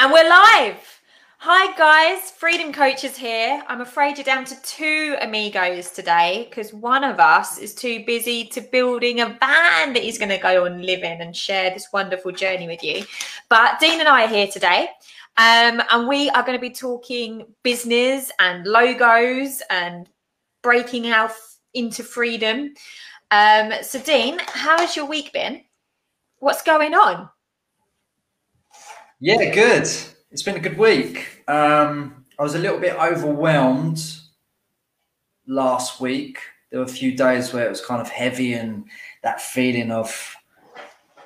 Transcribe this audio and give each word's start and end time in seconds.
And 0.00 0.12
we're 0.12 0.28
live. 0.28 1.00
Hi, 1.38 1.76
guys. 1.76 2.30
Freedom 2.30 2.72
Coaches 2.72 3.16
here. 3.16 3.60
I'm 3.66 3.80
afraid 3.80 4.16
you're 4.16 4.24
down 4.24 4.44
to 4.44 4.62
two 4.62 5.16
amigos 5.20 5.90
today 5.90 6.46
because 6.48 6.72
one 6.72 7.02
of 7.02 7.18
us 7.18 7.58
is 7.58 7.74
too 7.74 8.04
busy 8.06 8.44
to 8.44 8.60
building 8.60 9.22
a 9.22 9.26
van 9.26 9.92
that 9.94 10.04
he's 10.04 10.16
going 10.16 10.28
to 10.28 10.38
go 10.38 10.66
and 10.66 10.86
live 10.86 11.02
in 11.02 11.20
and 11.20 11.34
share 11.34 11.70
this 11.70 11.88
wonderful 11.92 12.30
journey 12.30 12.68
with 12.68 12.84
you. 12.84 13.04
But 13.48 13.80
Dean 13.80 13.98
and 13.98 14.08
I 14.08 14.26
are 14.26 14.28
here 14.28 14.46
today. 14.46 14.88
Um, 15.36 15.82
and 15.90 16.06
we 16.06 16.30
are 16.30 16.44
going 16.44 16.56
to 16.56 16.62
be 16.62 16.70
talking 16.70 17.52
business 17.64 18.30
and 18.38 18.64
logos 18.68 19.62
and 19.68 20.08
breaking 20.62 21.08
out 21.08 21.32
into 21.74 22.04
freedom. 22.04 22.72
Um, 23.32 23.72
so, 23.82 23.98
Dean, 23.98 24.38
how 24.46 24.78
has 24.78 24.94
your 24.94 25.06
week 25.06 25.32
been? 25.32 25.62
What's 26.38 26.62
going 26.62 26.94
on? 26.94 27.30
Yeah, 29.20 29.52
good. 29.52 29.88
It's 30.30 30.42
been 30.44 30.54
a 30.54 30.60
good 30.60 30.78
week. 30.78 31.42
Um, 31.48 32.24
I 32.38 32.42
was 32.44 32.54
a 32.54 32.58
little 32.58 32.78
bit 32.78 32.94
overwhelmed 32.94 34.00
last 35.48 36.00
week. 36.00 36.38
There 36.70 36.78
were 36.78 36.86
a 36.86 36.88
few 36.88 37.16
days 37.16 37.52
where 37.52 37.66
it 37.66 37.70
was 37.70 37.84
kind 37.84 38.00
of 38.00 38.08
heavy 38.08 38.52
and 38.52 38.84
that 39.24 39.40
feeling 39.40 39.90
of 39.90 40.36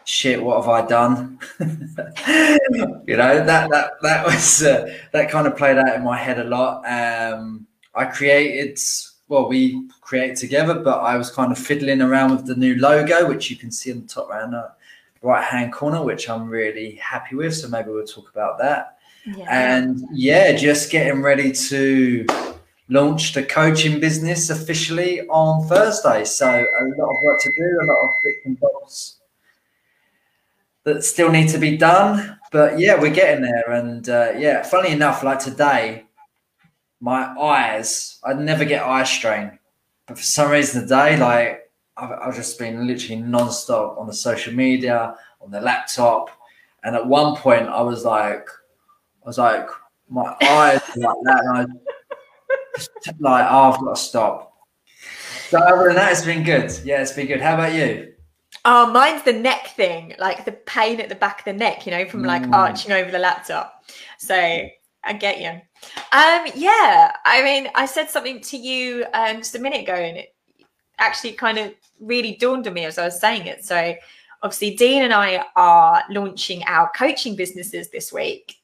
shit. 0.05 0.43
What 0.43 0.57
have 0.57 0.71
I 0.71 0.87
done? 0.87 1.39
you 1.61 3.17
know 3.17 3.45
that 3.45 3.69
that 3.71 3.91
that 4.01 4.25
was 4.25 4.63
uh, 4.63 4.91
that 5.13 5.31
kind 5.31 5.47
of 5.47 5.59
played 5.59 5.77
out 5.77 5.95
in 5.95 6.03
my 6.03 6.17
head 6.17 6.39
a 6.39 6.45
lot. 6.45 6.85
Um, 6.87 7.67
I 7.95 8.07
created 8.07 8.79
well, 9.29 9.49
we 9.49 9.91
create 10.01 10.37
together, 10.37 10.75
but 10.75 11.01
I 11.01 11.19
was 11.19 11.31
kind 11.31 11.53
of 11.53 11.59
fiddling 11.59 12.01
around 12.01 12.31
with 12.31 12.47
the 12.47 12.55
new 12.55 12.77
logo, 12.77 13.29
which 13.29 13.51
you 13.51 13.57
can 13.57 13.71
see 13.71 13.93
on 13.93 14.03
the 14.03 14.07
top 14.07 14.31
right 14.31 14.49
now 14.49 14.69
right 15.23 15.45
hand 15.45 15.73
corner, 15.73 16.03
which 16.03 16.29
I'm 16.29 16.49
really 16.49 16.97
happy 16.97 17.37
with. 17.37 17.55
So 17.55 17.69
maybe 17.69 17.91
we'll 17.91 18.05
talk 18.05 18.31
about 18.31 18.59
that. 18.59 18.99
Yeah. 19.25 19.47
And 19.49 20.05
yeah, 20.13 20.53
just 20.53 20.91
getting 20.91 21.23
ready 21.23 21.53
to 21.53 22.27
launch 22.89 23.33
the 23.33 23.43
coaching 23.43 24.01
business 24.01 24.51
officially 24.51 25.21
on 25.29 25.67
Thursday. 25.69 26.25
So 26.25 26.47
a 26.49 26.85
lot 27.01 27.11
of 27.11 27.17
work 27.25 27.41
to 27.41 27.53
do, 27.57 27.79
a 27.83 27.87
lot 27.87 28.03
of 28.03 28.11
bits 28.25 28.39
and 28.45 28.61
bobs 28.61 29.19
that 30.85 31.05
still 31.05 31.31
need 31.31 31.49
to 31.51 31.59
be 31.59 31.77
done. 31.77 32.39
But 32.51 32.79
yeah, 32.79 33.01
we're 33.01 33.15
getting 33.15 33.43
there. 33.43 33.71
And 33.71 34.09
uh, 34.09 34.33
yeah, 34.37 34.63
funny 34.63 34.91
enough, 34.91 35.23
like 35.23 35.39
today, 35.39 36.05
my 37.01 37.35
eyes, 37.39 38.19
I 38.25 38.35
never 38.35 38.65
get 38.65 38.83
eye 38.85 39.05
strain. 39.05 39.59
But 40.07 40.19
for 40.19 40.25
some 40.25 40.51
reason 40.51 40.83
today, 40.83 41.17
like 41.17 41.62
I've, 42.03 42.11
I've 42.11 42.35
just 42.35 42.59
been 42.59 42.87
literally 42.87 43.23
non-stop 43.23 43.97
on 43.97 44.09
the 44.09 44.13
social 44.13 44.53
media, 44.53 45.15
on 45.41 45.51
the 45.51 45.61
laptop, 45.61 46.31
and 46.83 46.97
at 46.97 47.07
one 47.07 47.37
point 47.37 47.69
I 47.69 47.81
was 47.81 48.05
like, 48.05 48.49
I 49.23 49.27
was 49.27 49.39
like, 49.39 49.69
my 50.11 50.37
eyes 50.43 50.83
like 50.97 51.17
that, 51.25 51.41
and 51.45 51.59
I 51.59 51.67
just 52.77 52.91
like, 53.21 53.47
oh, 53.49 53.71
I've 53.71 53.81
got 53.81 53.95
to 53.95 54.01
stop. 54.01 54.53
So 55.49 55.59
other 55.59 55.87
than 55.87 55.97
that, 55.97 56.11
it's 56.13 56.25
been 56.25 56.43
good. 56.43 56.73
Yeah, 56.85 57.03
it's 57.03 57.13
been 57.13 57.29
good. 57.29 57.41
How 57.41 57.55
about 57.55 57.73
you? 57.73 58.15
Oh, 58.65 58.91
mine's 58.91 59.23
the 59.23 59.33
neck 59.33 59.69
thing, 59.77 60.15
like 60.19 60.45
the 60.45 60.53
pain 60.53 61.01
at 61.01 61.09
the 61.09 61.15
back 61.15 61.41
of 61.41 61.45
the 61.45 61.53
neck, 61.53 61.87
you 61.87 61.93
know, 61.93 62.05
from 62.09 62.25
like 62.25 62.43
mm. 62.43 62.53
arching 62.53 62.93
over 62.93 63.11
the 63.11 63.19
laptop. 63.19 63.85
So 64.19 64.35
I 64.35 65.13
get 65.13 65.41
you. 65.41 65.51
Um, 66.13 66.47
yeah, 66.55 67.13
I 67.25 67.43
mean, 67.43 67.69
I 67.75 67.87
said 67.87 68.11
something 68.11 68.41
to 68.41 68.57
you 68.57 69.05
um, 69.15 69.39
just 69.39 69.55
a 69.55 69.59
minute 69.59 69.83
ago, 69.83 69.95
and 69.95 70.17
it, 70.17 70.32
actually 70.99 71.33
kind 71.33 71.59
of 71.59 71.73
really 72.01 72.37
dawned 72.37 72.67
on 72.67 72.75
me 72.75 72.85
as 72.85 72.99
I 72.99 73.05
was 73.05 73.21
saying 73.21 73.47
it. 73.47 73.65
So 73.65 73.95
obviously 74.43 74.75
Dean 74.75 75.03
and 75.03 75.13
I 75.13 75.45
are 75.57 76.03
launching 76.11 76.63
our 76.65 76.91
coaching 76.97 77.37
businesses 77.37 77.91
this 77.91 78.13
week. 78.13 78.57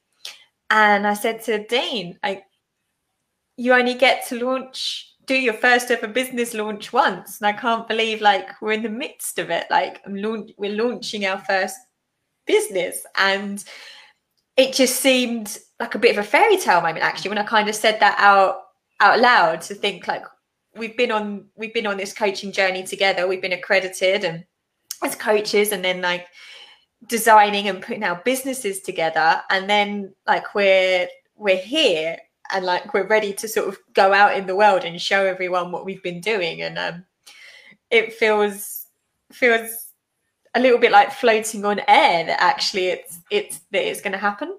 And 0.71 1.07
I 1.07 1.15
said 1.15 1.43
to 1.45 1.67
Dean, 1.67 2.19
like, 2.23 2.45
you 3.57 3.73
only 3.73 3.95
get 3.95 4.27
to 4.29 4.45
launch, 4.45 5.15
do 5.27 5.35
your 5.35 5.55
first 5.55 5.91
ever 5.91 6.07
business 6.07 6.55
launch 6.55 6.93
once. 6.93 7.41
And 7.41 7.47
I 7.47 7.53
can't 7.53 7.89
believe 7.89 8.21
like 8.21 8.61
we're 8.61 8.73
in 8.73 8.83
the 8.83 8.89
midst 8.89 9.39
of 9.39 9.51
it. 9.51 9.67
Like 9.71 10.01
I'm 10.07 10.15
launch, 10.15 10.53
we're 10.59 10.77
launching 10.77 11.27
our 11.27 11.39
first 11.39 11.77
business. 12.47 13.05
And 13.17 13.65
it 14.57 14.75
just 14.75 15.01
seemed 15.01 15.59
like 15.81 15.95
a 15.95 15.99
bit 15.99 16.17
of 16.17 16.25
a 16.25 16.29
fairy 16.29 16.57
tale 16.57 16.81
moment 16.81 17.05
actually 17.05 17.31
when 17.31 17.39
I 17.39 17.45
kind 17.45 17.69
of 17.69 17.75
said 17.75 18.01
that 18.01 18.17
out 18.19 18.63
out 19.01 19.21
loud 19.21 19.61
to 19.63 19.75
think 19.75 20.09
like 20.09 20.25
we've 20.79 20.97
been 20.97 21.11
on 21.11 21.47
we've 21.57 21.75
been 21.75 21.87
on 21.87 21.97
this 21.97 22.13
coaching 22.13 22.53
journey 22.53 22.83
together. 22.83 23.27
We've 23.27 23.43
been 23.43 23.53
accredited 23.53 24.25
and 24.25 24.45
as 25.03 25.15
coaches, 25.15 25.73
and 25.73 25.85
then 25.85 26.01
like 26.01 26.27
designing 27.07 27.69
and 27.69 27.83
putting 27.83 28.05
our 28.05 28.21
businesses 28.25 28.81
together, 28.81 29.43
and 29.51 29.69
then 29.69 30.15
like 30.27 30.55
we're 30.55 31.09
we're 31.37 31.57
here 31.57 32.17
and 32.53 32.65
like 32.65 32.95
we're 32.95 33.07
ready 33.07 33.33
to 33.33 33.49
sort 33.49 33.69
of 33.69 33.79
go 33.93 34.13
out 34.13 34.37
in 34.37 34.47
the 34.47 34.57
world 34.57 34.85
and 34.85 35.01
show 35.01 35.25
everyone 35.25 35.71
what 35.71 35.85
we've 35.85 36.03
been 36.03 36.21
doing, 36.21 36.63
and 36.63 36.79
um, 36.79 37.05
it 37.91 38.13
feels 38.13 38.87
feels 39.33 39.89
a 40.55 40.61
little 40.61 40.79
bit 40.79 40.91
like 40.91 41.13
floating 41.13 41.65
on 41.65 41.81
air 41.87 42.25
that 42.25 42.41
actually 42.41 42.87
it's 42.87 43.21
it's 43.31 43.61
that 43.71 43.89
it's 43.89 44.01
going 44.01 44.13
to 44.13 44.19
happen. 44.19 44.57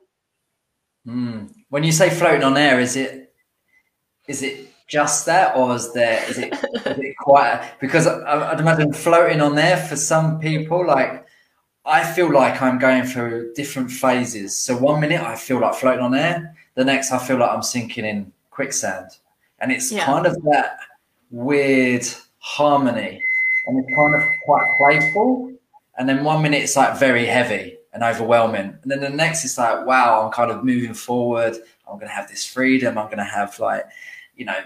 Mm. 1.07 1.51
When 1.69 1.83
you 1.83 1.91
say 1.91 2.09
floating 2.09 2.43
on 2.43 2.57
air, 2.57 2.79
is 2.79 2.95
it 2.95 3.33
is 4.27 4.43
it 4.43 4.68
just 4.89 5.27
that, 5.27 5.55
or 5.55 5.75
is 5.75 5.93
there 5.93 6.27
is 6.29 6.39
it, 6.39 6.53
is 6.53 6.97
it 6.97 7.15
quite? 7.17 7.73
Because 7.79 8.07
I, 8.07 8.51
I'd 8.51 8.59
imagine 8.59 8.91
floating 8.91 9.39
on 9.39 9.55
there 9.55 9.77
for 9.77 9.95
some 9.95 10.39
people, 10.39 10.85
like 10.85 11.25
I 11.85 12.03
feel 12.11 12.31
like 12.33 12.61
I'm 12.61 12.79
going 12.79 13.03
through 13.03 13.53
different 13.53 13.91
phases. 13.91 14.57
So 14.57 14.75
one 14.75 14.99
minute 14.99 15.21
I 15.21 15.35
feel 15.35 15.59
like 15.59 15.75
floating 15.75 16.03
on 16.03 16.15
air, 16.15 16.55
the 16.73 16.83
next 16.83 17.11
I 17.11 17.19
feel 17.19 17.37
like 17.37 17.51
I'm 17.51 17.61
sinking 17.61 18.03
in 18.03 18.33
quicksand, 18.49 19.11
and 19.59 19.71
it's 19.71 19.91
yeah. 19.91 20.05
kind 20.05 20.25
of 20.25 20.35
that 20.43 20.79
weird 21.29 22.05
harmony, 22.39 23.23
and 23.67 23.79
it's 23.79 23.95
kind 23.95 24.15
of 24.15 24.23
quite 24.45 24.67
playful. 24.79 25.53
And 25.99 26.09
then 26.09 26.23
one 26.23 26.41
minute 26.41 26.63
it's 26.63 26.75
like 26.75 26.97
very 26.97 27.25
heavy 27.25 27.77
and 27.93 28.03
overwhelming, 28.03 28.75
and 28.81 28.91
then 28.91 29.01
the 29.01 29.09
next 29.09 29.45
it's 29.45 29.59
like 29.59 29.85
wow, 29.85 30.25
I'm 30.25 30.31
kind 30.31 30.49
of 30.49 30.63
moving 30.63 30.95
forward. 30.95 31.57
I'm 31.87 31.95
going 31.95 32.07
to 32.07 32.13
have 32.13 32.27
this 32.27 32.45
freedom. 32.45 32.97
I'm 32.97 33.05
going 33.05 33.17
to 33.17 33.23
have 33.23 33.59
like 33.59 33.85
you 34.35 34.45
know 34.45 34.59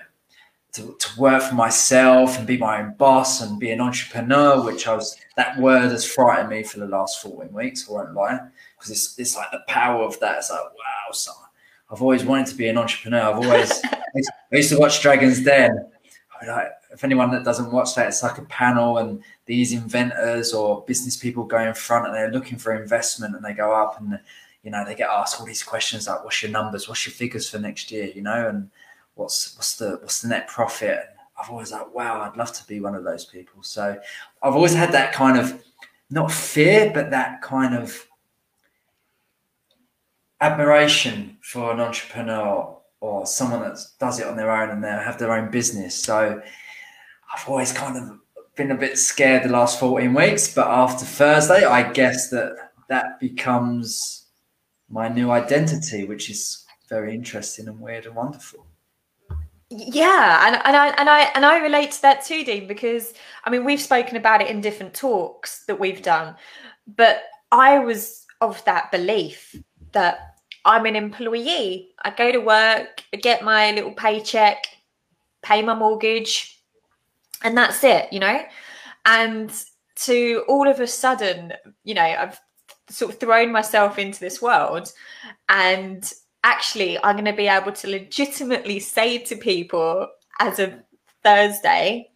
to, 0.74 0.96
to 1.00 1.20
work 1.20 1.44
for 1.44 1.56
myself 1.56 2.38
and 2.38 2.48
be 2.48 2.58
my 2.58 2.82
own 2.82 2.96
boss 2.98 3.42
and 3.42 3.60
be 3.60 3.72
an 3.72 3.80
entrepreneur, 3.80 4.64
which 4.64 4.88
I 4.88 4.96
was 4.96 5.16
that 5.38 5.58
word 5.58 5.92
has 5.92 6.06
frightened 6.06 6.50
me 6.50 6.64
for 6.64 6.80
the 6.80 6.88
last 6.88 7.22
14 7.22 7.54
weeks, 7.54 7.88
I 7.88 7.94
won't 7.94 8.14
lie. 8.14 8.40
Because 8.76 8.92
it's 8.92 9.20
it's 9.20 9.38
like 9.38 9.52
the 9.52 9.64
power 9.68 10.04
of 10.04 10.20
that. 10.20 10.40
It's 10.40 10.50
like, 10.50 10.60
wow, 10.60 11.12
son. 11.12 11.36
I've 11.92 12.02
always 12.02 12.24
wanted 12.26 12.48
to 12.48 12.56
be 12.56 12.68
an 12.68 12.78
entrepreneur. 12.78 13.22
I've 13.22 13.46
always 13.46 13.84
I 13.86 14.58
used 14.58 14.70
to 14.70 14.80
watch 14.80 15.02
Dragon's 15.02 15.44
Den. 15.44 15.72
Like, 16.46 16.72
if 16.92 17.04
anyone 17.04 17.32
that 17.32 17.46
doesn't 17.46 17.72
watch 17.72 17.96
that, 17.96 18.08
it's 18.08 18.24
like 18.24 18.38
a 18.38 18.44
panel 18.44 18.98
and 18.98 19.24
these 19.46 19.74
inventors 19.74 20.54
or 20.54 20.84
business 20.86 21.16
people 21.16 21.44
go 21.44 21.60
in 21.60 21.74
front 21.74 22.08
and 22.08 22.16
they're 22.16 22.32
looking 22.32 22.58
for 22.58 22.76
investment 22.76 23.36
and 23.36 23.46
they 23.46 23.54
go 23.54 23.74
up 23.74 24.00
and 24.02 24.20
you 24.64 24.72
know 24.72 24.84
they 24.86 24.96
get 24.96 25.10
asked 25.10 25.40
all 25.40 25.46
these 25.46 25.64
questions 25.64 26.08
like 26.08 26.24
what's 26.24 26.42
your 26.42 26.52
numbers, 26.52 26.90
what's 26.90 27.06
your 27.06 27.14
figures 27.14 27.48
for 27.48 27.60
next 27.60 27.92
year, 27.92 28.06
you 28.06 28.24
know, 28.24 28.48
and 28.48 28.70
what's 29.16 29.56
what's 29.56 29.76
the 29.76 29.98
what's 30.02 30.22
the 30.22 30.30
net 30.30 30.48
profit? 30.48 30.98
And 30.98 31.18
I've 31.40 31.50
always 31.50 31.72
like, 31.72 31.94
wow, 31.94 32.22
I'd 32.22 32.38
love 32.38 32.54
to 32.54 32.68
be 32.68 32.80
one 32.80 32.96
of 32.96 33.04
those 33.04 33.26
people. 33.26 33.64
So 33.64 34.00
I've 34.42 34.56
always 34.56 34.74
had 34.74 34.92
that 34.92 35.14
kind 35.14 35.38
of 35.38 35.64
not 36.10 36.32
fear, 36.32 36.92
but 36.94 37.12
that 37.12 37.42
kind 37.42 37.76
of 37.76 38.08
admiration 40.42 41.38
for 41.42 41.72
an 41.72 41.80
entrepreneur 41.80 42.78
or 43.00 43.26
someone 43.26 43.62
that 43.62 43.80
does 44.00 44.20
it 44.20 44.28
on 44.28 44.38
their 44.38 44.52
own 44.52 44.70
and 44.70 44.84
they 44.84 44.90
have 44.90 45.18
their 45.18 45.34
own 45.34 45.50
business. 45.50 45.96
So 45.96 46.42
I've 47.34 47.50
always 47.50 47.72
kind 47.72 47.98
of 47.98 48.20
been 48.56 48.72
a 48.72 48.76
bit 48.76 48.98
scared 48.98 49.44
the 49.44 49.50
last 49.50 49.80
14 49.80 50.14
weeks, 50.14 50.54
but 50.54 50.68
after 50.68 51.06
Thursday, 51.06 51.66
I 51.66 51.92
guess 51.92 52.30
that 52.30 52.72
that 52.90 53.20
becomes 53.20 54.28
my 54.90 55.08
new 55.08 55.32
identity, 55.32 56.06
which 56.06 56.30
is 56.30 56.66
very 56.90 57.16
interesting 57.16 57.68
and 57.68 57.80
weird 57.80 58.06
and 58.06 58.16
wonderful 58.16 58.68
yeah 59.74 60.48
and, 60.48 60.62
and 60.66 60.76
i 60.76 60.88
and 61.00 61.10
i 61.10 61.22
and 61.36 61.46
i 61.46 61.58
relate 61.60 61.92
to 61.92 62.02
that 62.02 62.24
too 62.24 62.44
dean 62.44 62.68
because 62.68 63.14
i 63.44 63.50
mean 63.50 63.66
we've 63.66 63.82
spoken 63.82 64.16
about 64.16 64.42
it 64.42 64.48
in 64.48 64.62
different 64.62 64.94
talks 64.94 65.66
that 65.66 65.80
we've 65.80 66.04
done 66.04 66.36
but 66.96 67.24
i 67.52 67.80
was 67.80 68.26
of 68.42 68.64
that 68.66 68.92
belief 68.92 69.56
that 69.92 70.36
i'm 70.66 70.86
an 70.86 70.96
employee. 70.96 71.90
I 72.04 72.12
go 72.12 72.32
to 72.32 72.40
work 72.40 73.04
I 73.14 73.18
get 73.18 73.44
my 73.44 73.72
little 73.72 73.94
paycheck 73.94 74.66
pay 75.42 75.62
my 75.62 75.74
mortgage 75.74 76.62
and 77.44 77.58
that's 77.58 77.84
it 77.84 78.12
you 78.14 78.20
know? 78.20 78.42
And 79.06 79.52
to 79.96 80.44
all 80.48 80.68
of 80.68 80.80
a 80.80 80.88
sudden 80.88 81.54
you 81.84 81.94
know 81.94 82.02
i've 82.02 82.40
sort 82.90 83.14
of 83.14 83.20
thrown 83.20 83.52
myself 83.52 83.98
into 83.98 84.20
this 84.20 84.42
world 84.42 84.92
and 85.50 86.14
actually 86.44 86.98
I'm 87.04 87.16
going 87.16 87.26
to 87.26 87.34
be 87.34 87.48
able 87.48 87.72
to 87.72 87.88
legitimately 87.88 88.80
say 88.80 89.18
to 89.20 89.36
people 89.36 90.08
as 90.40 90.60
of 90.60 90.74
Thursday, 91.24 92.10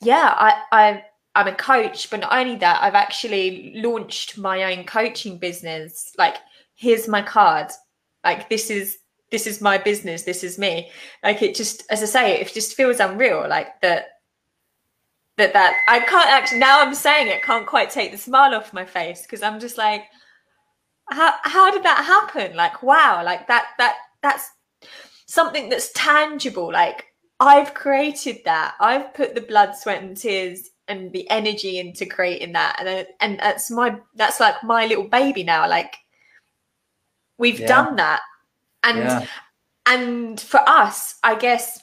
yeah, 0.00 0.34
I, 0.36 0.62
I 0.72 1.04
I'm 1.34 1.46
a 1.46 1.54
coach, 1.54 2.10
but 2.10 2.20
not 2.20 2.32
only 2.32 2.56
that, 2.56 2.82
I've 2.82 2.94
actually 2.94 3.72
launched 3.76 4.36
my 4.36 4.72
own 4.74 4.84
coaching 4.84 5.38
business. 5.38 6.12
Like, 6.18 6.36
here's 6.74 7.06
my 7.06 7.22
card. 7.22 7.70
Like 8.24 8.48
this 8.48 8.70
is 8.70 8.98
this 9.30 9.46
is 9.46 9.60
my 9.60 9.78
business. 9.78 10.24
This 10.24 10.42
is 10.42 10.58
me. 10.58 10.90
Like 11.22 11.40
it 11.42 11.54
just, 11.54 11.84
as 11.90 12.02
I 12.02 12.06
say, 12.06 12.40
it 12.40 12.52
just 12.52 12.76
feels 12.76 13.00
unreal. 13.00 13.46
Like 13.48 13.80
that 13.80 14.06
that 15.38 15.52
that 15.52 15.74
I 15.88 16.00
can't 16.00 16.28
actually 16.28 16.58
now 16.58 16.82
I'm 16.82 16.94
saying 16.94 17.28
it 17.28 17.42
can't 17.42 17.66
quite 17.66 17.90
take 17.90 18.12
the 18.12 18.18
smile 18.18 18.54
off 18.54 18.72
my 18.72 18.84
face 18.84 19.22
because 19.22 19.42
I'm 19.42 19.60
just 19.60 19.78
like 19.78 20.04
how 21.10 21.34
how 21.42 21.70
did 21.70 21.82
that 21.82 22.04
happen? 22.04 22.56
Like 22.56 22.82
wow 22.82 23.22
like 23.24 23.46
that 23.48 23.66
that 23.78 23.96
that's 24.22 24.50
something 25.26 25.68
that's 25.68 25.92
tangible. 25.92 26.72
Like 26.72 27.06
I've 27.38 27.74
created 27.74 28.40
that. 28.44 28.74
I've 28.80 29.14
put 29.14 29.34
the 29.34 29.40
blood 29.40 29.74
sweat 29.76 30.02
and 30.02 30.16
tears 30.16 30.70
and 30.88 31.12
the 31.12 31.28
energy 31.30 31.78
into 31.78 32.04
creating 32.04 32.52
that. 32.52 32.76
And 32.80 33.06
and 33.20 33.38
that's 33.38 33.70
my 33.70 33.96
that's 34.14 34.40
like 34.40 34.62
my 34.62 34.86
little 34.86 35.08
baby 35.08 35.44
now. 35.44 35.68
Like 35.68 35.96
we've 37.38 37.60
yeah. 37.60 37.66
done 37.66 37.96
that. 37.96 38.20
And 38.82 38.98
yeah. 38.98 39.26
and 39.86 40.40
for 40.40 40.60
us 40.68 41.16
I 41.22 41.34
guess 41.34 41.80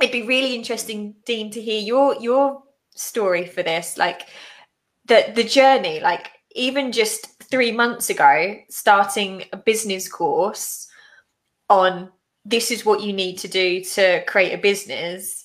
it'd 0.00 0.12
be 0.12 0.26
really 0.26 0.54
interesting 0.54 1.14
Dean 1.24 1.50
to 1.52 1.60
hear 1.60 1.80
your 1.80 2.16
your 2.20 2.62
story 2.94 3.46
for 3.46 3.62
this. 3.62 3.96
Like 3.98 4.28
the 5.06 5.32
the 5.34 5.44
journey 5.44 6.00
like 6.00 6.30
even 6.54 6.92
just 6.92 7.33
three 7.50 7.72
months 7.72 8.10
ago 8.10 8.56
starting 8.68 9.44
a 9.52 9.56
business 9.56 10.08
course 10.08 10.88
on 11.68 12.10
this 12.44 12.70
is 12.70 12.84
what 12.84 13.02
you 13.02 13.12
need 13.12 13.38
to 13.38 13.48
do 13.48 13.82
to 13.82 14.22
create 14.26 14.52
a 14.52 14.58
business 14.58 15.44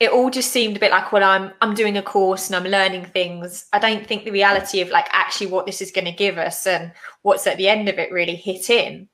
it 0.00 0.12
all 0.12 0.30
just 0.30 0.52
seemed 0.52 0.76
a 0.76 0.80
bit 0.80 0.90
like 0.90 1.10
well 1.12 1.24
i'm 1.24 1.52
i'm 1.60 1.74
doing 1.74 1.96
a 1.96 2.02
course 2.02 2.48
and 2.48 2.56
i'm 2.56 2.70
learning 2.70 3.04
things. 3.06 3.66
I 3.72 3.78
don't 3.78 4.06
think 4.06 4.24
the 4.24 4.30
reality 4.30 4.80
of 4.80 4.90
like 4.90 5.08
actually 5.10 5.48
what 5.48 5.66
this 5.66 5.82
is 5.82 5.90
going 5.90 6.04
to 6.04 6.12
give 6.12 6.38
us 6.38 6.66
and 6.66 6.92
what's 7.22 7.46
at 7.46 7.56
the 7.56 7.68
end 7.68 7.88
of 7.88 7.98
it 7.98 8.12
really 8.12 8.36
hit 8.36 8.70
in. 8.70 9.08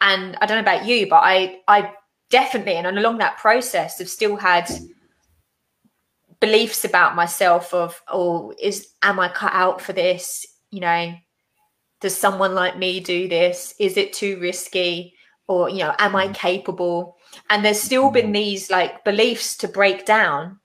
And 0.00 0.36
i 0.40 0.46
don't 0.46 0.56
know 0.56 0.72
about 0.72 0.86
you 0.86 1.08
but 1.08 1.22
i 1.22 1.60
i 1.68 1.92
definitely 2.30 2.74
and 2.74 2.86
along 2.86 3.18
that 3.18 3.38
process 3.38 3.98
have 3.98 4.08
still 4.08 4.36
had 4.36 4.68
beliefs 6.40 6.84
about 6.84 7.14
myself 7.14 7.72
of 7.72 8.02
oh 8.08 8.52
is 8.60 8.88
am 9.02 9.20
i 9.20 9.28
cut 9.28 9.52
out 9.52 9.80
for 9.80 9.92
this? 9.92 10.46
You 10.70 10.80
know 10.80 11.14
does 12.04 12.14
someone 12.14 12.54
like 12.54 12.76
me 12.76 13.00
do 13.00 13.26
this 13.28 13.74
is 13.78 13.96
it 13.96 14.12
too 14.12 14.38
risky 14.38 15.14
or 15.48 15.70
you 15.70 15.78
know 15.78 15.94
am 15.98 16.14
i 16.14 16.28
mm. 16.28 16.34
capable 16.34 17.16
and 17.48 17.64
there's 17.64 17.80
still 17.80 18.10
been 18.10 18.26
mm. 18.26 18.34
these 18.34 18.70
like 18.70 19.02
beliefs 19.04 19.56
to 19.56 19.66
break 19.66 20.04
down 20.04 20.60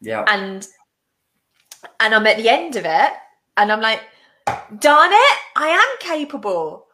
yeah 0.00 0.24
and 0.26 0.66
and 2.00 2.12
i'm 2.12 2.26
at 2.26 2.38
the 2.38 2.48
end 2.48 2.74
of 2.74 2.84
it 2.84 3.12
and 3.56 3.70
i'm 3.70 3.80
like 3.80 4.00
darn 4.80 5.12
it 5.12 5.38
i 5.54 5.68
am 5.68 5.98
capable 6.00 6.84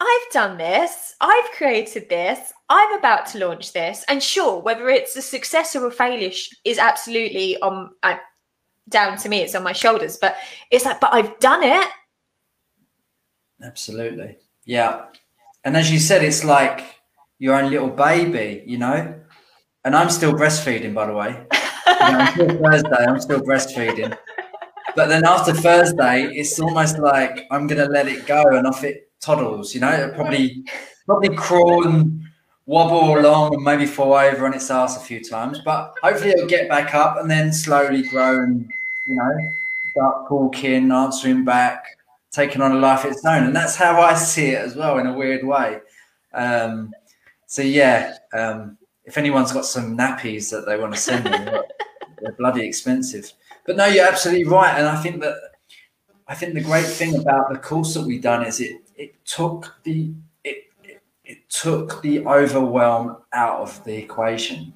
I've 0.00 0.32
done 0.32 0.58
this, 0.58 1.14
I've 1.20 1.50
created 1.52 2.08
this, 2.10 2.52
I'm 2.68 2.98
about 2.98 3.26
to 3.28 3.38
launch 3.38 3.72
this. 3.72 4.04
And 4.08 4.20
sure, 4.20 4.60
whether 4.60 4.88
it's 4.88 5.16
a 5.16 5.22
success 5.22 5.74
or 5.74 5.86
a 5.86 5.90
failure 5.90 6.32
is 6.64 6.78
absolutely 6.78 7.56
on 7.62 7.90
uh, 8.02 8.16
down 8.88 9.16
to 9.18 9.28
me, 9.28 9.38
it's 9.38 9.54
on 9.54 9.62
my 9.62 9.72
shoulders. 9.72 10.18
But 10.20 10.36
it's 10.70 10.84
like, 10.84 11.00
but 11.00 11.14
I've 11.14 11.38
done 11.38 11.62
it. 11.62 11.88
Absolutely. 13.64 14.36
Yeah. 14.64 15.06
And 15.64 15.76
as 15.76 15.90
you 15.90 15.98
said, 15.98 16.22
it's 16.22 16.44
like 16.44 16.84
your 17.38 17.54
own 17.54 17.70
little 17.70 17.88
baby, 17.88 18.62
you 18.66 18.78
know? 18.78 19.14
And 19.84 19.96
I'm 19.96 20.10
still 20.10 20.32
breastfeeding, 20.32 20.94
by 20.94 21.06
the 21.06 21.14
way. 21.14 21.46
you 21.86 21.94
know, 21.94 22.18
until 22.20 22.48
Thursday, 22.62 23.04
I'm 23.06 23.20
still 23.20 23.40
breastfeeding. 23.40 24.16
But 24.96 25.08
then 25.08 25.24
after 25.24 25.52
Thursday, 25.52 26.24
it's 26.34 26.60
almost 26.60 26.98
like 26.98 27.46
I'm 27.50 27.66
going 27.66 27.84
to 27.84 27.90
let 27.90 28.06
it 28.06 28.26
go 28.26 28.42
and 28.50 28.66
off 28.66 28.84
it 28.84 29.10
toddles. 29.20 29.74
You 29.74 29.80
know, 29.80 29.92
it'll 29.92 30.14
probably 30.14 30.64
probably 31.06 31.34
crawl 31.34 31.86
and 31.86 32.22
wobble 32.66 33.18
along 33.18 33.54
and 33.54 33.62
maybe 33.62 33.86
fall 33.86 34.14
over 34.14 34.46
on 34.46 34.54
its 34.54 34.70
ass 34.70 34.96
a 34.96 35.00
few 35.00 35.22
times, 35.22 35.60
but 35.64 35.94
hopefully 36.02 36.30
it'll 36.30 36.46
get 36.46 36.68
back 36.68 36.94
up 36.94 37.18
and 37.18 37.30
then 37.30 37.52
slowly 37.52 38.02
grow 38.02 38.42
and 38.42 38.70
you 39.06 39.16
know 39.16 39.52
start 39.90 40.28
talking, 40.28 40.90
answering 40.90 41.44
back, 41.44 41.84
taking 42.34 42.60
on 42.60 42.72
a 42.72 42.78
life 42.78 43.04
of 43.04 43.12
its 43.12 43.24
own. 43.24 43.44
And 43.44 43.54
that's 43.54 43.76
how 43.76 44.00
I 44.00 44.14
see 44.14 44.48
it 44.48 44.58
as 44.58 44.74
well 44.74 44.98
in 44.98 45.06
a 45.06 45.12
weird 45.12 45.44
way. 45.44 45.78
Um, 46.32 46.92
so 47.46 47.62
yeah, 47.62 48.16
um, 48.32 48.76
if 49.04 49.16
anyone's 49.16 49.52
got 49.52 49.64
some 49.64 49.96
nappies 49.96 50.50
that 50.50 50.66
they 50.66 50.76
want 50.76 50.94
to 50.94 51.00
send 51.00 51.24
me, 51.24 51.30
they're 52.20 52.32
bloody 52.32 52.66
expensive. 52.66 53.32
But 53.64 53.76
no, 53.76 53.86
you're 53.86 54.06
absolutely 54.06 54.44
right, 54.44 54.76
and 54.76 54.86
I 54.86 55.00
think 55.00 55.20
that 55.22 55.36
I 56.26 56.34
think 56.34 56.54
the 56.54 56.62
great 56.62 56.86
thing 56.86 57.16
about 57.16 57.52
the 57.52 57.58
course 57.58 57.94
that 57.94 58.04
we've 58.04 58.22
done 58.22 58.44
is 58.44 58.60
it 58.60 58.80
it 58.96 59.24
took 59.24 59.74
the 59.84 60.12
it, 60.42 60.64
it, 60.82 61.02
it 61.24 61.48
took 61.48 62.02
the 62.02 62.26
overwhelm 62.26 63.18
out 63.32 63.60
of 63.60 63.82
the 63.84 63.96
equation 63.96 64.74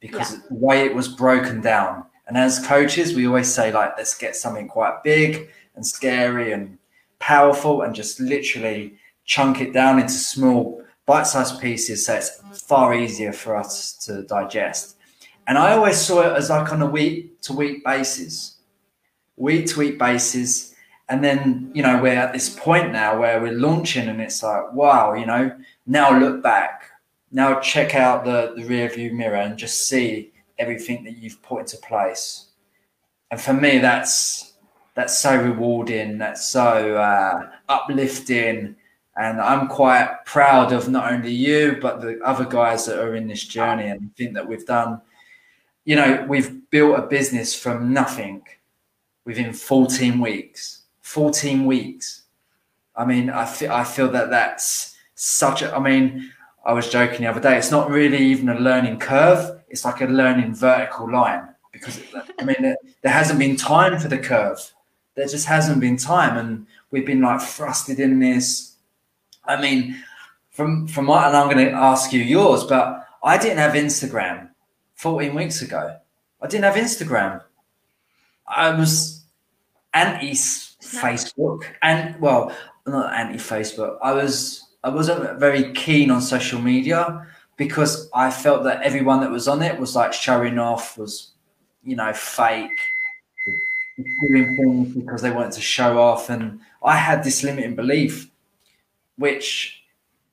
because 0.00 0.34
yeah. 0.34 0.40
the 0.48 0.54
way 0.54 0.84
it 0.84 0.94
was 0.94 1.08
broken 1.08 1.60
down. 1.60 2.04
And 2.28 2.36
as 2.36 2.64
coaches, 2.64 3.14
we 3.14 3.26
always 3.26 3.52
say 3.52 3.72
like, 3.72 3.94
let's 3.96 4.16
get 4.16 4.36
something 4.36 4.68
quite 4.68 5.02
big 5.02 5.50
and 5.74 5.86
scary 5.86 6.52
and 6.52 6.78
powerful, 7.22 7.82
and 7.82 7.94
just 7.94 8.18
literally 8.18 8.94
chunk 9.24 9.60
it 9.60 9.72
down 9.72 10.00
into 10.00 10.12
small 10.12 10.82
bite-sized 11.06 11.60
pieces, 11.60 12.04
so 12.04 12.14
it's 12.14 12.62
far 12.62 12.94
easier 12.94 13.32
for 13.32 13.56
us 13.56 13.94
to 14.04 14.24
digest. 14.24 14.96
And 15.46 15.56
I 15.56 15.72
always 15.72 15.98
saw 15.98 16.22
it 16.22 16.36
as 16.36 16.50
like 16.50 16.72
on 16.72 16.82
a 16.82 16.86
week 16.86 17.40
to 17.42 17.52
week 17.52 17.84
basis, 17.84 18.56
week 19.36 19.66
to 19.66 19.78
week 19.78 19.98
basis. 19.98 20.74
And 21.08 21.22
then 21.22 21.70
you 21.74 21.82
know 21.82 22.00
we're 22.00 22.18
at 22.18 22.32
this 22.32 22.48
point 22.48 22.92
now 22.92 23.18
where 23.18 23.40
we're 23.40 23.52
launching 23.52 24.08
and 24.08 24.20
it's 24.20 24.42
like 24.42 24.72
wow 24.72 25.14
you 25.14 25.26
know 25.26 25.54
now 25.86 26.16
look 26.16 26.42
back. 26.42 26.84
Now 27.30 27.60
check 27.60 27.94
out 27.94 28.24
the 28.24 28.54
the 28.56 28.64
rear 28.64 28.88
view 28.88 29.12
mirror 29.12 29.36
and 29.36 29.58
just 29.58 29.88
see 29.88 30.32
everything 30.58 31.04
that 31.04 31.16
you've 31.18 31.42
put 31.42 31.60
into 31.60 31.76
place. 31.78 32.46
And 33.30 33.40
for 33.40 33.52
me 33.52 33.78
that's 33.78 34.51
that's 34.94 35.18
so 35.18 35.36
rewarding 35.36 36.18
that's 36.18 36.46
so 36.46 36.96
uh, 36.96 37.50
uplifting 37.68 38.76
and 39.16 39.40
i'm 39.40 39.68
quite 39.68 40.08
proud 40.24 40.72
of 40.72 40.88
not 40.88 41.12
only 41.12 41.32
you 41.32 41.78
but 41.80 42.00
the 42.00 42.18
other 42.24 42.44
guys 42.44 42.86
that 42.86 42.98
are 42.98 43.14
in 43.14 43.26
this 43.26 43.44
journey 43.44 43.88
and 43.88 44.00
I 44.02 44.08
think 44.16 44.34
that 44.34 44.46
we've 44.46 44.66
done 44.66 45.00
you 45.84 45.96
know 45.96 46.24
we've 46.28 46.70
built 46.70 46.98
a 46.98 47.02
business 47.02 47.54
from 47.54 47.92
nothing 47.92 48.42
within 49.24 49.52
14 49.52 50.18
weeks 50.20 50.82
14 51.12 51.66
weeks. 51.66 52.22
I 52.96 53.04
mean, 53.04 53.28
I 53.28 53.44
feel, 53.44 53.70
I 53.70 53.84
feel 53.84 54.08
that 54.12 54.30
that's 54.30 54.96
such 55.14 55.60
a, 55.60 55.74
I 55.74 55.78
mean, 55.78 56.32
I 56.64 56.72
was 56.72 56.88
joking 56.88 57.20
the 57.20 57.26
other 57.26 57.40
day, 57.40 57.58
it's 57.58 57.70
not 57.70 57.90
really 57.90 58.18
even 58.18 58.48
a 58.48 58.58
learning 58.58 58.98
curve. 58.98 59.62
It's 59.68 59.84
like 59.84 60.00
a 60.00 60.06
learning 60.06 60.54
vertical 60.54 61.10
line 61.12 61.48
because, 61.70 62.00
I 62.38 62.44
mean, 62.44 62.74
there 63.02 63.12
hasn't 63.12 63.38
been 63.38 63.56
time 63.56 63.98
for 63.98 64.08
the 64.08 64.16
curve. 64.16 64.72
There 65.14 65.26
just 65.26 65.46
hasn't 65.46 65.80
been 65.80 65.96
time. 65.96 66.36
And 66.36 66.66
we've 66.90 67.06
been 67.06 67.20
like 67.20 67.40
thrusted 67.40 67.98
in 67.98 68.18
this. 68.18 68.76
I 69.44 69.60
mean, 69.60 70.02
from, 70.50 70.86
from 70.86 71.06
what, 71.06 71.26
and 71.26 71.36
I'm 71.36 71.50
going 71.52 71.66
to 71.66 71.72
ask 71.72 72.12
you 72.12 72.20
yours, 72.20 72.64
but 72.64 73.06
I 73.22 73.38
didn't 73.38 73.58
have 73.58 73.72
Instagram 73.72 74.50
14 74.94 75.34
weeks 75.34 75.62
ago. 75.62 75.96
I 76.40 76.46
didn't 76.46 76.64
have 76.64 76.74
Instagram. 76.74 77.42
I 78.46 78.70
was 78.70 79.24
anti 79.94 80.32
Facebook 80.82 81.64
and 81.82 82.20
well, 82.20 82.52
not 82.86 83.12
anti-Facebook. 83.12 83.98
I 84.02 84.12
was 84.12 84.68
I 84.84 84.88
wasn't 84.88 85.38
very 85.38 85.72
keen 85.72 86.10
on 86.10 86.20
social 86.20 86.60
media 86.60 87.26
because 87.56 88.10
I 88.12 88.30
felt 88.30 88.64
that 88.64 88.82
everyone 88.82 89.20
that 89.20 89.30
was 89.30 89.46
on 89.46 89.62
it 89.62 89.78
was 89.78 89.94
like 89.94 90.12
showing 90.12 90.58
off, 90.58 90.98
was 90.98 91.32
you 91.84 91.96
know 91.96 92.12
fake, 92.12 92.78
doing 93.96 94.56
things 94.56 94.94
because 94.94 95.22
they 95.22 95.30
wanted 95.30 95.52
to 95.52 95.60
show 95.60 95.98
off, 95.98 96.30
and 96.30 96.60
I 96.82 96.96
had 96.96 97.22
this 97.22 97.42
limiting 97.42 97.76
belief, 97.76 98.30
which 99.16 99.84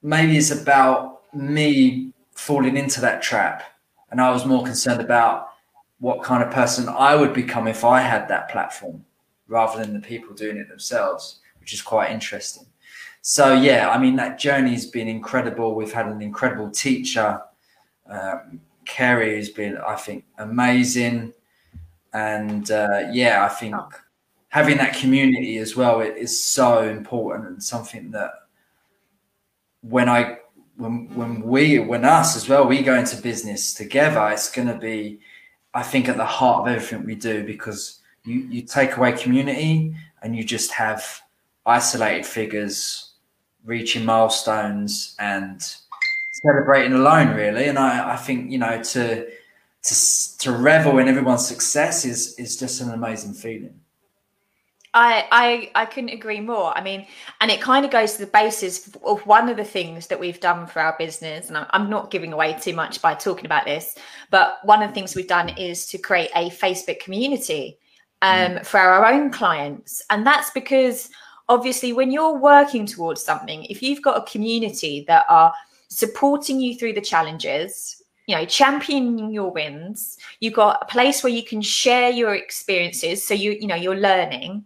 maybe 0.01 0.37
is 0.37 0.51
about 0.51 1.21
me 1.33 2.13
falling 2.33 2.77
into 2.77 3.01
that 3.01 3.21
trap, 3.21 3.63
and 4.11 4.21
I 4.21 4.31
was 4.31 4.45
more 4.45 4.63
concerned 4.63 5.01
about 5.01 5.49
what 5.99 6.23
kind 6.23 6.41
of 6.41 6.51
person 6.51 6.87
I 6.87 7.15
would 7.15 7.33
become 7.33 7.67
if 7.67 7.83
I 7.83 7.99
had 7.99 8.27
that 8.29 8.49
platform 8.49 9.05
rather 9.47 9.83
than 9.83 9.93
the 9.93 9.99
people 9.99 10.33
doing 10.33 10.57
it 10.57 10.69
themselves, 10.69 11.39
which 11.59 11.73
is 11.73 11.81
quite 11.81 12.11
interesting. 12.11 12.65
So 13.21 13.53
yeah, 13.53 13.89
I 13.89 13.97
mean 13.97 14.15
that 14.15 14.39
journey's 14.39 14.85
been 14.85 15.07
incredible. 15.07 15.75
We've 15.75 15.91
had 15.91 16.07
an 16.07 16.21
incredible 16.21 16.69
teacher. 16.69 17.41
Um, 18.09 18.61
Kerry 18.85 19.35
has 19.35 19.49
been, 19.49 19.77
I 19.77 19.95
think, 19.95 20.25
amazing, 20.37 21.33
and 22.13 22.69
uh, 22.71 23.07
yeah, 23.11 23.45
I 23.45 23.49
think 23.49 23.75
oh. 23.75 23.89
having 24.49 24.77
that 24.77 24.95
community 24.95 25.57
as 25.57 25.75
well 25.75 26.01
it 26.01 26.17
is 26.17 26.43
so 26.43 26.83
important 26.83 27.47
and 27.47 27.63
something 27.63 28.11
that 28.11 28.31
when 29.81 30.09
I 30.09 30.37
when 30.77 31.13
when 31.15 31.41
we 31.41 31.79
when 31.79 32.05
us 32.05 32.35
as 32.35 32.47
well 32.47 32.65
we 32.65 32.81
go 32.81 32.95
into 32.95 33.21
business 33.21 33.73
together, 33.73 34.29
it's 34.29 34.51
going 34.51 34.67
to 34.67 34.77
be, 34.77 35.19
I 35.73 35.83
think, 35.83 36.07
at 36.09 36.17
the 36.17 36.25
heart 36.25 36.61
of 36.67 36.75
everything 36.75 37.05
we 37.05 37.15
do 37.15 37.43
because 37.43 37.99
you 38.25 38.39
you 38.49 38.61
take 38.61 38.97
away 38.97 39.11
community 39.11 39.95
and 40.21 40.35
you 40.35 40.43
just 40.43 40.71
have 40.71 41.21
isolated 41.65 42.25
figures 42.25 43.13
reaching 43.65 44.05
milestones 44.05 45.15
and 45.19 45.75
celebrating 46.41 46.93
alone 46.93 47.35
really 47.35 47.65
and 47.65 47.77
I, 47.77 48.13
I 48.13 48.15
think 48.15 48.49
you 48.49 48.57
know 48.57 48.81
to 48.81 49.27
to 49.83 50.37
to 50.39 50.51
revel 50.51 50.97
in 50.99 51.07
everyone's 51.07 51.47
success 51.47 52.05
is 52.05 52.37
is 52.37 52.57
just 52.57 52.81
an 52.81 52.91
amazing 52.91 53.33
feeling 53.33 53.79
I, 54.93 55.27
I 55.31 55.71
I 55.83 55.85
couldn't 55.85 56.09
agree 56.09 56.39
more. 56.39 56.75
I 56.75 56.81
mean, 56.81 57.05
and 57.41 57.51
it 57.51 57.61
kind 57.61 57.85
of 57.85 57.91
goes 57.91 58.13
to 58.13 58.19
the 58.19 58.31
basis 58.31 58.89
of 59.05 59.25
one 59.25 59.47
of 59.47 59.57
the 59.57 59.63
things 59.63 60.07
that 60.07 60.19
we've 60.19 60.39
done 60.39 60.65
for 60.65 60.79
our 60.79 60.95
business. 60.97 61.49
And 61.49 61.65
I'm 61.69 61.89
not 61.89 62.09
giving 62.09 62.33
away 62.33 62.57
too 62.59 62.73
much 62.73 63.01
by 63.01 63.13
talking 63.13 63.45
about 63.45 63.65
this, 63.65 63.95
but 64.31 64.59
one 64.63 64.81
of 64.81 64.89
the 64.89 64.95
things 64.95 65.15
we've 65.15 65.27
done 65.27 65.49
is 65.49 65.85
to 65.87 65.97
create 65.99 66.31
a 66.35 66.49
Facebook 66.49 66.99
community 66.99 67.77
um, 68.23 68.53
mm. 68.53 68.65
for 68.65 68.79
our 68.79 69.05
own 69.05 69.29
clients, 69.29 70.01
and 70.09 70.25
that's 70.25 70.49
because 70.51 71.09
obviously 71.49 71.93
when 71.93 72.11
you're 72.11 72.37
working 72.37 72.85
towards 72.85 73.23
something, 73.23 73.65
if 73.65 73.83
you've 73.83 74.01
got 74.01 74.17
a 74.17 74.31
community 74.31 75.03
that 75.07 75.25
are 75.29 75.53
supporting 75.87 76.59
you 76.59 76.75
through 76.75 76.93
the 76.93 77.01
challenges, 77.01 77.98
you 78.29 78.35
know, 78.35 78.45
championing 78.45 79.33
your 79.33 79.51
wins, 79.51 80.17
you've 80.39 80.53
got 80.53 80.77
a 80.81 80.85
place 80.85 81.23
where 81.23 81.33
you 81.33 81.43
can 81.43 81.61
share 81.61 82.11
your 82.11 82.35
experiences, 82.35 83.25
so 83.25 83.33
you 83.33 83.57
you 83.59 83.67
know 83.67 83.75
you're 83.75 83.97
learning 83.97 84.63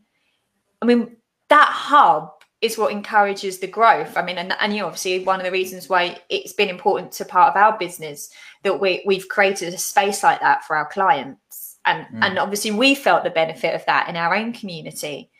I 0.84 0.86
mean, 0.86 1.15
that 1.48 1.70
hub 1.70 2.29
is 2.60 2.77
what 2.77 2.91
encourages 2.91 3.60
the 3.60 3.67
growth. 3.67 4.17
I 4.17 4.22
mean, 4.22 4.38
and, 4.38 4.53
and 4.60 4.74
you 4.74 4.79
know, 4.79 4.88
obviously 4.88 5.24
one 5.24 5.39
of 5.39 5.46
the 5.46 5.51
reasons 5.51 5.88
why 5.88 6.17
it's 6.29 6.51
been 6.51 6.67
important 6.67 7.13
to 7.13 7.25
part 7.25 7.55
of 7.55 7.62
our 7.62 7.77
business 7.77 8.29
that 8.63 8.82
we 8.82 9.01
we've 9.05 9.29
created 9.29 9.74
a 9.74 9.77
space 9.77 10.24
like 10.24 10.41
that 10.41 10.65
for 10.65 10.75
our 10.75 10.88
clients. 10.88 11.77
And 11.86 12.05
mm. 12.08 12.20
and 12.22 12.38
obviously 12.38 12.72
we 12.72 12.96
felt 12.96 13.24
the 13.24 13.29
benefit 13.29 13.74
of 13.74 13.86
that 13.86 14.10
in 14.10 14.17
our 14.17 14.36
own 14.36 14.51
community. 14.51 15.32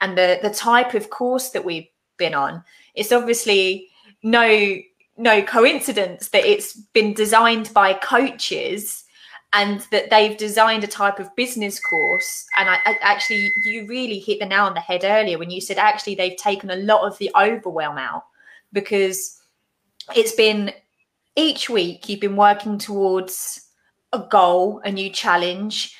And 0.00 0.16
the 0.16 0.38
the 0.42 0.50
type 0.50 0.94
of 0.94 1.10
course 1.10 1.50
that 1.50 1.64
we've 1.64 1.88
been 2.16 2.34
on, 2.34 2.64
it's 2.94 3.12
obviously 3.12 3.88
no 4.22 4.78
no 5.16 5.42
coincidence 5.42 6.28
that 6.28 6.44
it's 6.44 6.74
been 6.92 7.14
designed 7.14 7.72
by 7.72 7.94
coaches 7.94 9.04
and 9.52 9.80
that 9.90 10.10
they've 10.10 10.36
designed 10.36 10.84
a 10.84 10.88
type 10.88 11.18
of 11.18 11.34
business 11.36 11.80
course. 11.80 12.44
And 12.58 12.68
I, 12.68 12.74
I, 12.84 12.98
actually, 13.00 13.50
you 13.64 13.86
really 13.86 14.18
hit 14.18 14.40
the 14.40 14.46
nail 14.46 14.64
on 14.64 14.74
the 14.74 14.80
head 14.80 15.02
earlier 15.04 15.38
when 15.38 15.50
you 15.50 15.60
said 15.60 15.78
actually 15.78 16.14
they've 16.14 16.36
taken 16.36 16.70
a 16.70 16.76
lot 16.76 17.06
of 17.06 17.16
the 17.18 17.30
overwhelm 17.40 17.96
out 17.96 18.24
because 18.72 19.40
it's 20.14 20.34
been 20.34 20.72
each 21.36 21.70
week 21.70 22.08
you've 22.08 22.20
been 22.20 22.36
working 22.36 22.78
towards 22.78 23.66
a 24.12 24.18
goal, 24.18 24.80
a 24.84 24.90
new 24.90 25.10
challenge. 25.10 25.96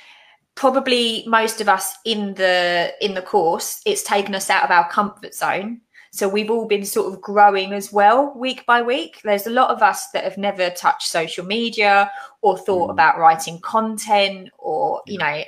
Probably 0.55 1.25
most 1.27 1.61
of 1.61 1.69
us 1.69 1.95
in 2.05 2.35
the 2.35 2.93
in 3.01 3.15
the 3.15 3.23
course, 3.23 3.81
it's 3.87 4.03
taken 4.03 4.35
us 4.35 4.51
out 4.51 4.65
of 4.65 4.71
our 4.71 4.89
comfort 4.91 5.35
zone 5.35 5.81
so 6.17 6.29
we've 6.29 6.51
all 6.51 6.67
been 6.67 6.85
sort 6.85 7.13
of 7.13 7.21
growing 7.21 7.75
as 7.75 7.93
well 7.93 8.33
week 8.37 8.65
by 8.65 8.81
week. 8.81 9.21
There's 9.23 9.47
a 9.47 9.51
lot 9.51 9.71
of 9.71 9.83
us 9.83 10.09
that 10.13 10.25
have 10.25 10.39
never 10.39 10.71
touched 10.71 11.09
social 11.09 11.45
media 11.45 12.11
or 12.41 12.57
thought 12.57 12.89
mm. 12.89 12.93
about 12.93 13.19
writing 13.19 13.61
content 13.61 14.49
or, 14.59 15.03
you 15.07 15.19
know, 15.19 15.43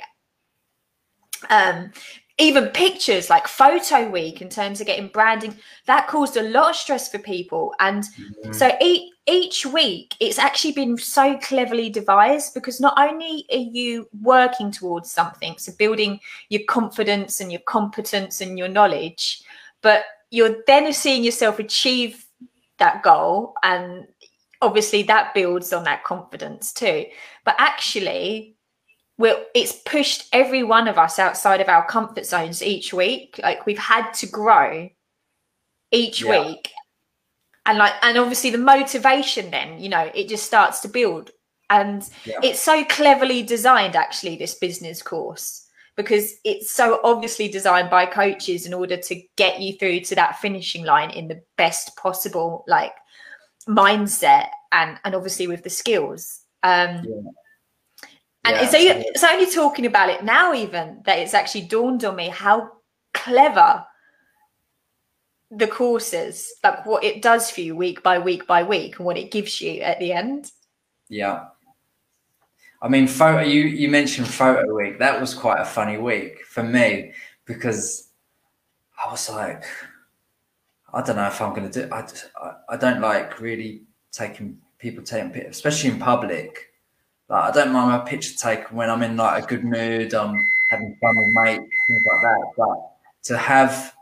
um, 1.49 1.91
even 2.37 2.67
pictures 2.67 3.31
like 3.31 3.47
photo 3.47 4.07
week 4.09 4.43
in 4.43 4.49
terms 4.49 4.79
of 4.79 4.85
getting 4.85 5.07
branding 5.07 5.55
that 5.87 6.07
caused 6.07 6.37
a 6.37 6.43
lot 6.43 6.69
of 6.69 6.75
stress 6.75 7.09
for 7.09 7.19
people 7.19 7.73
and 7.79 8.03
mm-hmm. 8.03 8.53
so 8.53 8.71
each, 8.81 9.11
each 9.27 9.65
week 9.65 10.15
it's 10.19 10.39
actually 10.39 10.71
been 10.71 10.97
so 10.97 11.37
cleverly 11.39 11.89
devised 11.89 12.53
because 12.53 12.79
not 12.79 12.93
only 12.97 13.45
are 13.51 13.57
you 13.57 14.07
working 14.21 14.71
towards 14.71 15.11
something 15.11 15.55
so 15.57 15.71
building 15.77 16.19
your 16.47 16.61
confidence 16.69 17.41
and 17.41 17.51
your 17.51 17.61
competence 17.61 18.39
and 18.39 18.57
your 18.57 18.69
knowledge 18.69 19.41
but 19.81 20.03
you're 20.31 20.57
then 20.67 20.91
seeing 20.93 21.23
yourself 21.23 21.59
achieve 21.59 22.25
that 22.77 23.03
goal 23.03 23.53
and 23.63 24.07
obviously 24.61 25.03
that 25.03 25.33
builds 25.33 25.73
on 25.73 25.83
that 25.83 26.03
confidence 26.03 26.73
too. 26.73 27.05
But 27.45 27.55
actually 27.57 28.55
we're, 29.17 29.43
it's 29.53 29.73
pushed 29.73 30.29
every 30.31 30.63
one 30.63 30.87
of 30.87 30.97
us 30.97 31.19
outside 31.19 31.61
of 31.61 31.69
our 31.69 31.85
comfort 31.85 32.25
zones 32.25 32.63
each 32.63 32.93
week. 32.93 33.39
Like 33.41 33.65
we've 33.65 33.77
had 33.77 34.11
to 34.15 34.27
grow 34.27 34.89
each 35.91 36.21
yeah. 36.21 36.45
week. 36.45 36.71
And 37.65 37.77
like 37.77 37.93
and 38.01 38.17
obviously 38.17 38.49
the 38.49 38.57
motivation 38.57 39.51
then 39.51 39.79
you 39.79 39.89
know 39.89 40.09
it 40.15 40.27
just 40.27 40.45
starts 40.45 40.79
to 40.81 40.87
build. 40.87 41.31
And 41.69 42.07
yeah. 42.25 42.39
it's 42.41 42.59
so 42.59 42.83
cleverly 42.85 43.43
designed 43.43 43.95
actually 43.95 44.35
this 44.37 44.55
business 44.55 45.03
course 45.03 45.68
because 45.99 46.35
it's 46.45 46.71
so 46.71 47.01
obviously 47.03 47.49
designed 47.49 47.89
by 47.89 48.05
coaches 48.05 48.65
in 48.65 48.73
order 48.73 48.95
to 48.95 49.21
get 49.35 49.59
you 49.59 49.73
through 49.73 49.99
to 49.99 50.15
that 50.15 50.39
finishing 50.39 50.85
line 50.85 51.09
in 51.09 51.27
the 51.27 51.41
best 51.57 51.93
possible 51.97 52.63
like 52.69 52.93
mindset 53.67 54.47
and 54.71 54.97
and 55.03 55.13
obviously 55.13 55.45
with 55.45 55.61
the 55.61 55.69
skills. 55.69 56.45
Um 56.63 57.03
yeah. 57.03 58.11
and 58.45 58.55
yeah, 58.55 58.63
it's, 58.63 58.73
only, 58.73 58.87
it's 58.87 59.23
only 59.25 59.51
talking 59.51 59.85
about 59.85 60.09
it 60.09 60.23
now 60.23 60.53
even 60.53 61.01
that 61.03 61.19
it's 61.19 61.33
actually 61.33 61.63
dawned 61.63 62.05
on 62.05 62.15
me 62.15 62.29
how 62.29 62.71
clever 63.13 63.83
the 65.51 65.67
courses 65.67 66.49
like 66.63 66.85
what 66.85 67.03
it 67.03 67.21
does 67.21 67.51
for 67.51 67.59
you 67.59 67.75
week 67.75 68.01
by 68.03 68.19
week 68.19 68.47
by 68.47 68.63
week 68.63 68.95
and 68.99 69.05
what 69.05 69.17
it 69.17 69.31
gives 69.31 69.59
you 69.59 69.81
at 69.81 69.99
the 69.99 70.13
end. 70.13 70.49
Yeah 71.09 71.47
I 72.81 72.87
mean, 72.87 73.07
photo. 73.07 73.41
You 73.41 73.63
you 73.63 73.89
mentioned 73.89 74.27
photo 74.27 74.73
week. 74.73 74.99
That 74.99 75.19
was 75.19 75.33
quite 75.33 75.59
a 75.59 75.65
funny 75.65 75.97
week 75.97 76.45
for 76.45 76.63
me 76.63 77.13
because 77.45 78.09
I 79.03 79.11
was 79.11 79.29
like, 79.29 79.63
I 80.93 81.01
don't 81.01 81.17
know 81.17 81.27
if 81.27 81.41
I'm 81.41 81.53
going 81.53 81.69
to 81.69 81.87
do. 81.87 81.93
I, 81.93 82.07
I 82.69 82.77
don't 82.77 83.01
like 83.01 83.39
really 83.41 83.83
taking 84.11 84.57
people 84.77 85.03
taking 85.03 85.35
especially 85.41 85.89
in 85.89 85.99
public. 85.99 86.71
Like 87.27 87.49
I 87.49 87.51
don't 87.51 87.73
mind 87.73 87.89
my 87.89 87.99
picture 87.99 88.35
taken 88.37 88.75
when 88.75 88.89
I'm 88.89 89.03
in 89.03 89.17
like 89.17 89.43
a 89.43 89.47
good 89.47 89.65
mood. 89.65 90.13
I'm 90.13 90.41
having 90.69 90.97
fun 91.01 91.17
with 91.17 91.33
mates, 91.33 91.73
things 91.87 92.01
like 92.11 92.21
that. 92.21 92.51
But 92.57 92.91
to 93.23 93.37
have 93.37 93.93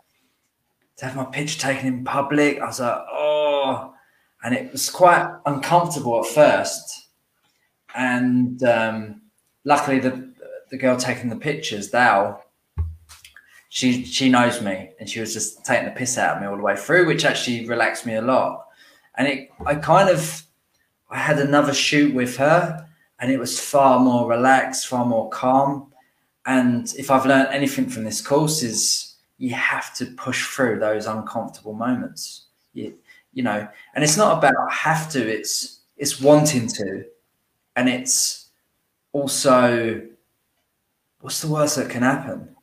to 0.98 1.06
have 1.06 1.16
my 1.16 1.26
picture 1.26 1.60
taken 1.60 1.88
in 1.88 2.04
public, 2.04 2.60
I 2.60 2.68
was 2.68 2.80
like, 2.80 3.06
oh, 3.12 3.94
and 4.44 4.54
it 4.54 4.72
was 4.72 4.90
quite 4.92 5.36
uncomfortable 5.48 6.24
at 6.24 6.28
first 6.28 7.07
and 7.98 8.64
um, 8.64 9.22
luckily 9.66 10.00
the 10.00 10.28
the 10.70 10.78
girl 10.78 10.98
taking 10.98 11.30
the 11.30 11.36
pictures, 11.36 11.90
Dal, 11.90 12.44
she 13.70 14.06
she 14.06 14.30
knows 14.30 14.62
me, 14.62 14.92
and 15.00 15.10
she 15.10 15.20
was 15.20 15.34
just 15.34 15.66
taking 15.66 15.86
the 15.86 15.92
piss 15.92 16.18
out 16.18 16.36
of 16.36 16.42
me 16.42 16.48
all 16.48 16.56
the 16.56 16.64
way 16.64 16.76
through, 16.78 17.08
which 17.08 17.26
actually 17.26 17.66
relaxed 17.66 18.06
me 18.06 18.16
a 18.16 18.22
lot. 18.22 18.68
And 19.16 19.28
it, 19.28 19.50
I 19.66 19.76
kind 19.76 20.10
of, 20.10 20.44
I 21.10 21.18
had 21.18 21.40
another 21.40 21.74
shoot 21.74 22.14
with 22.14 22.38
her, 22.38 22.88
and 23.20 23.32
it 23.32 23.40
was 23.40 23.60
far 23.60 24.00
more 24.00 24.30
relaxed, 24.30 24.88
far 24.88 25.06
more 25.06 25.30
calm. 25.30 25.92
And 26.46 26.94
if 26.98 27.10
I've 27.10 27.26
learned 27.26 27.50
anything 27.52 27.90
from 27.90 28.04
this 28.04 28.22
course, 28.22 28.62
is 28.62 29.16
you 29.40 29.54
have 29.56 29.94
to 29.96 30.06
push 30.06 30.46
through 30.46 30.80
those 30.80 31.08
uncomfortable 31.08 31.74
moments. 31.74 32.46
You, 32.74 32.94
you 33.34 33.42
know, 33.42 33.68
and 33.96 34.04
it's 34.04 34.18
not 34.18 34.38
about 34.38 34.72
have 34.72 35.10
to; 35.12 35.20
it's 35.28 35.80
it's 35.98 36.22
wanting 36.22 36.68
to 36.68 37.06
and 37.78 37.88
it's 37.88 38.50
also 39.14 40.02
what's 41.22 41.42
the 41.42 41.48
worst 41.48 41.78
that 41.78 41.90
can 41.90 42.02
happen? 42.02 42.56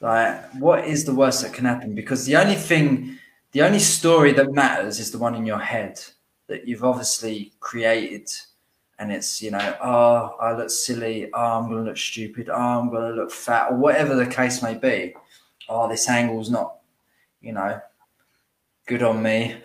Like 0.00 0.52
what 0.52 0.84
is 0.84 1.04
the 1.04 1.14
worst 1.14 1.42
that 1.42 1.54
can 1.54 1.64
happen? 1.64 1.94
Because 1.94 2.26
the 2.26 2.36
only 2.36 2.54
thing 2.54 3.18
the 3.52 3.62
only 3.62 3.78
story 3.80 4.32
that 4.32 4.52
matters 4.52 5.00
is 5.00 5.10
the 5.10 5.18
one 5.18 5.34
in 5.34 5.46
your 5.46 5.58
head 5.58 5.98
that 6.46 6.68
you've 6.68 6.84
obviously 6.84 7.52
created. 7.58 8.28
And 9.00 9.10
it's 9.10 9.40
you 9.40 9.50
know 9.50 9.76
oh 9.82 10.36
i 10.40 10.52
look 10.52 10.70
silly. 10.70 11.30
Oh 11.32 11.58
i'm 11.58 11.70
gonna 11.70 11.82
look 11.82 11.96
stupid. 11.96 12.50
Oh 12.50 12.54
i'm 12.54 12.90
gonna 12.90 13.14
look 13.14 13.30
fat. 13.30 13.72
Or 13.72 13.78
whatever 13.78 14.14
the 14.14 14.26
case 14.26 14.62
may 14.62 14.74
be. 14.74 15.14
Oh 15.70 15.88
this 15.88 16.08
angle's 16.08 16.50
not 16.50 16.76
you 17.40 17.52
know 17.52 17.80
good 18.86 19.02
on 19.02 19.22
me. 19.22 19.56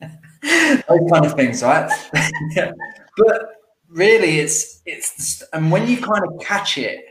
Those 0.88 1.10
kind 1.10 1.26
of 1.26 1.34
things 1.34 1.62
right? 1.64 1.90
But 3.16 3.55
really 3.88 4.40
it's 4.40 4.82
it's 4.84 5.42
and 5.52 5.70
when 5.70 5.86
you 5.86 5.96
kind 5.96 6.24
of 6.24 6.40
catch 6.40 6.76
it 6.78 7.04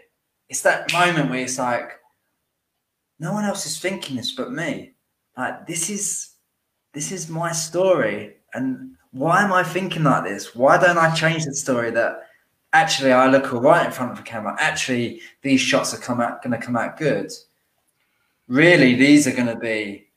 it's 0.49 0.61
that 0.61 0.91
moment 0.93 1.29
where 1.29 1.39
it's 1.39 1.57
like 1.57 1.91
no 3.19 3.33
one 3.33 3.45
else 3.45 3.65
is 3.65 3.79
thinking 3.79 4.17
this 4.17 4.33
but 4.33 4.51
me. 4.51 4.93
Like 5.37 5.67
this 5.67 5.89
is 5.89 6.31
this 6.93 7.11
is 7.11 7.29
my 7.29 7.51
story. 7.51 8.35
And 8.53 8.95
why 9.11 9.43
am 9.43 9.53
i 9.53 9.63
thinking 9.63 10.03
like 10.03 10.23
this? 10.23 10.55
Why 10.55 10.77
don't 10.77 10.97
i 10.97 11.13
change 11.13 11.45
the 11.45 11.53
story 11.53 11.91
that 11.91 12.27
actually 12.73 13.13
i 13.13 13.27
look 13.27 13.53
all 13.53 13.61
right 13.61 13.85
in 13.85 13.91
front 13.91 14.11
of 14.11 14.17
the 14.17 14.23
camera? 14.23 14.55
Actually 14.59 15.21
these 15.41 15.61
shots 15.61 15.93
are 15.93 15.97
come 15.97 16.21
out 16.21 16.43
going 16.43 16.59
to 16.59 16.65
come 16.65 16.77
out 16.77 16.97
good. 16.97 17.31
Really 18.47 18.95
these 18.95 19.27
are 19.27 19.35
going 19.35 19.47
to 19.47 19.59
be 19.59 20.07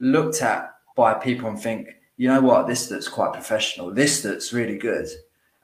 looked 0.00 0.42
at 0.42 0.74
by 0.96 1.14
people 1.14 1.48
and 1.48 1.60
think 1.60 1.88
you 2.16 2.28
know 2.28 2.40
what? 2.40 2.66
This 2.66 2.90
looks 2.90 3.08
quite 3.08 3.32
professional. 3.32 3.92
This 3.92 4.24
looks 4.24 4.52
really 4.52 4.78
good 4.78 5.08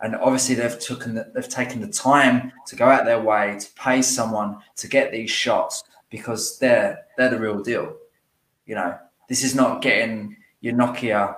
and 0.01 0.15
obviously 0.17 0.55
they've 0.55 0.79
taken 0.79 1.15
the, 1.15 1.31
they've 1.35 1.49
taken 1.49 1.81
the 1.81 1.89
time 1.89 2.53
to 2.67 2.77
go 2.77 2.87
out 2.87 3.05
their 3.05 3.21
way 3.21 3.57
to 3.59 3.67
pay 3.75 4.01
someone 4.03 4.59
to 4.77 4.89
get 4.89 5.11
these 5.11 5.31
shots 5.31 5.85
because 6.11 6.59
they're 6.59 7.05
they're 7.17 7.31
the 7.31 7.39
real 7.39 7.63
deal, 7.63 7.97
you 8.67 8.75
know. 8.75 8.97
this 9.29 9.45
is 9.45 9.55
not 9.55 9.83
getting 9.83 10.37
your 10.61 10.75
Nokia 10.75 11.37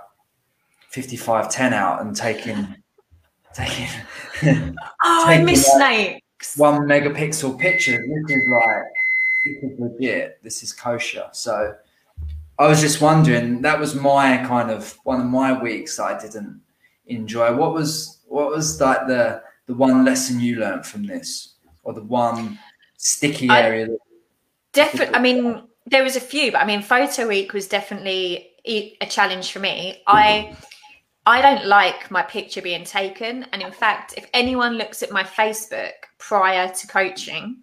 5510 0.90 1.72
out 1.72 2.00
and 2.00 2.14
taking 2.14 2.76
taking. 3.54 3.88
oh, 4.42 4.42
taking 4.42 4.76
I 5.04 5.42
miss 5.42 5.68
like 5.68 5.76
snakes. 5.76 6.56
One 6.56 6.82
megapixel 6.82 7.58
picture. 7.58 7.92
This 7.98 8.36
is 8.36 8.48
like 8.48 8.82
this 9.44 9.72
is 9.72 9.78
legit. 9.78 10.42
This 10.42 10.62
is 10.62 10.72
kosher. 10.72 11.28
So 11.32 11.74
I 12.58 12.66
was 12.66 12.80
just 12.80 13.00
wondering. 13.00 13.62
That 13.62 13.78
was 13.78 13.94
my 13.94 14.38
kind 14.46 14.70
of 14.70 14.98
one 15.04 15.20
of 15.20 15.26
my 15.26 15.60
weeks 15.60 15.96
that 15.96 16.04
I 16.04 16.20
didn't 16.20 16.60
enjoy. 17.06 17.54
What 17.54 17.74
was 17.74 18.18
what 18.30 18.50
was 18.50 18.80
like 18.80 19.06
the 19.06 19.42
the 19.66 19.74
one 19.74 20.04
lesson 20.04 20.40
you 20.40 20.56
learned 20.56 20.86
from 20.86 21.04
this, 21.04 21.56
or 21.82 21.92
the 21.92 22.02
one 22.02 22.58
sticky 22.96 23.48
area? 23.50 23.88
Definitely. 24.72 25.14
I 25.14 25.20
mean, 25.20 25.62
there 25.86 26.04
was 26.04 26.16
a 26.16 26.20
few, 26.20 26.52
but 26.52 26.60
I 26.60 26.66
mean, 26.66 26.80
photo 26.80 27.28
week 27.28 27.52
was 27.52 27.66
definitely 27.68 28.50
a 28.64 29.06
challenge 29.08 29.52
for 29.52 29.58
me. 29.58 30.02
I 30.06 30.56
I 31.26 31.42
don't 31.42 31.66
like 31.66 32.10
my 32.10 32.22
picture 32.22 32.62
being 32.62 32.84
taken, 32.84 33.46
and 33.52 33.62
in 33.62 33.72
fact, 33.72 34.14
if 34.16 34.28
anyone 34.32 34.74
looks 34.74 35.02
at 35.02 35.10
my 35.10 35.24
Facebook 35.24 35.92
prior 36.18 36.68
to 36.68 36.86
coaching, 36.86 37.62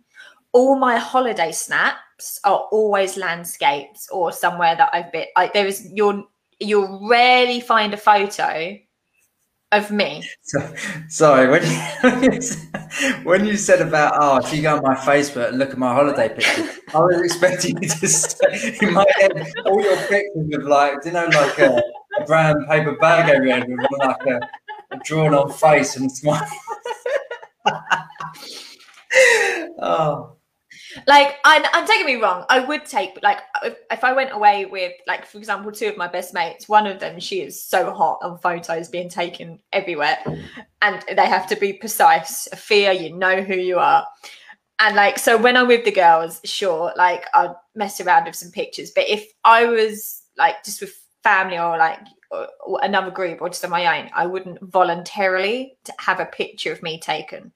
all 0.51 0.77
my 0.77 0.97
holiday 0.97 1.51
snaps 1.51 2.39
are 2.43 2.67
always 2.71 3.15
landscapes 3.15 4.09
or 4.09 4.31
somewhere 4.31 4.75
that 4.75 4.89
I've 4.91 5.11
been. 5.13 5.27
Like 5.37 5.53
there 5.53 5.67
is 5.67 5.89
you'll 5.93 6.27
you'll 6.59 7.07
rarely 7.07 7.61
find 7.61 7.93
a 7.93 7.97
photo 7.97 8.77
of 9.71 9.91
me. 9.91 10.23
So, 10.43 10.73
sorry, 11.09 11.49
when 11.49 11.63
you, 11.63 12.39
when 13.23 13.45
you 13.45 13.57
said 13.57 13.81
about 13.81 14.13
oh, 14.19 14.37
if 14.37 14.53
you 14.53 14.61
go 14.61 14.77
on 14.77 14.83
my 14.83 14.95
Facebook 14.95 15.49
and 15.49 15.57
look 15.57 15.71
at 15.71 15.77
my 15.77 15.93
holiday 15.93 16.29
pictures, 16.29 16.79
I 16.93 16.99
was 16.99 17.21
expecting 17.21 17.81
you 17.81 17.89
to 17.89 18.07
say 18.07 18.77
in 18.81 18.93
my 18.93 19.05
head 19.17 19.31
all 19.65 19.81
your 19.81 19.97
pictures 20.07 20.53
of 20.53 20.63
like, 20.63 21.03
you 21.05 21.11
know, 21.11 21.25
like 21.25 21.59
a, 21.59 21.81
a 22.19 22.25
brown 22.25 22.65
paper 22.65 22.95
bag 22.97 23.29
over 23.29 23.45
there 23.45 23.65
with 23.67 23.79
like 23.99 24.25
a, 24.25 24.39
a 24.91 24.99
drawn 25.03 25.33
on 25.33 25.51
face 25.51 25.95
and 25.97 26.09
a 26.09 26.09
smile. 26.09 26.49
oh 29.79 30.36
like 31.05 31.35
I, 31.43 31.67
am 31.73 31.87
taking 31.87 32.05
me 32.05 32.15
wrong 32.15 32.45
i 32.49 32.59
would 32.59 32.85
take 32.85 33.19
like 33.21 33.39
if, 33.63 33.75
if, 33.91 34.03
i 34.03 34.13
went 34.13 34.31
away 34.31 34.65
with 34.65 34.93
like 35.07 35.25
for 35.25 35.37
example 35.37 35.71
two 35.71 35.87
of 35.87 35.97
my 35.97 36.07
best 36.07 36.33
mates 36.33 36.67
one 36.67 36.87
of 36.87 36.99
them 36.99 37.19
she 37.19 37.41
is 37.41 37.61
so 37.61 37.91
hot 37.91 38.19
on 38.21 38.37
photos 38.39 38.89
being 38.89 39.09
taken 39.09 39.59
everywhere. 39.73 40.17
And 40.81 41.03
they 41.15 41.25
have 41.25 41.47
to 41.47 41.55
be 41.55 41.73
precise 41.73 42.47
fear 42.55 42.91
you 42.91 43.13
know 43.15 43.41
who 43.41 43.55
you 43.55 43.79
are. 43.79 44.05
And 44.79 44.95
like 44.95 45.17
so 45.17 45.37
when 45.37 45.57
i'm 45.57 45.67
with 45.67 45.85
the 45.85 45.91
girls 45.91 46.39
sure 46.43 46.93
like 46.95 47.25
i'll 47.33 47.61
mess 47.75 47.99
around 47.99 48.25
with 48.25 48.35
some 48.35 48.51
pictures. 48.51 48.91
But 48.91 49.09
if 49.09 49.25
i 49.43 49.65
was 49.65 50.23
like 50.37 50.63
just 50.63 50.81
with 50.81 50.93
family 51.23 51.57
or 51.57 51.77
like 51.77 51.99
or 52.31 52.79
another 52.83 53.11
group 53.11 53.41
or 53.41 53.49
just 53.49 53.63
on 53.63 53.71
my 53.71 53.99
own 53.99 54.09
i 54.13 54.25
wouldn't 54.25 54.61
voluntarily 54.61 55.77
have 55.97 56.19
a 56.19 56.25
picture 56.25 56.71
of 56.71 56.83
me 56.83 56.99
taken. 56.99 57.51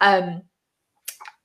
Um 0.00 0.42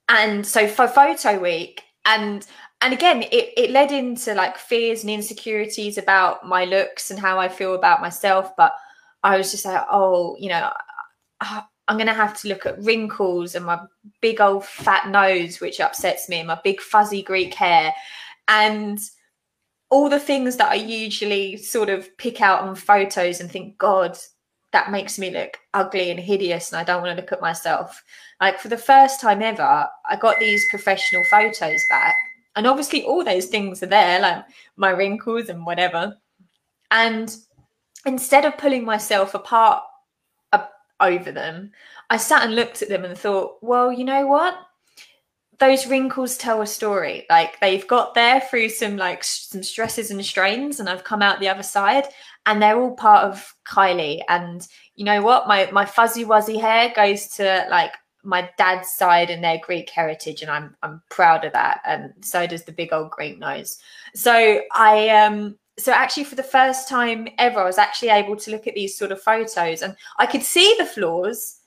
and 0.09 0.45
so 0.45 0.67
for 0.67 0.87
photo 0.87 1.39
week 1.39 1.83
and 2.05 2.45
and 2.81 2.93
again 2.93 3.23
it, 3.23 3.53
it 3.55 3.71
led 3.71 3.91
into 3.91 4.33
like 4.33 4.57
fears 4.57 5.03
and 5.03 5.11
insecurities 5.11 5.97
about 5.97 6.45
my 6.45 6.65
looks 6.65 7.11
and 7.11 7.19
how 7.19 7.39
i 7.39 7.47
feel 7.47 7.75
about 7.75 8.01
myself. 8.01 8.51
But 8.57 8.73
i 9.23 9.37
was 9.37 9.51
just 9.51 9.65
like 9.65 9.85
oh 9.89 10.35
you 10.39 10.49
know 10.49 10.71
i'm 11.41 11.97
gonna 11.97 12.13
have 12.13 12.39
to 12.41 12.47
look 12.47 12.65
at 12.65 12.81
wrinkles 12.83 13.55
and 13.55 13.65
my 13.65 13.79
big 14.21 14.41
old 14.41 14.65
fat 14.65 15.07
nose 15.09 15.61
which 15.61 15.79
upsets 15.79 16.27
me 16.27 16.39
and 16.39 16.47
my 16.47 16.59
big 16.63 16.81
fuzzy 16.81 17.21
greek 17.21 17.53
hair 17.53 17.93
and 18.47 18.99
all 19.89 20.09
the 20.09 20.19
things 20.19 20.55
that 20.57 20.71
i 20.71 20.75
usually 20.75 21.57
sort 21.57 21.89
of 21.89 22.15
pick 22.17 22.41
out 22.41 22.61
on 22.61 22.75
photos 22.75 23.39
and 23.39 23.51
think 23.51 23.77
god 23.77 24.17
that 24.71 24.91
makes 24.91 25.17
me 25.17 25.31
look 25.31 25.57
ugly 25.73 26.11
and 26.11 26.19
hideous 26.19 26.71
and 26.71 26.79
I 26.79 26.83
don't 26.83 27.01
want 27.01 27.15
to 27.15 27.21
look 27.21 27.31
at 27.31 27.41
myself. 27.41 28.03
Like 28.39 28.59
for 28.59 28.67
the 28.67 28.77
first 28.77 29.19
time 29.19 29.41
ever, 29.41 29.87
I 30.07 30.15
got 30.15 30.39
these 30.39 30.65
professional 30.69 31.23
photos 31.25 31.81
back. 31.89 32.15
And 32.55 32.67
obviously 32.67 33.03
all 33.03 33.23
those 33.23 33.45
things 33.45 33.81
are 33.83 33.87
there, 33.87 34.19
like 34.19 34.45
my 34.75 34.89
wrinkles 34.91 35.49
and 35.49 35.65
whatever. 35.65 36.17
And 36.91 37.35
instead 38.05 38.45
of 38.45 38.57
pulling 38.57 38.85
myself 38.85 39.33
apart 39.33 39.83
over 40.99 41.31
them, 41.31 41.71
I 42.09 42.17
sat 42.17 42.43
and 42.43 42.55
looked 42.55 42.81
at 42.81 42.89
them 42.89 43.05
and 43.05 43.17
thought, 43.17 43.57
well, 43.61 43.91
you 43.91 44.03
know 44.03 44.27
what? 44.27 44.55
Those 45.59 45.87
wrinkles 45.87 46.37
tell 46.37 46.61
a 46.61 46.67
story. 46.67 47.25
Like 47.29 47.59
they've 47.59 47.87
got 47.87 48.13
there 48.15 48.41
through 48.41 48.69
some 48.69 48.97
like 48.97 49.23
some 49.23 49.61
stresses 49.61 50.09
and 50.09 50.25
strains, 50.25 50.79
and 50.79 50.89
I've 50.89 51.03
come 51.03 51.21
out 51.21 51.39
the 51.39 51.49
other 51.49 51.63
side 51.63 52.05
and 52.45 52.61
they're 52.61 52.79
all 52.79 52.95
part 52.95 53.25
of 53.25 53.53
Kylie. 53.67 54.21
And 54.27 54.67
you 54.95 55.05
know 55.05 55.21
what? 55.21 55.47
My 55.47 55.69
my 55.71 55.85
fuzzy 55.85 56.25
wuzzy 56.25 56.59
hair 56.59 56.91
goes 56.95 57.27
to 57.37 57.65
like 57.69 57.93
my 58.23 58.49
dad's 58.57 58.89
side 58.91 59.29
and 59.29 59.43
their 59.43 59.59
Greek 59.59 59.89
heritage, 59.89 60.41
and 60.41 60.51
I'm 60.51 60.75
I'm 60.83 61.01
proud 61.09 61.45
of 61.45 61.53
that. 61.53 61.81
And 61.85 62.13
so 62.21 62.47
does 62.47 62.63
the 62.63 62.71
big 62.71 62.93
old 62.93 63.11
Greek 63.11 63.39
nose. 63.39 63.79
So 64.15 64.61
I 64.73 65.09
um 65.09 65.57
so 65.77 65.93
actually 65.93 66.25
for 66.25 66.35
the 66.35 66.43
first 66.43 66.89
time 66.89 67.27
ever, 67.37 67.59
I 67.59 67.65
was 67.65 67.77
actually 67.77 68.09
able 68.09 68.35
to 68.35 68.51
look 68.51 68.67
at 68.67 68.75
these 68.75 68.97
sort 68.97 69.11
of 69.11 69.21
photos 69.21 69.81
and 69.81 69.95
I 70.17 70.25
could 70.25 70.43
see 70.43 70.75
the 70.77 70.85
flaws, 70.85 71.59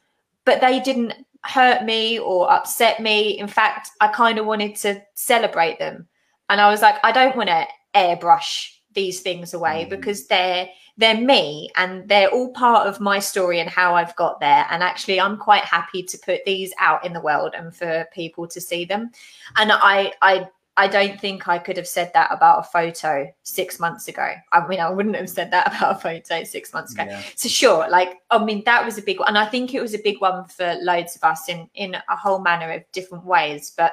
but 0.45 0.61
they 0.61 0.81
didn't 0.81 1.15
hurt 1.45 1.85
me 1.85 2.19
or 2.19 2.51
upset 2.53 3.01
me. 3.01 3.39
In 3.39 3.49
fact, 3.49 3.91
I 4.01 4.09
kind 4.09 4.39
of 4.39 4.47
wanted 4.47 4.77
to 4.77 5.03
celebrate 5.15 5.79
them. 5.79 6.07
And 6.49 6.61
I 6.61 6.71
was 6.71 6.83
like, 6.83 6.97
I 7.03 7.13
don't 7.13 7.37
want 7.37 7.49
to 7.49 7.67
airbrush 7.95 8.69
these 8.95 9.21
things 9.21 9.55
away 9.55 9.85
mm. 9.85 9.91
because 9.91 10.27
they're 10.27 10.69
they're 10.99 11.21
me 11.21 11.71
and 11.77 12.07
they're 12.09 12.29
all 12.29 12.53
part 12.53 12.87
of 12.87 13.01
my 13.01 13.19
story 13.19 13.61
and 13.61 13.71
how 13.71 13.95
I've 13.95 14.15
got 14.17 14.41
there. 14.41 14.67
And 14.71 14.83
actually, 14.83 15.21
I'm 15.21 15.39
quite 15.39 15.65
happy 15.65 16.03
to 16.03 16.19
put 16.19 16.45
these 16.45 16.73
out 16.79 17.05
in 17.05 17.13
the 17.13 17.21
world 17.21 17.55
and 17.57 17.75
for 17.75 18.07
people 18.13 18.47
to 18.49 18.61
see 18.61 18.85
them. 18.85 19.11
And 19.57 19.73
I, 19.73 20.13
I, 20.21 20.49
I 20.77 20.89
don't 20.89 21.19
think 21.19 21.49
I 21.49 21.59
could 21.59 21.77
have 21.79 21.89
said 21.89 22.11
that 22.13 22.31
about 22.31 22.61
a 22.61 22.63
photo 22.65 23.33
six 23.43 23.81
months 23.81 24.09
ago. 24.09 24.33
I 24.53 24.67
mean, 24.67 24.81
I 24.81 24.91
wouldn't 24.91 25.17
have 25.17 25.31
said 25.31 25.51
that 25.51 25.69
about 25.77 25.97
a 25.97 25.99
photo 25.99 26.45
six 26.45 26.73
months 26.75 26.93
ago. 26.93 27.05
Yeah. 27.05 27.23
So 27.37 27.49
sure, 27.49 27.89
like 27.89 28.21
I 28.31 28.43
mean, 28.45 28.63
that 28.65 28.85
was 28.85 28.99
a 28.99 29.03
big 29.03 29.19
one, 29.19 29.29
and 29.29 29.39
I 29.39 29.47
think 29.47 29.75
it 29.75 29.81
was 29.81 29.95
a 29.95 29.99
big 29.99 30.21
one 30.21 30.47
for 30.47 30.77
loads 30.83 31.17
of 31.17 31.25
us 31.25 31.49
in 31.49 31.69
in 31.75 31.95
a 31.95 32.17
whole 32.17 32.39
manner 32.39 32.71
of 32.71 32.83
different 32.93 33.25
ways. 33.25 33.73
But 33.77 33.93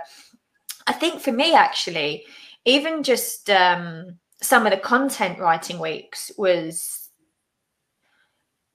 I 0.88 0.94
think 0.94 1.22
for 1.22 1.32
me, 1.32 1.54
actually, 1.54 2.26
even 2.66 3.04
just 3.04 3.50
um, 3.50 4.18
some 4.42 4.66
of 4.66 4.72
the 4.72 4.78
content 4.78 5.40
writing 5.40 5.80
weeks 5.80 6.32
was 6.38 7.10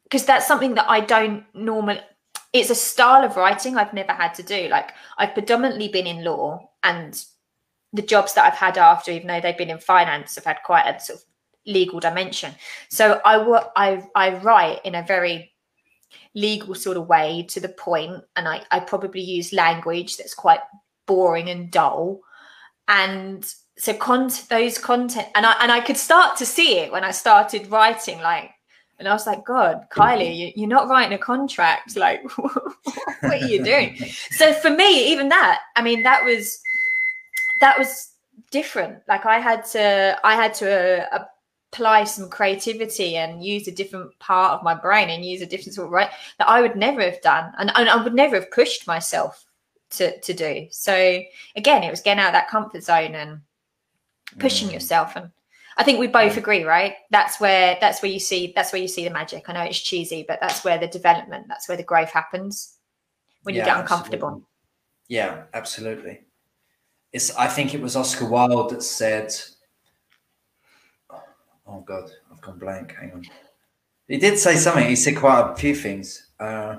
because 0.05 0.27
that's 0.27 0.47
something 0.47 0.75
that 0.75 0.89
I 0.89 1.01
don't 1.01 1.45
normally 1.55 2.01
it's 2.53 2.71
a 2.71 2.75
style 2.75 3.25
of 3.25 3.37
writing 3.37 3.77
I've 3.77 3.93
never 3.93 4.13
had 4.13 4.35
to 4.35 4.43
do. 4.43 4.69
Like 4.69 4.93
I've 5.19 5.35
predominantly 5.35 5.89
been 5.89 6.07
in 6.07 6.25
law 6.25 6.71
and 6.83 7.25
the 7.93 8.03
jobs 8.03 8.35
that 8.35 8.45
I've 8.45 8.59
had 8.59 8.77
after, 8.77 9.13
even 9.13 9.29
though 9.29 9.41
they've 9.41 9.57
been 9.57 9.71
in 9.71 9.79
finance, 9.79 10.35
have 10.35 10.45
had 10.45 10.59
quite 10.65 10.85
a 10.85 11.01
sort 11.01 11.21
of 11.21 11.25
legal 11.67 12.01
dimension. 12.01 12.55
So 12.91 13.21
I 13.25 13.47
work, 13.47 13.71
I, 13.77 14.05
I 14.15 14.37
write 14.39 14.81
in 14.85 14.95
a 14.95 15.03
very 15.03 15.53
legal 16.35 16.75
sort 16.75 16.97
of 16.97 17.07
way 17.07 17.47
to 17.51 17.61
the 17.61 17.69
point, 17.69 18.23
and 18.35 18.49
I, 18.49 18.63
I 18.71 18.81
probably 18.81 19.21
use 19.21 19.53
language 19.53 20.17
that's 20.17 20.35
quite 20.35 20.61
boring 21.07 21.49
and 21.49 21.71
dull. 21.71 22.21
And 22.89 23.45
so 23.77 23.93
con- 23.95 24.31
those 24.51 24.79
content 24.79 25.29
and 25.35 25.45
I 25.45 25.55
and 25.61 25.73
I 25.73 25.81
could 25.81 25.97
start 25.97 26.37
to 26.39 26.47
see 26.47 26.79
it 26.79 26.93
when 26.93 27.05
I 27.05 27.11
started 27.11 27.71
writing 27.71 28.21
like 28.21 28.51
and 28.99 29.09
I 29.09 29.13
was 29.13 29.27
like, 29.27 29.45
God, 29.45 29.87
Kylie, 29.91 30.53
you, 30.57 30.65
are 30.65 30.69
not 30.69 30.89
writing 30.89 31.15
a 31.15 31.19
contract. 31.19 31.97
Like, 32.05 32.23
what 32.39 32.77
are 33.25 33.37
you 33.37 33.63
doing? 33.65 33.97
so 34.31 34.53
for 34.53 34.71
me, 34.71 35.11
even 35.11 35.29
that, 35.31 35.61
I 35.77 35.83
mean, 35.83 36.03
that 36.03 36.25
was 36.25 36.61
that 37.61 37.79
was 37.79 38.13
different. 38.51 38.99
Like 39.09 39.27
I 39.27 39.39
had 39.39 39.65
to, 39.67 40.19
I 40.23 40.35
had 40.35 40.55
to 40.55 41.15
uh, 41.15 41.25
apply 41.73 42.05
some 42.05 42.29
creativity 42.29 43.17
and 43.17 43.45
use 43.45 43.67
a 43.69 43.73
different 43.73 44.17
part 44.19 44.53
of 44.53 44.63
my 44.63 44.75
brain 44.75 45.11
and 45.11 45.25
use 45.25 45.41
a 45.41 45.47
different 45.47 45.75
sort 45.75 45.87
of 45.87 45.93
right 45.93 46.11
that 46.39 46.49
I 46.49 46.61
would 46.61 46.77
never 46.77 47.01
have 47.01 47.21
done, 47.23 47.53
and, 47.59 47.73
and 47.75 47.89
I 47.89 48.03
would 48.03 48.15
never 48.15 48.37
have 48.37 48.51
pushed 48.51 48.87
myself 48.87 49.45
to 49.91 50.19
to 50.21 50.33
do. 50.33 50.67
So 50.71 51.23
again, 51.57 51.83
it 51.83 51.91
was 51.91 52.01
getting 52.01 52.23
out 52.23 52.29
of 52.29 52.35
that 52.35 52.49
comfort 52.49 52.83
zone 52.85 53.15
and 53.15 53.41
pushing 54.39 54.69
mm. 54.69 54.75
yourself 54.75 55.17
and 55.17 55.31
I 55.77 55.83
think 55.83 55.99
we 55.99 56.07
both 56.07 56.37
agree, 56.37 56.63
right? 56.63 56.95
That's 57.11 57.41
where 57.41 57.77
that's 57.81 58.01
where 58.01 58.11
you 58.11 58.21
see 58.21 58.53
that's 58.55 58.73
where 58.73 58.81
you 58.81 58.87
see 58.87 59.03
the 59.03 59.11
magic. 59.11 59.49
I 59.49 59.55
know 59.55 59.63
it's 59.63 59.81
cheesy, 59.81 60.25
but 60.27 60.39
that's 60.41 60.63
where 60.63 60.79
the 60.79 60.87
development, 60.87 61.47
that's 61.49 61.69
where 61.69 61.77
the 61.77 61.83
growth 61.83 62.11
happens 62.11 62.77
when 63.43 63.57
yeah, 63.57 63.63
you 63.63 63.67
get 63.67 63.81
uncomfortable. 63.81 64.29
Absolutely. 64.29 64.47
Yeah, 65.09 65.43
absolutely. 65.53 66.21
It's 67.13 67.35
I 67.37 67.49
think 67.49 67.75
it 67.75 67.81
was 67.81 67.97
Oscar 67.97 68.27
Wilde 68.27 68.71
that 68.71 68.85
said 68.85 69.35
Oh 71.67 71.81
god, 71.81 72.11
I've 72.31 72.41
gone 72.41 72.59
blank. 72.59 72.95
Hang 73.01 73.13
on. 73.13 73.25
He 74.07 74.19
did 74.19 74.39
say 74.39 74.57
something. 74.57 74.87
He 74.87 74.97
said 74.97 75.17
quite 75.17 75.53
a 75.53 75.57
few 75.57 75.75
things. 75.75 76.31
Uh, 76.39 76.77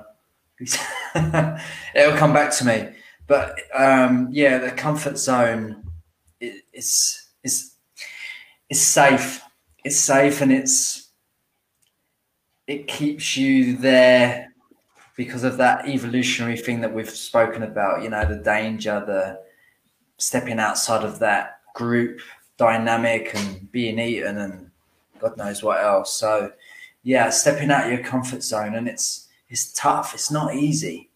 it'll 1.94 2.16
come 2.16 2.32
back 2.32 2.52
to 2.56 2.64
me. 2.64 2.88
But 3.26 3.58
um, 3.74 4.28
yeah, 4.30 4.58
the 4.58 4.70
comfort 4.70 5.18
zone 5.18 5.82
is 6.40 7.25
is 7.46 7.74
it's 8.68 8.80
safe. 8.80 9.42
It's 9.84 9.96
safe 9.96 10.40
and 10.40 10.52
it's 10.52 11.10
it 12.66 12.88
keeps 12.88 13.36
you 13.36 13.76
there 13.76 14.52
because 15.16 15.44
of 15.44 15.56
that 15.56 15.88
evolutionary 15.88 16.56
thing 16.56 16.80
that 16.80 16.92
we've 16.92 17.08
spoken 17.08 17.62
about, 17.62 18.02
you 18.02 18.10
know, 18.10 18.24
the 18.26 18.42
danger, 18.42 19.02
the 19.06 19.40
stepping 20.18 20.58
outside 20.58 21.04
of 21.04 21.18
that 21.20 21.60
group 21.74 22.20
dynamic 22.56 23.34
and 23.34 23.70
being 23.70 23.98
eaten 23.98 24.38
and 24.38 24.70
God 25.20 25.36
knows 25.36 25.62
what 25.62 25.82
else. 25.82 26.16
So 26.16 26.52
yeah, 27.02 27.30
stepping 27.30 27.70
out 27.70 27.86
of 27.86 27.92
your 27.92 28.02
comfort 28.02 28.42
zone 28.42 28.74
and 28.74 28.88
it's 28.88 29.28
it's 29.48 29.72
tough. 29.72 30.12
It's 30.12 30.30
not 30.30 30.54
easy. 30.54 31.10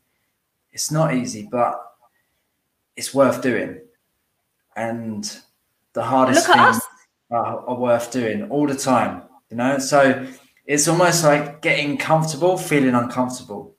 It's 0.73 0.91
not 0.93 1.15
easy, 1.15 1.49
but 1.51 1.75
it's 2.97 3.13
worth 3.13 3.43
doing. 3.43 3.81
And 4.77 5.41
the 5.93 6.03
hardest 6.03 6.47
things 6.47 6.81
are, 7.31 7.61
are 7.67 7.77
worth 7.77 8.11
doing 8.13 8.49
all 8.51 8.67
the 8.67 8.75
time, 8.75 9.23
you 9.51 9.57
know? 9.57 9.79
So 9.79 10.27
it's 10.67 10.89
almost 10.89 11.25
like 11.25 11.63
getting 11.63 11.97
comfortable, 11.99 12.57
feeling 12.57 12.95
uncomfortable, 12.95 13.75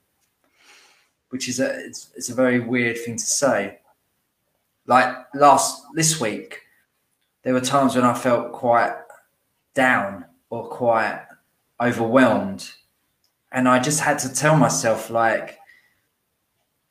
which 1.30 1.48
is 1.48 1.60
a 1.60 1.86
it's, 1.86 2.10
it's 2.14 2.28
a 2.28 2.34
very 2.34 2.60
weird 2.60 2.98
thing 2.98 3.16
to 3.16 3.24
say. 3.24 3.78
Like 4.86 5.14
last 5.34 5.82
this 5.94 6.20
week, 6.20 6.60
there 7.42 7.54
were 7.54 7.60
times 7.60 7.94
when 7.94 8.04
I 8.04 8.14
felt 8.14 8.52
quite 8.52 8.94
down 9.74 10.26
or 10.50 10.68
quite 10.68 11.24
overwhelmed, 11.80 12.70
and 13.50 13.68
I 13.68 13.78
just 13.78 14.00
had 14.00 14.18
to 14.20 14.32
tell 14.32 14.56
myself 14.56 15.08
like, 15.10 15.58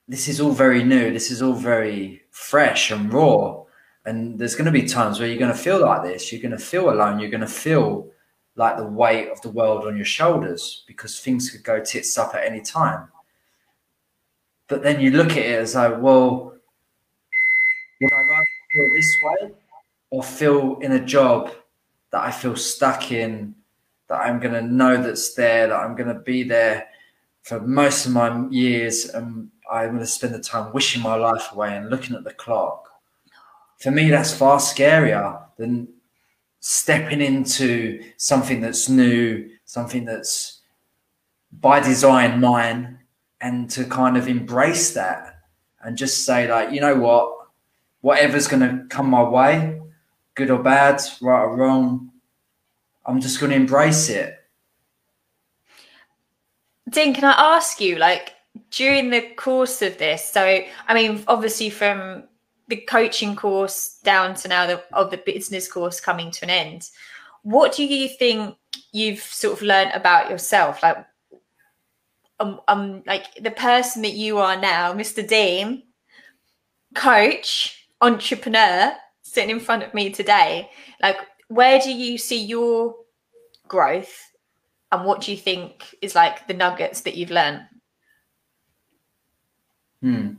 this 0.07 0.27
is 0.27 0.41
all 0.41 0.51
very 0.51 0.83
new. 0.83 1.11
This 1.13 1.31
is 1.31 1.41
all 1.41 1.53
very 1.53 2.23
fresh 2.31 2.91
and 2.91 3.13
raw. 3.13 3.60
And 4.05 4.39
there's 4.39 4.55
going 4.55 4.65
to 4.65 4.71
be 4.71 4.87
times 4.87 5.19
where 5.19 5.29
you're 5.29 5.37
going 5.37 5.51
to 5.51 5.57
feel 5.57 5.79
like 5.79 6.03
this. 6.03 6.31
You're 6.31 6.41
going 6.41 6.57
to 6.57 6.63
feel 6.63 6.89
alone. 6.89 7.19
You're 7.19 7.29
going 7.29 7.41
to 7.41 7.47
feel 7.47 8.07
like 8.55 8.77
the 8.77 8.85
weight 8.85 9.29
of 9.29 9.41
the 9.41 9.49
world 9.49 9.85
on 9.85 9.95
your 9.95 10.05
shoulders 10.05 10.83
because 10.87 11.19
things 11.19 11.49
could 11.49 11.63
go 11.63 11.79
tits 11.79 12.17
up 12.17 12.35
at 12.35 12.45
any 12.45 12.61
time. 12.61 13.07
But 14.67 14.83
then 14.83 14.99
you 15.01 15.11
look 15.11 15.31
at 15.31 15.37
it 15.37 15.59
as 15.59 15.75
like, 15.75 16.01
well, 16.01 16.53
would 18.01 18.13
I 18.13 18.15
rather 18.15 18.41
feel 18.71 18.93
this 18.93 19.17
way 19.23 19.51
or 20.09 20.23
feel 20.23 20.79
in 20.79 20.93
a 20.93 21.05
job 21.05 21.51
that 22.11 22.23
I 22.23 22.31
feel 22.31 22.55
stuck 22.55 23.11
in, 23.11 23.55
that 24.07 24.21
I'm 24.21 24.39
going 24.39 24.53
to 24.53 24.61
know 24.61 25.01
that's 25.01 25.33
there, 25.35 25.67
that 25.67 25.75
I'm 25.75 25.95
going 25.95 26.13
to 26.13 26.21
be 26.21 26.43
there 26.43 26.87
for 27.43 27.59
most 27.59 28.05
of 28.05 28.11
my 28.11 28.47
years 28.49 29.05
and 29.05 29.49
I'm 29.71 29.89
going 29.89 29.99
to 29.99 30.05
spend 30.05 30.33
the 30.33 30.39
time 30.39 30.73
wishing 30.73 31.01
my 31.01 31.15
life 31.15 31.51
away 31.51 31.75
and 31.75 31.89
looking 31.89 32.15
at 32.15 32.23
the 32.23 32.33
clock. 32.33 32.90
For 33.81 33.89
me, 33.89 34.11
that's 34.11 34.31
far 34.33 34.59
scarier 34.59 35.41
than 35.57 35.87
stepping 36.59 37.19
into 37.19 38.03
something 38.17 38.61
that's 38.61 38.87
new, 38.87 39.49
something 39.65 40.05
that's 40.05 40.59
by 41.51 41.79
design 41.79 42.39
mine, 42.39 42.99
and 43.41 43.69
to 43.71 43.83
kind 43.85 44.17
of 44.17 44.27
embrace 44.27 44.93
that 44.93 45.39
and 45.81 45.97
just 45.97 46.25
say, 46.25 46.47
like, 46.47 46.71
you 46.71 46.79
know 46.79 46.95
what, 46.95 47.33
whatever's 48.01 48.47
going 48.47 48.61
to 48.61 48.85
come 48.87 49.09
my 49.09 49.23
way, 49.23 49.81
good 50.35 50.51
or 50.51 50.61
bad, 50.61 51.01
right 51.19 51.41
or 51.41 51.57
wrong, 51.57 52.11
I'm 53.03 53.19
just 53.19 53.39
going 53.39 53.49
to 53.49 53.55
embrace 53.55 54.09
it. 54.09 54.37
Dean, 56.87 57.15
can 57.15 57.23
I 57.23 57.55
ask 57.55 57.81
you, 57.81 57.95
like, 57.95 58.35
during 58.69 59.09
the 59.09 59.21
course 59.21 59.81
of 59.81 59.97
this, 59.97 60.29
so 60.29 60.43
I 60.87 60.93
mean, 60.93 61.23
obviously 61.27 61.71
from 61.71 62.25
the 62.71 62.77
coaching 62.77 63.35
course 63.35 63.99
down 64.03 64.33
to 64.33 64.47
now 64.47 64.65
the, 64.65 64.83
of 64.93 65.11
the 65.11 65.17
business 65.17 65.71
course 65.71 65.99
coming 65.99 66.31
to 66.31 66.43
an 66.45 66.49
end 66.49 66.89
what 67.43 67.73
do 67.73 67.85
you 67.85 68.07
think 68.07 68.55
you've 68.91 69.21
sort 69.21 69.57
of 69.57 69.61
learned 69.61 69.91
about 69.93 70.29
yourself? 70.29 70.83
Like 70.83 71.05
um, 72.39 72.59
um 72.67 73.03
like 73.05 73.35
the 73.35 73.51
person 73.51 74.01
that 74.01 74.13
you 74.13 74.39
are 74.39 74.59
now 74.59 74.93
mr 74.93 75.27
dean 75.27 75.83
coach 76.95 77.87
entrepreneur 78.01 78.93
sitting 79.21 79.51
in 79.51 79.59
front 79.59 79.83
of 79.83 79.93
me 79.93 80.09
today. 80.09 80.69
Like 81.01 81.17
where 81.49 81.79
do 81.79 81.91
you 81.91 82.17
see 82.17 82.43
your 82.43 82.95
growth 83.67 84.31
and 84.91 85.05
what 85.05 85.21
do 85.21 85.31
you 85.31 85.37
think 85.37 85.95
is 86.01 86.15
like 86.15 86.47
the 86.47 86.53
nuggets 86.53 87.01
that 87.01 87.15
you've 87.15 87.31
learned? 87.31 87.61
Hmm 90.01 90.31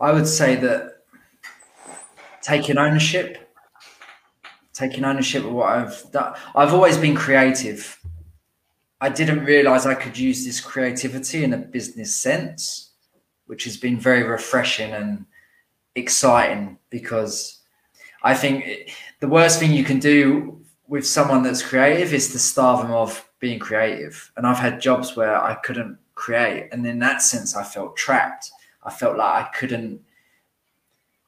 I 0.00 0.12
would 0.12 0.26
say 0.26 0.56
that 0.56 1.02
taking 2.40 2.78
ownership, 2.78 3.52
taking 4.72 5.04
ownership 5.04 5.44
of 5.44 5.52
what 5.52 5.68
I've 5.68 6.10
done. 6.10 6.34
I've 6.54 6.72
always 6.72 6.96
been 6.96 7.14
creative. 7.14 7.98
I 9.02 9.10
didn't 9.10 9.44
realize 9.44 9.84
I 9.84 9.94
could 9.94 10.16
use 10.16 10.44
this 10.44 10.60
creativity 10.60 11.44
in 11.44 11.52
a 11.52 11.58
business 11.58 12.14
sense, 12.16 12.92
which 13.46 13.64
has 13.64 13.76
been 13.76 13.98
very 13.98 14.22
refreshing 14.22 14.92
and 14.92 15.26
exciting 15.94 16.78
because 16.88 17.60
I 18.22 18.34
think 18.34 18.94
the 19.20 19.28
worst 19.28 19.58
thing 19.58 19.72
you 19.72 19.84
can 19.84 19.98
do 19.98 20.60
with 20.88 21.06
someone 21.06 21.42
that's 21.42 21.62
creative 21.62 22.14
is 22.14 22.32
to 22.32 22.38
starve 22.38 22.82
them 22.82 22.92
of 22.92 23.28
being 23.38 23.58
creative. 23.58 24.32
And 24.36 24.46
I've 24.46 24.58
had 24.58 24.80
jobs 24.80 25.14
where 25.14 25.36
I 25.36 25.54
couldn't 25.56 25.98
create. 26.14 26.68
And 26.72 26.86
in 26.86 26.98
that 27.00 27.22
sense, 27.22 27.54
I 27.54 27.64
felt 27.64 27.96
trapped 27.96 28.50
I 28.82 28.90
felt 28.90 29.16
like 29.16 29.46
I 29.46 29.48
couldn't 29.50 30.00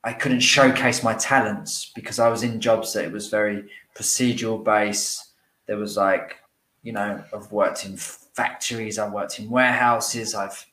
I 0.04 0.12
couldn't 0.12 0.40
showcase 0.40 1.04
my 1.04 1.14
talents 1.14 1.92
because 1.94 2.18
I 2.18 2.28
was 2.28 2.42
in 2.42 2.60
jobs 2.60 2.92
that 2.92 3.04
it 3.04 3.12
was 3.12 3.28
very 3.28 3.70
procedural 3.94 4.62
based. 4.62 5.32
There 5.66 5.76
was 5.76 5.96
like, 5.96 6.38
you 6.82 6.92
know, 6.92 7.22
I've 7.32 7.52
worked 7.52 7.84
in 7.84 7.96
factories, 7.96 8.98
I've 8.98 9.12
worked 9.12 9.38
in 9.38 9.48
warehouses, 9.48 10.34
I've 10.34 10.66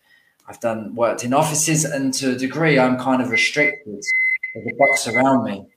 I've 0.48 0.60
done 0.60 0.96
worked 0.96 1.24
in 1.24 1.32
offices, 1.34 1.86
and 1.86 2.12
to 2.16 2.32
a 2.32 2.36
degree, 2.36 2.80
I'm 2.80 2.98
kind 2.98 3.22
of 3.22 3.30
restricted. 3.30 4.02
There's 4.56 4.68
a 4.68 4.76
box 4.78 5.08
around 5.08 5.44
me. 5.44 5.68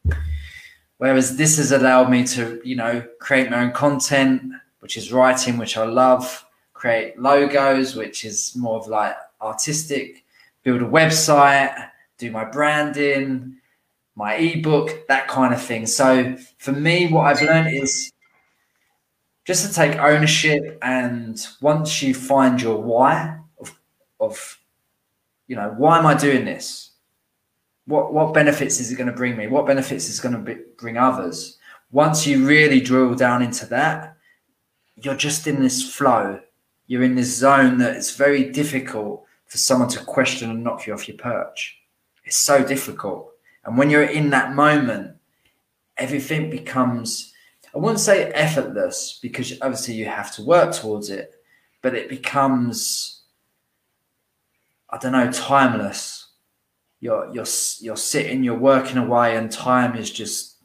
Whereas 0.96 1.36
this 1.36 1.58
has 1.58 1.72
allowed 1.72 2.10
me 2.10 2.24
to, 2.28 2.58
you 2.64 2.76
know, 2.76 3.04
create 3.18 3.50
my 3.50 3.64
own 3.64 3.72
content, 3.72 4.40
which 4.78 4.96
is 4.96 5.12
writing, 5.12 5.58
which 5.58 5.76
I 5.76 5.84
love, 5.84 6.46
create 6.72 7.18
logos, 7.18 7.94
which 7.96 8.24
is 8.24 8.56
more 8.56 8.78
of 8.78 8.86
like 8.86 9.14
artistic 9.42 10.21
build 10.62 10.82
a 10.82 10.86
website, 10.86 11.90
do 12.18 12.30
my 12.30 12.44
branding, 12.44 13.56
my 14.14 14.34
ebook, 14.34 15.06
that 15.08 15.28
kind 15.28 15.54
of 15.54 15.62
thing. 15.62 15.86
So 15.86 16.36
for 16.58 16.72
me, 16.72 17.08
what 17.08 17.26
I've 17.26 17.42
learned 17.42 17.74
is 17.74 18.12
just 19.44 19.66
to 19.66 19.74
take 19.74 19.98
ownership 19.98 20.78
and 20.82 21.44
once 21.60 22.02
you 22.02 22.14
find 22.14 22.60
your 22.60 22.80
why 22.80 23.38
of, 23.58 23.78
of 24.20 24.58
you 25.48 25.56
know, 25.56 25.74
why 25.76 25.98
am 25.98 26.06
I 26.06 26.14
doing 26.14 26.44
this? 26.44 26.90
What 27.86 28.12
what 28.14 28.32
benefits 28.32 28.78
is 28.78 28.92
it 28.92 28.96
going 28.96 29.08
to 29.08 29.16
bring 29.16 29.36
me? 29.36 29.48
What 29.48 29.66
benefits 29.66 30.08
is 30.08 30.20
going 30.20 30.44
to 30.44 30.58
bring 30.78 30.96
others? 30.96 31.58
Once 31.90 32.26
you 32.26 32.46
really 32.46 32.80
drill 32.80 33.14
down 33.14 33.42
into 33.42 33.66
that, 33.66 34.16
you're 34.96 35.16
just 35.16 35.46
in 35.46 35.60
this 35.60 35.92
flow. 35.94 36.40
You're 36.86 37.02
in 37.02 37.16
this 37.16 37.36
zone 37.36 37.78
that 37.78 37.96
it's 37.96 38.14
very 38.14 38.50
difficult 38.50 39.26
for 39.52 39.58
someone 39.58 39.88
to 39.90 40.02
question 40.02 40.48
and 40.48 40.64
knock 40.64 40.86
you 40.86 40.94
off 40.94 41.06
your 41.06 41.18
perch. 41.18 41.76
It's 42.24 42.38
so 42.38 42.64
difficult. 42.64 43.34
And 43.66 43.76
when 43.76 43.90
you're 43.90 44.04
in 44.04 44.30
that 44.30 44.54
moment, 44.54 45.14
everything 45.98 46.48
becomes, 46.48 47.34
I 47.74 47.78
wouldn't 47.78 48.00
say 48.00 48.32
effortless 48.32 49.18
because 49.20 49.52
obviously 49.60 49.92
you 49.92 50.06
have 50.06 50.34
to 50.36 50.42
work 50.42 50.72
towards 50.72 51.10
it, 51.10 51.34
but 51.82 51.94
it 51.94 52.08
becomes, 52.08 53.24
I 54.88 54.96
don't 54.96 55.12
know, 55.12 55.30
timeless. 55.30 56.28
You're, 57.00 57.26
you're, 57.26 57.44
you're 57.80 57.96
sitting, 57.98 58.42
you're 58.42 58.56
working 58.56 58.96
away, 58.96 59.36
and 59.36 59.52
time 59.52 59.96
is 59.96 60.10
just 60.10 60.56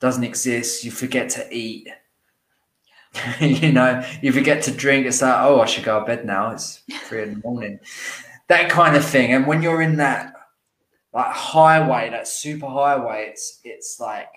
doesn't 0.00 0.24
exist. 0.24 0.82
You 0.82 0.90
forget 0.90 1.28
to 1.30 1.46
eat 1.54 1.86
you 3.40 3.72
know, 3.72 4.04
you 4.22 4.32
forget 4.32 4.62
to 4.64 4.70
drink. 4.70 5.06
It's 5.06 5.22
like, 5.22 5.34
oh, 5.42 5.60
I 5.60 5.66
should 5.66 5.84
go 5.84 6.00
to 6.00 6.06
bed 6.06 6.24
now. 6.24 6.52
It's 6.52 6.82
three 7.04 7.22
in 7.22 7.34
the 7.34 7.40
morning. 7.48 7.80
That 8.48 8.70
kind 8.70 8.96
of 8.96 9.04
thing. 9.04 9.32
And 9.32 9.46
when 9.46 9.62
you're 9.62 9.82
in 9.82 9.96
that 9.96 10.32
like 11.12 11.32
highway, 11.32 12.10
that 12.10 12.28
super 12.28 12.66
highway, 12.66 13.28
it's 13.30 13.60
it's 13.64 13.98
like 14.00 14.28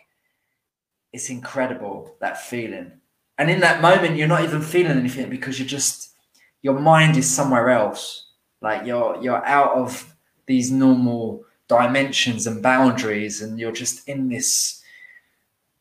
it's 1.13 1.29
incredible 1.29 2.15
that 2.21 2.41
feeling. 2.41 2.93
And 3.37 3.49
in 3.49 3.59
that 3.61 3.81
moment, 3.81 4.17
you're 4.17 4.27
not 4.27 4.43
even 4.43 4.61
feeling 4.61 4.97
anything 4.97 5.29
because 5.29 5.59
you're 5.59 5.67
just 5.67 6.13
your 6.61 6.79
mind 6.79 7.17
is 7.17 7.29
somewhere 7.29 7.69
else. 7.69 8.27
Like 8.61 8.85
you're 8.85 9.17
you're 9.21 9.45
out 9.45 9.71
of 9.73 10.15
these 10.45 10.71
normal 10.71 11.43
dimensions 11.67 12.47
and 12.47 12.61
boundaries, 12.61 13.41
and 13.41 13.59
you're 13.59 13.71
just 13.71 14.07
in 14.07 14.29
this 14.29 14.83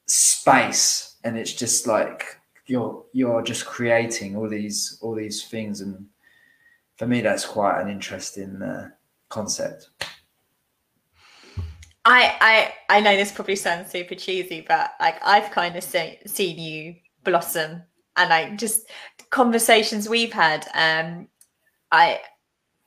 space, 0.07 1.17
and 1.23 1.37
it's 1.37 1.53
just 1.53 1.87
like 1.87 2.40
you're 2.71 3.05
you're 3.13 3.43
just 3.43 3.67
creating 3.67 4.37
all 4.37 4.49
these 4.49 4.99
all 5.03 5.15
these 5.15 5.45
things 5.45 5.81
and 5.81 6.07
for 6.97 7.07
me 7.07 7.21
that's 7.21 7.45
quite 7.45 7.81
an 7.81 7.89
interesting 7.89 8.63
uh, 8.63 8.89
concept 9.29 9.91
I 12.05 12.73
I 12.89 12.97
I 12.97 13.01
know 13.01 13.17
this 13.17 13.31
probably 13.31 13.57
sounds 13.57 13.91
super 13.91 14.15
cheesy, 14.15 14.65
but 14.67 14.95
like 15.01 15.17
I've 15.23 15.51
kind 15.51 15.77
of 15.77 15.85
seen 15.85 16.17
seen 16.27 16.59
you 16.59 16.95
blossom, 17.25 17.83
and 18.17 18.31
like 18.31 18.57
just 18.57 18.89
conversations 19.29 20.09
we've 20.09 20.33
had. 20.33 20.67
Um, 20.75 21.29
I 21.93 22.21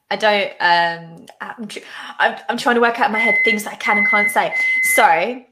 I 0.10 0.16
don't. 0.16 0.52
Um, 0.60 1.26
I'm, 1.42 1.70
I'm, 2.20 2.40
I'm 2.50 2.58
trying 2.58 2.76
to 2.76 2.82
work 2.82 3.00
out 3.00 3.08
in 3.08 3.12
my 3.12 3.20
head 3.20 3.36
things 3.44 3.66
that 3.66 3.74
I 3.74 3.78
can 3.78 4.00
and 4.00 4.08
can't 4.08 4.32
say. 4.32 4.56
So 4.96 5.44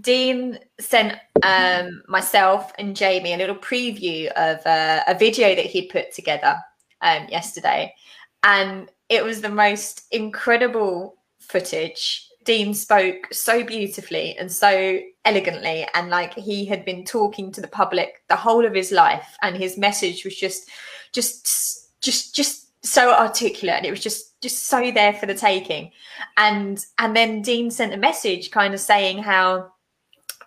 Dean 0.00 0.58
sent 0.80 1.18
um, 1.42 2.02
myself 2.08 2.72
and 2.78 2.96
Jamie 2.96 3.34
a 3.34 3.36
little 3.36 3.56
preview 3.56 4.26
of 4.32 4.64
uh, 4.66 5.02
a 5.06 5.16
video 5.16 5.54
that 5.54 5.66
he'd 5.66 5.88
put 5.88 6.12
together 6.12 6.56
um, 7.00 7.26
yesterday, 7.28 7.94
and 8.42 8.90
it 9.08 9.24
was 9.24 9.40
the 9.40 9.48
most 9.48 10.04
incredible 10.10 11.16
footage. 11.38 12.28
Dean 12.44 12.74
spoke 12.74 13.32
so 13.32 13.64
beautifully 13.64 14.36
and 14.36 14.50
so 14.50 14.98
elegantly, 15.24 15.86
and 15.94 16.10
like 16.10 16.34
he 16.34 16.64
had 16.64 16.84
been 16.84 17.04
talking 17.04 17.50
to 17.52 17.60
the 17.60 17.68
public 17.68 18.22
the 18.28 18.36
whole 18.36 18.66
of 18.66 18.74
his 18.74 18.92
life, 18.92 19.36
and 19.42 19.56
his 19.56 19.78
message 19.78 20.24
was 20.24 20.36
just, 20.36 20.68
just, 21.12 21.92
just, 22.02 22.34
just 22.34 22.84
so 22.84 23.14
articulate, 23.14 23.76
and 23.76 23.86
it 23.86 23.90
was 23.90 24.00
just, 24.02 24.40
just 24.42 24.66
so 24.66 24.90
there 24.90 25.14
for 25.14 25.26
the 25.26 25.34
taking. 25.34 25.90
And 26.36 26.84
and 26.98 27.16
then 27.16 27.42
Dean 27.42 27.70
sent 27.70 27.94
a 27.94 27.98
message, 27.98 28.50
kind 28.50 28.74
of 28.74 28.80
saying 28.80 29.22
how 29.22 29.72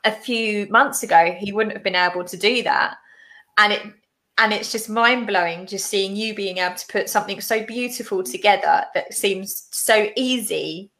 a 0.03 0.11
few 0.11 0.67
months 0.69 1.03
ago 1.03 1.35
he 1.37 1.51
wouldn't 1.51 1.75
have 1.75 1.83
been 1.83 1.95
able 1.95 2.23
to 2.23 2.37
do 2.37 2.63
that. 2.63 2.97
And 3.57 3.73
it 3.73 3.81
and 4.37 4.53
it's 4.53 4.71
just 4.71 4.89
mind 4.89 5.27
blowing 5.27 5.65
just 5.65 5.87
seeing 5.87 6.15
you 6.15 6.35
being 6.35 6.59
able 6.59 6.75
to 6.75 6.87
put 6.87 7.09
something 7.09 7.41
so 7.41 7.65
beautiful 7.65 8.23
together 8.23 8.85
that 8.93 9.13
seems 9.13 9.67
so 9.71 10.09
easy 10.15 10.91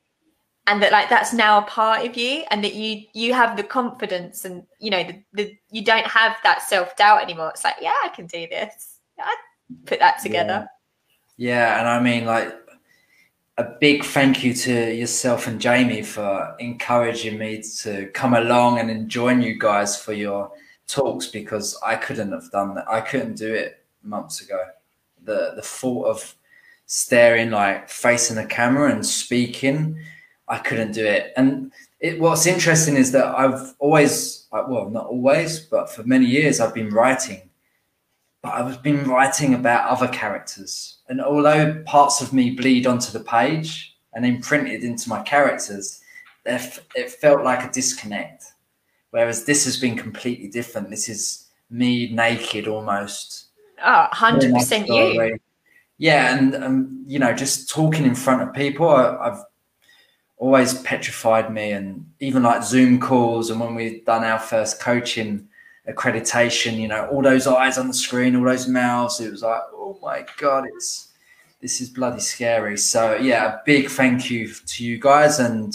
and 0.66 0.82
that 0.84 0.92
like 0.92 1.10
that's 1.10 1.34
now 1.34 1.60
a 1.60 1.62
part 1.64 2.06
of 2.06 2.18
you 2.18 2.44
and 2.52 2.64
that 2.64 2.76
you 2.76 3.04
you 3.14 3.34
have 3.34 3.56
the 3.56 3.64
confidence 3.64 4.44
and 4.44 4.64
you 4.80 4.90
know 4.90 5.04
the, 5.04 5.24
the 5.34 5.58
you 5.72 5.84
don't 5.84 6.06
have 6.06 6.36
that 6.44 6.62
self-doubt 6.62 7.24
anymore. 7.24 7.50
It's 7.50 7.64
like 7.64 7.78
yeah 7.82 7.96
i 8.04 8.10
can 8.10 8.28
do 8.28 8.48
this. 8.50 9.00
I 9.20 9.36
put 9.86 10.00
that 10.00 10.22
together. 10.22 10.68
Yeah, 11.38 11.56
yeah 11.56 11.80
and 11.80 11.88
i 11.88 12.00
mean 12.00 12.26
like 12.26 12.54
a 13.58 13.64
big 13.64 14.04
thank 14.04 14.44
you 14.44 14.54
to 14.54 14.94
yourself 14.94 15.48
and 15.48 15.60
Jamie 15.60 16.04
for 16.04 16.56
encouraging 16.60 17.40
me 17.40 17.64
to 17.80 18.08
come 18.14 18.36
along 18.36 18.80
and 18.80 19.10
join 19.10 19.42
you 19.42 19.58
guys 19.58 20.00
for 20.00 20.14
your 20.14 20.52
talks 20.88 21.28
because 21.28 21.80
I 21.84 21.96
couldn't 21.96 22.32
have 22.32 22.52
done 22.52 22.76
that. 22.76 22.88
I 22.88 23.02
couldn't 23.02 23.36
do 23.36 23.52
it 23.52 23.84
months 24.04 24.42
ago. 24.42 24.64
The 25.24 25.54
the 25.56 25.62
thought 25.64 26.06
of 26.06 26.36
staring 26.86 27.50
like 27.50 27.90
facing 27.90 28.38
a 28.38 28.46
camera 28.46 28.92
and 28.92 29.06
speaking, 29.06 30.00
I 30.48 30.60
couldn't 30.60 30.92
do 30.92 31.06
it. 31.06 31.34
And 31.36 31.72
it, 32.00 32.20
what's 32.20 32.46
interesting 32.46 32.96
is 32.96 33.12
that 33.14 33.26
I've 33.26 33.74
always, 33.80 34.48
uh, 34.52 34.64
well, 34.70 34.90
not 34.90 35.08
always, 35.08 35.60
but 35.60 35.90
for 35.90 36.04
many 36.04 36.28
years, 36.28 36.60
I've 36.60 36.76
been 36.76 36.90
writing. 36.90 37.50
But 38.44 38.54
I've 38.54 38.84
been 38.84 39.04
writing 39.06 39.56
about 39.56 39.90
other 39.90 40.08
characters 40.08 40.97
and 41.10 41.22
although 41.22 41.82
parts 41.86 42.22
of 42.22 42.34
me 42.34 42.52
bleed 42.52 42.86
onto 42.86 43.12
the 43.12 43.24
page 43.24 43.96
and 44.14 44.26
imprinted 44.26 44.84
into 44.84 45.10
my 45.10 45.22
characters, 45.24 46.02
it 46.46 47.12
felt 47.12 47.44
like 47.44 47.68
a 47.68 47.72
disconnect. 47.72 48.46
Whereas 49.12 49.46
this 49.46 49.66
has 49.66 49.78
been 49.78 49.98
completely 49.98 50.48
different. 50.48 50.90
This 50.90 51.10
is 51.10 51.48
me 51.70 52.12
naked 52.14 52.68
almost. 52.68 53.48
Oh, 53.84 54.08
100% 54.14 54.88
you. 54.88 55.40
Yeah. 55.98 56.38
And, 56.38 56.56
um, 56.56 57.04
you 57.06 57.20
know, 57.20 57.34
just 57.34 57.70
talking 57.70 58.06
in 58.06 58.16
front 58.16 58.42
of 58.42 58.54
people, 58.54 58.90
I, 58.90 59.16
I've 59.18 59.44
always 60.38 60.76
petrified 60.82 61.54
me. 61.54 61.72
And 61.72 62.06
even 62.20 62.44
like 62.44 62.64
Zoom 62.64 63.00
calls 63.00 63.50
and 63.50 63.60
when 63.60 63.76
we've 63.76 64.06
done 64.06 64.24
our 64.24 64.40
first 64.40 64.82
coaching 64.82 65.48
accreditation, 65.90 66.78
you 66.78 66.88
know, 66.88 67.08
all 67.08 67.22
those 67.22 67.48
eyes 67.48 67.78
on 67.78 67.88
the 67.88 67.94
screen, 67.94 68.36
all 68.36 68.44
those 68.44 68.68
mouths, 68.68 69.20
it 69.20 69.32
was 69.32 69.42
like, 69.42 69.62
oh 69.74 69.98
my 70.02 70.26
god, 70.38 70.66
it's 70.76 71.10
this 71.62 71.82
is 71.82 71.90
bloody 71.90 72.20
scary. 72.20 72.78
So 72.78 73.16
yeah, 73.16 73.56
a 73.56 73.60
big 73.66 73.90
thank 73.90 74.30
you 74.30 74.54
to 74.54 74.86
you 74.86 75.00
guys, 75.00 75.40
and 75.40 75.74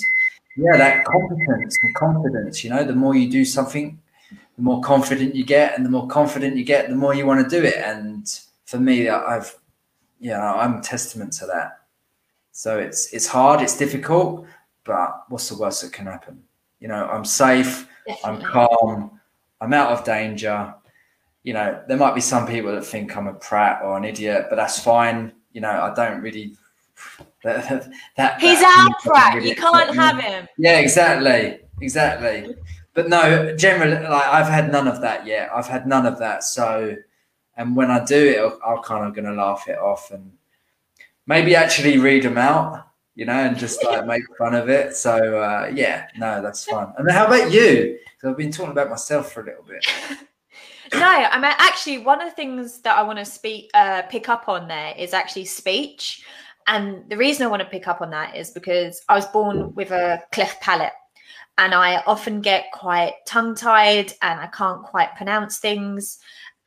yeah, 0.57 0.77
that 0.77 1.05
competence 1.05 1.79
and 1.83 1.95
confidence. 1.95 2.63
You 2.63 2.71
know, 2.71 2.85
the 2.85 2.95
more 2.95 3.15
you 3.15 3.31
do 3.31 3.45
something, 3.45 4.01
the 4.57 4.63
more 4.63 4.81
confident 4.83 5.35
you 5.35 5.45
get, 5.45 5.77
and 5.77 5.85
the 5.85 5.91
more 5.91 6.07
confident 6.07 6.57
you 6.57 6.65
get, 6.65 6.89
the 6.89 6.95
more 6.95 7.15
you 7.15 7.27
want 7.27 7.49
to 7.49 7.61
do 7.61 7.67
it. 7.67 7.77
And 7.77 8.29
for 8.67 8.79
me, 8.79 9.09
I've 9.09 9.57
yeah, 10.21 10.55
I'm 10.55 10.77
a 10.77 10.83
testament 10.83 11.33
to 11.35 11.47
that. 11.47 11.81
So 12.53 12.79
it's 12.79 13.13
it's 13.13 13.27
hard, 13.27 13.61
it's 13.61 13.77
difficult, 13.77 14.47
but 14.85 15.25
what's 15.29 15.49
the 15.49 15.57
worst 15.57 15.83
that 15.83 15.93
can 15.93 16.07
happen? 16.07 16.43
You 16.81 16.89
know, 16.89 17.09
I'm 17.09 17.25
safe, 17.25 17.89
Definitely. 18.07 18.45
I'm 18.45 18.53
calm, 18.53 19.21
I'm 19.63 19.73
out 19.73 19.93
of 19.93 20.05
danger 20.05 20.75
you 21.43 21.53
know, 21.53 21.83
there 21.89 21.97
might 21.97 22.15
be 22.15 22.21
some 22.21 22.47
people 22.47 22.73
that 22.73 22.85
think 22.85 23.17
I'm 23.17 23.27
a 23.27 23.35
prat 23.35 23.83
or 23.83 23.97
an 23.97 24.05
idiot, 24.05 24.47
but 24.49 24.57
that's 24.57 24.79
fine. 24.79 25.33
You 25.53 25.61
know, 25.61 25.71
I 25.71 25.95
don't 25.95 26.21
really. 26.21 26.57
That, 27.45 27.91
that 28.17 28.41
he's 28.41 28.61
that 28.61 28.89
our 28.89 29.13
prat. 29.13 29.35
Really 29.35 29.49
you 29.49 29.57
can't 29.57 29.93
have 29.97 30.21
him. 30.21 30.47
Yeah, 30.59 30.79
exactly, 30.79 31.59
exactly. 31.81 32.55
But 32.95 33.09
no, 33.09 33.57
generally, 33.57 33.95
like 33.95 34.29
I've 34.29 34.47
had 34.47 34.71
none 34.71 34.87
of 34.87 35.01
that 35.01 35.27
yet. 35.27 35.51
I've 35.53 35.67
had 35.67 35.89
none 35.89 36.07
of 36.07 36.21
that. 36.21 36.45
So, 36.45 36.97
and 37.57 37.75
when 37.75 37.91
I 37.91 38.05
do 38.05 38.15
it, 38.17 38.59
I'm 38.65 38.81
kind 38.85 39.05
of 39.05 39.13
going 39.13 39.25
to 39.25 39.33
laugh 39.33 39.67
it 39.67 39.77
off 39.77 40.13
and 40.13 40.31
maybe 41.27 41.57
actually 41.57 41.99
read 41.99 42.23
them 42.23 42.39
out, 42.39 42.87
you 43.15 43.25
know, 43.25 43.33
and 43.33 43.59
just 43.59 43.85
like 43.85 44.07
make 44.07 44.23
fun 44.39 44.55
of 44.55 44.69
it. 44.69 44.97
So, 44.97 45.41
uh, 45.41 45.71
yeah, 45.73 46.07
no, 46.17 46.41
that's 46.43 46.65
fun. 46.65 46.93
And 46.97 47.11
how 47.11 47.27
about 47.27 47.53
you? 47.53 47.99
Because 48.05 48.31
I've 48.31 48.37
been 48.37 48.53
talking 48.53 48.73
about 48.73 48.91
myself 48.91 49.33
for 49.33 49.43
a 49.43 49.47
little 49.47 49.65
bit. 49.65 49.87
no, 50.95 51.07
I 51.07 51.41
mean 51.41 51.53
actually 51.59 51.99
one 51.99 52.21
of 52.21 52.29
the 52.29 52.35
things 52.35 52.81
that 52.81 52.97
I 52.97 53.03
want 53.03 53.19
to 53.19 53.25
speak 53.25 53.71
uh, 53.75 54.03
pick 54.03 54.29
up 54.29 54.49
on 54.49 54.69
there 54.69 54.95
is 54.97 55.13
actually 55.13 55.45
speech. 55.45 56.25
And 56.67 57.09
the 57.11 57.17
reason 57.17 57.45
I 57.45 57.51
want 57.51 57.61
to 57.61 57.69
pick 57.69 57.89
up 57.89 58.01
on 58.01 58.11
that 58.11 58.37
is 58.37 58.51
because 58.51 59.03
I 59.09 59.17
was 59.17 59.27
born 59.27 59.75
with 59.75 59.91
a 59.91 60.23
cleft 60.33 60.61
palate 60.61 60.93
and 61.59 61.75
I 61.75 62.03
often 62.07 62.41
get 62.41 62.73
quite 62.73 63.15
tongue 63.27 63.55
tied 63.55 64.13
and 64.23 64.41
I 64.41 64.47
can't 64.47 64.83
quite 64.83 65.17
pronounce 65.17 65.59
things. 65.59 66.19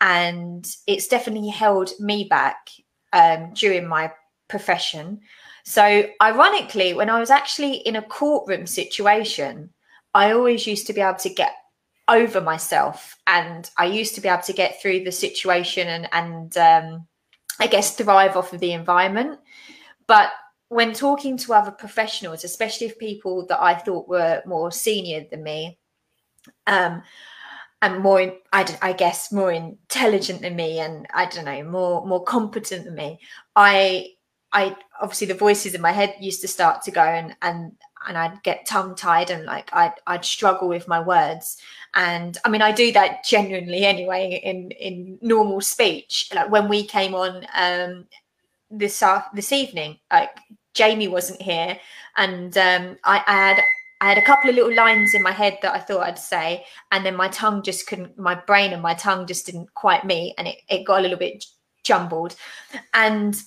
And 0.02 0.68
it's 0.86 1.08
definitely 1.08 1.50
held 1.50 1.92
me 2.00 2.26
back 2.26 2.70
um, 3.14 3.54
during 3.54 3.88
my 3.88 4.12
profession. 4.50 5.22
So, 5.66 6.08
ironically, 6.22 6.94
when 6.94 7.10
I 7.10 7.20
was 7.20 7.32
actually 7.32 7.78
in 7.78 7.96
a 7.96 8.02
courtroom 8.02 8.68
situation, 8.68 9.72
I 10.14 10.32
always 10.32 10.68
used 10.68 10.88
to 10.88 10.94
be 10.94 11.02
able 11.02 11.20
to 11.20 11.30
get 11.30 11.54
over 12.08 12.40
myself 12.40 13.18
and 13.26 13.70
i 13.78 13.86
used 13.86 14.14
to 14.14 14.22
be 14.22 14.28
able 14.28 14.44
to 14.44 14.54
get 14.54 14.80
through 14.82 15.04
the 15.04 15.12
situation 15.12 15.88
and 15.88 16.08
and 16.14 16.58
um, 16.58 17.08
i 17.60 17.68
guess 17.68 17.96
thrive 17.96 18.38
off 18.38 18.54
of 18.54 18.60
the 18.60 18.74
environment. 18.74 19.40
But 20.08 20.30
when 20.70 20.94
talking 20.94 21.38
to 21.38 21.54
other 21.54 21.72
professionals 21.72 22.44
especially 22.44 22.88
if 22.88 23.00
people 23.00 23.46
that 23.48 23.62
i 23.62 23.74
thought 23.74 24.08
were 24.08 24.42
more 24.46 24.72
senior 24.72 25.26
than 25.30 25.44
me 25.44 25.80
um 26.68 27.02
and 27.82 28.00
more 28.02 28.34
I, 28.54 28.78
I 28.82 28.94
guess 28.94 29.32
more 29.32 29.52
intelligent 29.52 30.42
than 30.42 30.56
me 30.56 30.80
and 30.80 31.08
i 31.14 31.26
don't 31.26 31.46
know 31.46 31.64
more 31.64 32.06
more 32.06 32.24
competent 32.24 32.86
than 32.86 32.96
me 32.96 33.20
i 33.56 34.08
i 34.56 34.76
obviously 35.02 35.28
the 35.28 35.34
voices 35.34 35.76
in 35.76 35.82
my 35.82 35.92
head 35.92 36.16
used 36.20 36.42
to 36.42 36.48
start 36.48 36.82
to 36.82 36.92
go 36.92 37.04
and 37.04 37.36
and 37.42 37.74
and 38.08 38.18
I'd 38.18 38.44
get 38.44 38.68
tongue 38.68 38.94
tied 38.96 39.32
and 39.32 39.46
like 39.46 39.70
I'd, 39.74 39.94
I'd 40.06 40.26
struggle 40.26 40.68
with 40.68 40.88
my 40.88 41.00
words. 41.00 41.58
And 41.96 42.38
i 42.46 42.50
mean 42.50 42.62
i 42.62 42.72
do 42.72 42.92
that 42.92 43.24
genuinely 43.26 43.86
anyway 43.86 44.40
in 44.44 44.72
in 44.72 45.18
normal 45.22 45.62
speech. 45.62 46.30
Like 46.34 46.50
when 46.50 46.68
we 46.70 46.84
came 46.84 47.16
on 47.16 47.46
um 47.56 48.06
this 48.72 49.02
uh, 49.02 49.24
this 49.34 49.52
evening 49.52 49.98
like 50.12 50.32
jamie 50.74 51.08
wasn't 51.08 51.42
here. 51.42 51.80
And 52.16 52.58
um 52.58 52.98
I, 53.04 53.24
I 53.28 53.34
had 53.34 53.60
I 54.02 54.10
had 54.10 54.18
a 54.18 54.26
couple 54.26 54.50
of 54.50 54.56
little 54.56 54.76
lines 54.76 55.14
in 55.14 55.24
my 55.24 55.32
head 55.32 55.58
that 55.62 55.74
I 55.74 55.80
thought 55.80 56.04
I'd 56.04 56.20
say, 56.20 56.66
and 56.92 57.06
then 57.06 57.16
my 57.16 57.30
tongue 57.30 57.64
just 57.64 57.88
couldn't, 57.88 58.20
my 58.20 58.36
brain 58.36 58.74
and 58.74 58.82
my 58.82 58.94
tongue 58.94 59.26
just 59.26 59.46
didn't 59.46 59.74
quite 59.74 60.04
meet, 60.04 60.36
and 60.38 60.50
it, 60.50 60.58
it 60.68 60.84
got 60.84 61.00
a 61.00 61.02
little 61.02 61.18
bit 61.18 61.46
jumbled. 61.84 62.36
And 62.94 63.42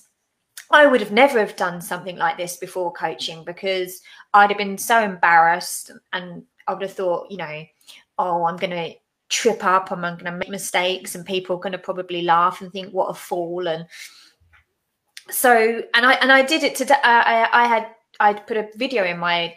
I 0.71 0.85
would 0.85 1.01
have 1.01 1.11
never 1.11 1.39
have 1.39 1.55
done 1.55 1.81
something 1.81 2.15
like 2.15 2.37
this 2.37 2.57
before 2.57 2.93
coaching 2.93 3.43
because 3.43 4.01
I'd 4.33 4.51
have 4.51 4.57
been 4.57 4.77
so 4.77 5.01
embarrassed, 5.01 5.91
and 6.13 6.43
I 6.67 6.73
would 6.73 6.83
have 6.83 6.93
thought, 6.93 7.31
you 7.31 7.37
know, 7.37 7.63
oh, 8.19 8.45
I'm 8.45 8.57
going 8.57 8.71
to 8.71 8.93
trip 9.29 9.63
up, 9.63 9.91
I'm 9.91 10.01
going 10.01 10.17
to 10.25 10.31
make 10.31 10.49
mistakes, 10.49 11.15
and 11.15 11.25
people 11.25 11.55
are 11.55 11.59
going 11.59 11.71
to 11.71 11.79
probably 11.79 12.21
laugh 12.21 12.61
and 12.61 12.71
think, 12.71 12.91
what 12.91 13.09
a 13.09 13.13
fool. 13.13 13.67
And 13.67 13.85
so, 15.29 15.81
and 15.93 16.05
I 16.05 16.13
and 16.13 16.31
I 16.31 16.43
did 16.43 16.63
it 16.63 16.75
today. 16.75 16.95
I, 17.03 17.47
I 17.51 17.67
had 17.67 17.87
I'd 18.19 18.45
put 18.45 18.57
a 18.57 18.69
video 18.75 19.03
in 19.05 19.17
my 19.17 19.55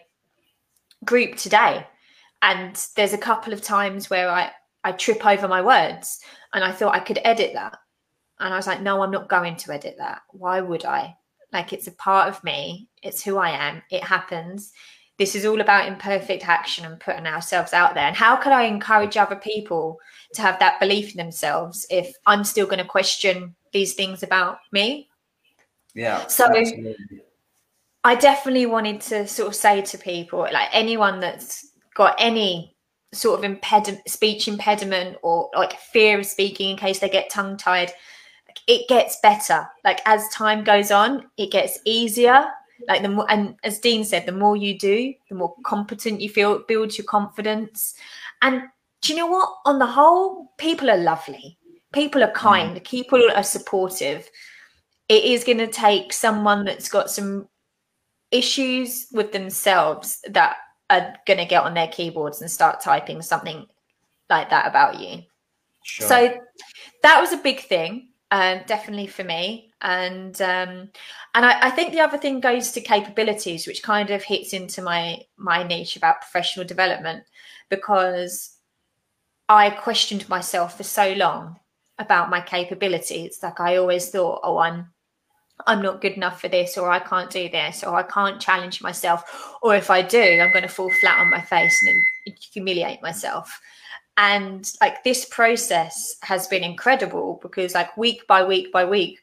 group 1.04 1.36
today, 1.36 1.86
and 2.40 2.86
there's 2.96 3.12
a 3.12 3.18
couple 3.18 3.52
of 3.52 3.62
times 3.62 4.08
where 4.08 4.30
I 4.30 4.50
I 4.84 4.92
trip 4.92 5.24
over 5.26 5.48
my 5.48 5.60
words, 5.62 6.20
and 6.54 6.64
I 6.64 6.72
thought 6.72 6.94
I 6.94 7.00
could 7.00 7.20
edit 7.24 7.52
that, 7.54 7.76
and 8.40 8.52
I 8.52 8.56
was 8.56 8.66
like, 8.66 8.82
no, 8.82 9.02
I'm 9.02 9.10
not 9.10 9.28
going 9.28 9.56
to 9.56 9.72
edit 9.72 9.96
that. 9.98 10.22
Why 10.30 10.60
would 10.60 10.84
I? 10.84 11.16
Like, 11.52 11.72
it's 11.72 11.86
a 11.86 11.92
part 11.92 12.28
of 12.28 12.42
me. 12.42 12.88
It's 13.02 13.22
who 13.22 13.38
I 13.38 13.50
am. 13.50 13.82
It 13.90 14.02
happens 14.02 14.72
this 15.18 15.34
is 15.34 15.44
all 15.44 15.60
about 15.60 15.86
imperfect 15.86 16.48
action 16.48 16.84
and 16.84 16.98
putting 16.98 17.26
ourselves 17.26 17.72
out 17.72 17.94
there. 17.94 18.06
And 18.06 18.16
how 18.16 18.34
can 18.34 18.52
I 18.52 18.62
encourage 18.62 19.16
other 19.16 19.36
people 19.36 20.00
to 20.34 20.42
have 20.42 20.58
that 20.58 20.80
belief 20.80 21.12
in 21.12 21.18
themselves 21.18 21.86
if 21.90 22.14
I'm 22.26 22.44
still 22.44 22.66
going 22.66 22.78
to 22.78 22.84
question 22.84 23.54
these 23.72 23.94
things 23.94 24.22
about 24.22 24.58
me? 24.72 25.08
Yeah. 25.94 26.26
So 26.26 26.46
absolutely. 26.46 26.96
I 28.02 28.14
definitely 28.16 28.66
wanted 28.66 29.00
to 29.02 29.28
sort 29.28 29.48
of 29.48 29.54
say 29.54 29.82
to 29.82 29.98
people, 29.98 30.40
like 30.40 30.68
anyone 30.72 31.20
that's 31.20 31.68
got 31.94 32.16
any 32.18 32.74
sort 33.12 33.38
of 33.38 33.44
impediment, 33.44 34.08
speech 34.08 34.48
impediment, 34.48 35.18
or 35.22 35.50
like 35.54 35.78
fear 35.78 36.18
of 36.18 36.26
speaking 36.26 36.70
in 36.70 36.76
case 36.76 36.98
they 36.98 37.08
get 37.08 37.30
tongue 37.30 37.58
tied, 37.58 37.92
it 38.66 38.88
gets 38.88 39.18
better. 39.22 39.66
Like 39.84 40.00
as 40.06 40.28
time 40.28 40.64
goes 40.64 40.90
on, 40.90 41.26
it 41.36 41.50
gets 41.50 41.78
easier. 41.84 42.46
Like 42.88 43.02
the 43.02 43.08
more, 43.08 43.30
and 43.30 43.56
as 43.62 43.78
Dean 43.78 44.04
said, 44.04 44.26
the 44.26 44.32
more 44.32 44.56
you 44.56 44.78
do, 44.78 45.14
the 45.28 45.34
more 45.34 45.54
competent 45.64 46.20
you 46.20 46.28
feel, 46.28 46.64
builds 46.66 46.98
your 46.98 47.04
confidence. 47.04 47.94
And 48.42 48.62
do 49.02 49.12
you 49.12 49.18
know 49.18 49.26
what? 49.26 49.48
On 49.66 49.78
the 49.78 49.86
whole, 49.86 50.52
people 50.58 50.90
are 50.90 50.96
lovely. 50.96 51.58
People 51.92 52.24
are 52.24 52.32
kind. 52.32 52.76
Mm. 52.76 52.84
People 52.84 53.22
are 53.34 53.42
supportive. 53.42 54.28
It 55.08 55.24
is 55.24 55.44
going 55.44 55.58
to 55.58 55.66
take 55.66 56.12
someone 56.12 56.64
that's 56.64 56.88
got 56.88 57.10
some 57.10 57.48
issues 58.30 59.06
with 59.12 59.30
themselves 59.32 60.20
that 60.28 60.56
are 60.90 61.14
going 61.26 61.38
to 61.38 61.44
get 61.44 61.62
on 61.62 61.74
their 61.74 61.88
keyboards 61.88 62.40
and 62.40 62.50
start 62.50 62.80
typing 62.80 63.22
something 63.22 63.66
like 64.30 64.50
that 64.50 64.66
about 64.66 64.98
you. 64.98 65.22
Sure. 65.84 66.08
So 66.08 66.34
that 67.02 67.20
was 67.20 67.32
a 67.32 67.36
big 67.36 67.60
thing, 67.60 68.08
um, 68.32 68.62
definitely 68.66 69.06
for 69.06 69.22
me. 69.22 69.70
And 69.82 70.40
um, 70.40 70.88
and 71.34 71.44
I, 71.46 71.66
I, 71.66 71.70
think 71.70 71.92
the 71.92 72.00
other 72.00 72.16
thing 72.16 72.40
goes 72.40 72.72
to 72.72 72.80
capabilities, 72.80 73.66
which 73.66 73.82
kind 73.82 74.10
of 74.10 74.22
hits 74.22 74.54
into 74.54 74.80
my 74.80 75.20
my 75.36 75.62
niche 75.62 75.96
about 75.96 76.22
professional 76.22 76.66
development, 76.66 77.24
because 77.68 78.56
I 79.48 79.70
questioned 79.70 80.28
myself 80.30 80.78
for 80.78 80.82
so 80.82 81.12
long 81.12 81.56
about 81.98 82.30
my 82.30 82.40
capabilities. 82.40 83.38
Like 83.42 83.60
I 83.60 83.76
always 83.76 84.08
thought, 84.08 84.40
oh, 84.44 84.58
I'm 84.58 84.92
I'm 85.66 85.82
not 85.82 86.00
good 86.00 86.12
enough 86.12 86.40
for 86.40 86.48
this, 86.48 86.78
or 86.78 86.90
I 86.90 87.00
can't 87.00 87.30
do 87.30 87.50
this, 87.50 87.84
or 87.84 87.96
I 87.96 88.02
can't 88.02 88.40
challenge 88.40 88.80
myself, 88.80 89.56
or 89.60 89.76
if 89.76 89.90
I 89.90 90.00
do, 90.00 90.40
I'm 90.40 90.52
going 90.52 90.62
to 90.62 90.68
fall 90.68 90.90
flat 90.90 91.20
on 91.20 91.30
my 91.30 91.42
face 91.42 91.78
and 92.26 92.34
humiliate 92.52 93.02
myself. 93.02 93.60
And 94.16 94.70
like 94.80 95.04
this 95.04 95.24
process 95.24 96.16
has 96.22 96.46
been 96.46 96.64
incredible 96.64 97.38
because, 97.42 97.74
like, 97.74 97.96
week 97.96 98.26
by 98.26 98.44
week 98.44 98.70
by 98.72 98.84
week, 98.84 99.20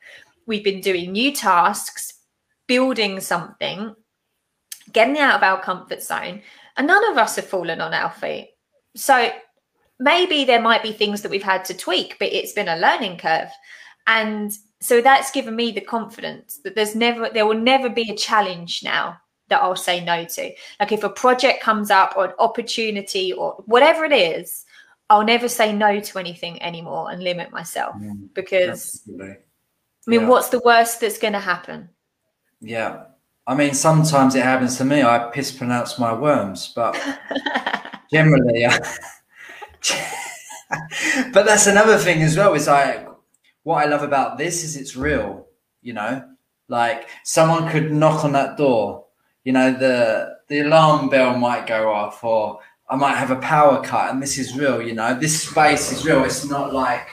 we've 0.47 0.63
been 0.63 0.82
doing 0.82 1.12
new 1.12 1.32
tasks, 1.32 2.13
building 2.67 3.19
something, 3.19 3.95
getting 4.91 5.19
out 5.19 5.36
of 5.36 5.43
our 5.43 5.62
comfort 5.62 6.02
zone, 6.02 6.41
and 6.75 6.88
none 6.88 7.12
of 7.12 7.17
us 7.17 7.36
have 7.36 7.45
fallen 7.45 7.82
on 7.82 7.93
our 7.93 8.12
feet. 8.12 8.52
So 8.95 9.30
maybe 9.99 10.45
there 10.45 10.62
might 10.62 10.82
be 10.82 10.91
things 10.91 11.21
that 11.21 11.32
we've 11.32 11.43
had 11.43 11.65
to 11.65 11.73
tweak, 11.73 12.17
but 12.19 12.34
it's 12.34 12.54
been 12.54 12.69
a 12.69 12.78
learning 12.78 13.17
curve. 13.17 13.49
And 14.08 14.52
so 14.82 15.02
that's 15.02 15.32
given 15.32 15.56
me 15.56 15.71
the 15.71 15.82
confidence 15.82 16.60
that 16.63 16.73
there's 16.73 16.95
never 16.95 17.30
there 17.30 17.45
will 17.45 17.60
never 17.60 17.89
be 17.89 18.10
a 18.10 18.15
challenge 18.15 18.82
now 18.84 19.17
that 19.49 19.62
I'll 19.62 19.75
say 19.75 20.04
no 20.04 20.25
to. 20.25 20.52
Like 20.80 20.91
if 20.91 21.04
a 21.04 21.10
project 21.10 21.62
comes 21.62 21.91
up 21.91 22.13
or 22.15 22.25
an 22.25 22.34
opportunity 22.39 23.34
or 23.34 23.62
whatever 23.65 24.06
it 24.06 24.13
is, 24.13 24.65
I'll 25.10 25.26
never 25.26 25.48
say 25.48 25.74
no 25.74 26.00
to 26.00 26.19
anything 26.19 26.62
anymore 26.62 27.10
and 27.12 27.24
limit 27.24 27.52
myself 27.52 27.95
mm, 27.95 28.30
because 28.34 29.02
absolutely. 29.08 29.30
I 29.30 30.10
mean, 30.10 30.22
yeah. 30.22 30.28
what's 30.28 30.50
the 30.50 30.62
worst 30.63 31.02
that's 31.02 31.17
going 31.17 31.34
to 31.34 31.39
happen? 31.39 31.89
Yeah. 32.62 33.06
I 33.48 33.56
mean, 33.56 33.74
sometimes 33.74 34.36
it 34.36 34.43
happens 34.43 34.78
to 34.78 34.86
me. 34.86 35.02
I 35.02 35.30
piss 35.34 35.52
pronounce 35.52 35.98
my 35.98 36.13
worms, 36.13 36.72
but 36.76 36.93
generally, 38.12 38.67
but 41.34 41.45
that's 41.45 41.67
another 41.67 41.98
thing 41.98 42.22
as 42.22 42.38
well. 42.38 42.54
Is 42.54 42.67
like 42.67 43.08
what 43.63 43.86
I 43.86 43.89
love 43.89 44.04
about 44.04 44.38
this 44.38 44.63
is 44.63 44.76
it's 44.76 44.95
real, 44.95 45.48
you 45.82 45.93
know, 45.93 46.24
like 46.67 47.10
someone 47.24 47.69
could 47.69 47.91
knock 47.91 48.24
on 48.24 48.32
that 48.34 48.58
door, 48.58 49.06
you 49.43 49.52
know, 49.52 49.72
the, 49.72 50.38
the 50.48 50.62
alarm 50.62 51.10
bell 51.10 51.38
might 51.38 51.67
go 51.67 51.91
off 51.91 52.24
or 52.24 52.60
I 52.89 52.95
might 52.95 53.15
have 53.15 53.32
a 53.32 53.36
power 53.38 53.84
cut 53.84 54.12
and 54.12 54.21
this 54.21 54.38
is 54.38 54.58
real, 54.58 54.82
you 54.82 54.93
know, 54.93 55.17
this 55.17 55.43
space 55.47 55.91
is 55.91 56.06
real. 56.06 56.23
It's 56.23 56.45
not 56.45 56.73
like, 56.73 57.08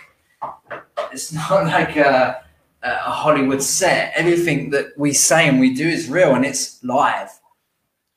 it's 1.13 1.33
not 1.51 1.65
like 1.65 1.97
a, 1.97 2.43
a 2.83 2.95
Hollywood 3.11 3.63
set. 3.63 4.13
Everything 4.17 4.71
that 4.71 4.97
we 4.97 5.13
say 5.13 5.49
and 5.49 5.61
we 5.61 5.75
do 5.75 5.87
is 5.87 6.09
real 6.09 6.35
and 6.35 6.47
it's 6.47 6.83
live. 6.83 7.31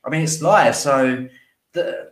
I 0.05 0.09
mean, 0.09 0.21
it's 0.21 0.41
live. 0.41 0.75
So 0.75 1.27
the, 1.73 2.11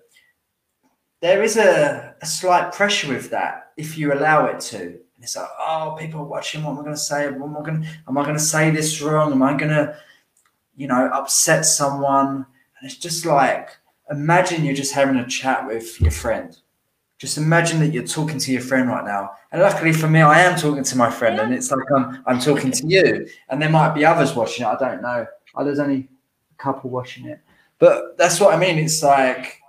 there 1.21 1.43
is 1.43 1.57
a, 1.57 2.15
a 2.21 2.25
slight 2.25 2.73
pressure 2.73 3.07
with 3.07 3.29
that 3.29 3.71
if 3.77 3.97
you 3.97 4.13
allow 4.13 4.45
it 4.47 4.59
to 4.59 4.99
and 5.17 5.23
it's 5.23 5.35
like, 5.35 5.49
oh, 5.59 5.95
people 5.99 6.21
are 6.21 6.25
watching. 6.25 6.63
What 6.63 6.73
am 6.73 6.79
I 6.79 6.81
going 6.83 6.93
to 6.93 7.01
say? 7.01 7.27
What 7.31 7.47
am 7.47 7.57
I 7.57 7.61
going? 7.61 7.87
Am 8.07 8.17
I 8.19 8.23
going 8.23 8.37
to 8.37 8.43
say 8.43 8.69
this 8.69 9.01
wrong? 9.01 9.31
Am 9.31 9.41
I 9.41 9.57
going 9.57 9.71
to, 9.71 9.97
you 10.75 10.87
know, 10.87 11.09
upset 11.11 11.65
someone? 11.65 12.45
And 12.79 12.83
it's 12.83 12.97
just 12.97 13.25
like, 13.25 13.76
imagine 14.09 14.63
you're 14.65 14.75
just 14.75 14.93
having 14.93 15.17
a 15.17 15.27
chat 15.27 15.65
with 15.65 15.99
your 16.01 16.11
friend. 16.11 16.57
Just 17.17 17.37
imagine 17.37 17.79
that 17.79 17.93
you're 17.93 18.05
talking 18.05 18.37
to 18.37 18.51
your 18.51 18.61
friend 18.61 18.87
right 18.87 19.03
now. 19.03 19.31
And 19.51 19.61
luckily 19.61 19.91
for 19.91 20.07
me, 20.07 20.21
I 20.21 20.41
am 20.41 20.57
talking 20.57 20.83
to 20.83 20.97
my 20.97 21.09
friend, 21.09 21.39
and 21.39 21.53
it's 21.53 21.71
like 21.71 21.91
I'm 21.95 22.23
I'm 22.27 22.39
talking 22.39 22.71
to 22.71 22.87
you. 22.87 23.27
And 23.49 23.61
there 23.61 23.69
might 23.69 23.95
be 23.95 24.05
others 24.05 24.35
watching 24.35 24.65
it. 24.65 24.69
I 24.69 24.77
don't 24.77 25.01
know. 25.01 25.25
Oh, 25.55 25.65
there's 25.65 25.79
only 25.79 26.07
a 26.51 26.63
couple 26.63 26.91
watching 26.91 27.25
it, 27.25 27.39
but 27.79 28.17
that's 28.17 28.39
what 28.39 28.53
I 28.53 28.57
mean. 28.57 28.77
It's 28.77 29.01
like 29.01 29.59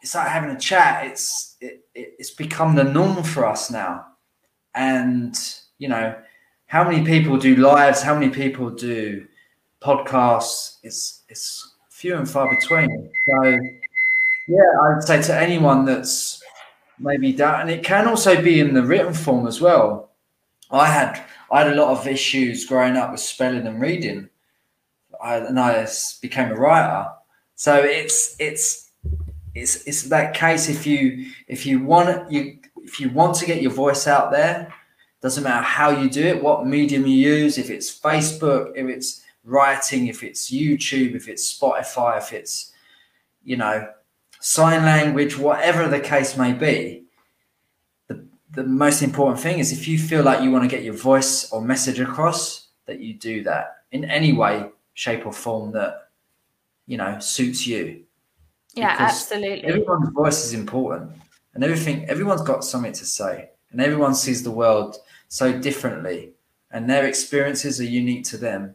it's 0.00 0.14
like 0.14 0.28
having 0.28 0.50
a 0.50 0.58
chat. 0.58 1.06
It's 1.06 1.56
it, 1.60 1.84
it, 1.94 2.14
it's 2.18 2.30
become 2.30 2.74
the 2.74 2.84
norm 2.84 3.22
for 3.22 3.44
us 3.44 3.70
now, 3.70 4.06
and 4.74 5.38
you 5.76 5.88
know 5.88 6.14
how 6.66 6.84
many 6.84 7.04
people 7.04 7.36
do 7.36 7.56
lives, 7.56 8.00
how 8.00 8.14
many 8.14 8.30
people 8.30 8.70
do 8.70 9.26
podcasts. 9.82 10.78
It's 10.82 11.24
it's 11.28 11.74
few 11.98 12.16
and 12.16 12.30
far 12.30 12.48
between. 12.54 13.10
So 13.28 13.58
yeah, 14.46 14.72
I'd 14.82 15.02
say 15.02 15.20
to 15.22 15.36
anyone 15.36 15.84
that's 15.84 16.40
maybe 16.98 17.32
that, 17.32 17.60
and 17.60 17.70
it 17.70 17.82
can 17.82 18.06
also 18.06 18.40
be 18.40 18.60
in 18.60 18.72
the 18.72 18.84
written 18.84 19.12
form 19.12 19.46
as 19.46 19.60
well. 19.60 20.10
I 20.70 20.86
had 20.86 21.22
I 21.50 21.64
had 21.64 21.72
a 21.72 21.80
lot 21.80 21.98
of 21.98 22.06
issues 22.06 22.66
growing 22.66 22.96
up 22.96 23.10
with 23.10 23.20
spelling 23.20 23.66
and 23.66 23.80
reading, 23.80 24.28
I, 25.22 25.36
and 25.36 25.58
I 25.58 25.88
became 26.22 26.52
a 26.52 26.54
writer. 26.54 27.10
So 27.56 27.74
it's 27.76 28.36
it's 28.38 28.90
it's 29.54 29.86
it's 29.86 30.02
that 30.04 30.34
case 30.34 30.68
if 30.68 30.86
you 30.86 31.26
if 31.48 31.66
you 31.66 31.82
want 31.82 32.30
you 32.30 32.58
if 32.76 33.00
you 33.00 33.10
want 33.10 33.34
to 33.36 33.46
get 33.46 33.60
your 33.60 33.72
voice 33.72 34.06
out 34.06 34.30
there 34.30 34.72
doesn't 35.20 35.42
matter 35.42 35.64
how 35.64 35.90
you 35.90 36.08
do 36.08 36.24
it 36.24 36.40
what 36.40 36.64
medium 36.64 37.04
you 37.04 37.16
use 37.16 37.58
if 37.58 37.70
it's 37.70 37.98
facebook 37.98 38.70
if 38.76 38.86
it's 38.86 39.24
writing 39.48 40.06
if 40.08 40.22
it's 40.22 40.50
youtube 40.50 41.14
if 41.14 41.28
it's 41.28 41.58
spotify 41.58 42.18
if 42.18 42.32
it's 42.32 42.72
you 43.44 43.56
know 43.56 43.88
sign 44.40 44.84
language 44.84 45.36
whatever 45.36 45.88
the 45.88 46.00
case 46.00 46.36
may 46.36 46.52
be 46.52 47.04
the, 48.08 48.24
the 48.52 48.64
most 48.64 49.02
important 49.02 49.40
thing 49.40 49.58
is 49.58 49.72
if 49.72 49.88
you 49.88 49.98
feel 49.98 50.22
like 50.22 50.42
you 50.42 50.50
want 50.50 50.62
to 50.62 50.74
get 50.74 50.84
your 50.84 50.94
voice 50.94 51.50
or 51.50 51.60
message 51.60 51.98
across 51.98 52.68
that 52.86 53.00
you 53.00 53.14
do 53.14 53.42
that 53.42 53.78
in 53.92 54.04
any 54.04 54.32
way 54.32 54.68
shape 54.94 55.26
or 55.26 55.32
form 55.32 55.72
that 55.72 56.08
you 56.86 56.96
know 56.96 57.18
suits 57.18 57.66
you 57.66 58.04
yeah, 58.78 58.96
absolutely. 58.98 59.64
Everyone's 59.64 60.10
voice 60.10 60.44
is 60.44 60.54
important, 60.54 61.10
and 61.54 61.64
everything. 61.64 62.08
Everyone's 62.08 62.42
got 62.42 62.64
something 62.64 62.92
to 62.92 63.06
say, 63.06 63.50
and 63.70 63.80
everyone 63.80 64.14
sees 64.14 64.42
the 64.42 64.50
world 64.50 64.98
so 65.28 65.58
differently, 65.58 66.32
and 66.70 66.88
their 66.88 67.06
experiences 67.06 67.80
are 67.80 67.84
unique 67.84 68.24
to 68.26 68.36
them. 68.36 68.74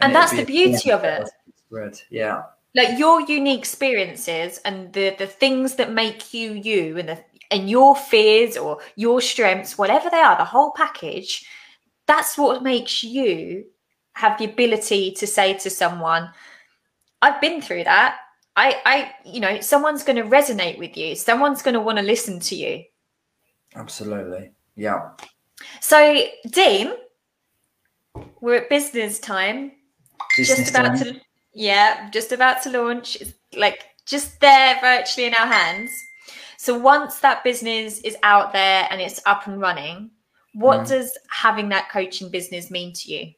And, 0.00 0.12
and 0.12 0.14
that's 0.14 0.32
the 0.32 0.44
beauty 0.44 0.90
of 0.90 1.04
it. 1.04 1.28
Spread. 1.56 2.00
Yeah. 2.10 2.42
Like 2.74 2.98
your 2.98 3.20
unique 3.22 3.58
experiences 3.58 4.60
and 4.64 4.92
the 4.92 5.16
the 5.18 5.26
things 5.26 5.74
that 5.76 5.92
make 5.92 6.32
you 6.32 6.52
you, 6.52 6.98
and 6.98 7.08
the 7.08 7.24
and 7.50 7.68
your 7.68 7.96
fears 7.96 8.56
or 8.56 8.78
your 8.96 9.20
strengths, 9.20 9.78
whatever 9.78 10.10
they 10.10 10.18
are, 10.18 10.36
the 10.36 10.44
whole 10.44 10.72
package. 10.72 11.46
That's 12.06 12.38
what 12.38 12.62
makes 12.62 13.02
you 13.02 13.64
have 14.12 14.38
the 14.38 14.44
ability 14.44 15.12
to 15.12 15.26
say 15.26 15.54
to 15.54 15.70
someone, 15.70 16.30
"I've 17.22 17.40
been 17.40 17.60
through 17.60 17.84
that." 17.84 18.18
I, 18.58 18.82
I, 18.84 19.14
you 19.24 19.38
know, 19.38 19.60
someone's 19.60 20.02
going 20.02 20.16
to 20.16 20.24
resonate 20.24 20.78
with 20.78 20.96
you. 20.96 21.14
Someone's 21.14 21.62
going 21.62 21.74
to 21.74 21.80
want 21.80 21.98
to 21.98 22.04
listen 22.04 22.40
to 22.40 22.56
you. 22.56 22.82
Absolutely. 23.76 24.50
Yeah. 24.74 25.10
So, 25.80 26.24
Dean, 26.50 26.94
we're 28.40 28.56
at 28.56 28.68
business 28.68 29.20
time. 29.20 29.72
Business 30.36 30.58
just 30.58 30.70
about 30.70 30.98
to, 30.98 31.20
yeah, 31.54 32.10
just 32.10 32.32
about 32.32 32.62
to 32.62 32.70
launch. 32.70 33.16
It's 33.16 33.32
like 33.56 33.84
just 34.06 34.40
there 34.40 34.78
virtually 34.80 35.26
in 35.26 35.34
our 35.34 35.46
hands. 35.46 35.90
So 36.56 36.76
once 36.76 37.20
that 37.20 37.44
business 37.44 38.00
is 38.00 38.16
out 38.22 38.52
there 38.52 38.88
and 38.90 39.00
it's 39.00 39.20
up 39.26 39.46
and 39.46 39.60
running, 39.60 40.10
what 40.54 40.80
mm. 40.80 40.88
does 40.88 41.16
having 41.30 41.68
that 41.68 41.88
coaching 41.90 42.30
business 42.30 42.70
mean 42.70 42.92
to 42.94 43.12
you? 43.12 43.32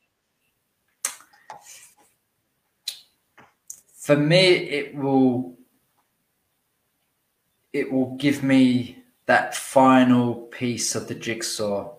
for 4.11 4.17
me, 4.17 4.39
it 4.39 4.93
will 4.97 5.57
it 7.73 7.93
will 7.93 8.17
give 8.17 8.43
me 8.43 8.99
that 9.27 9.55
final 9.55 10.35
piece 10.35 10.97
of 10.97 11.07
the 11.07 11.15
jigsaw, 11.15 11.95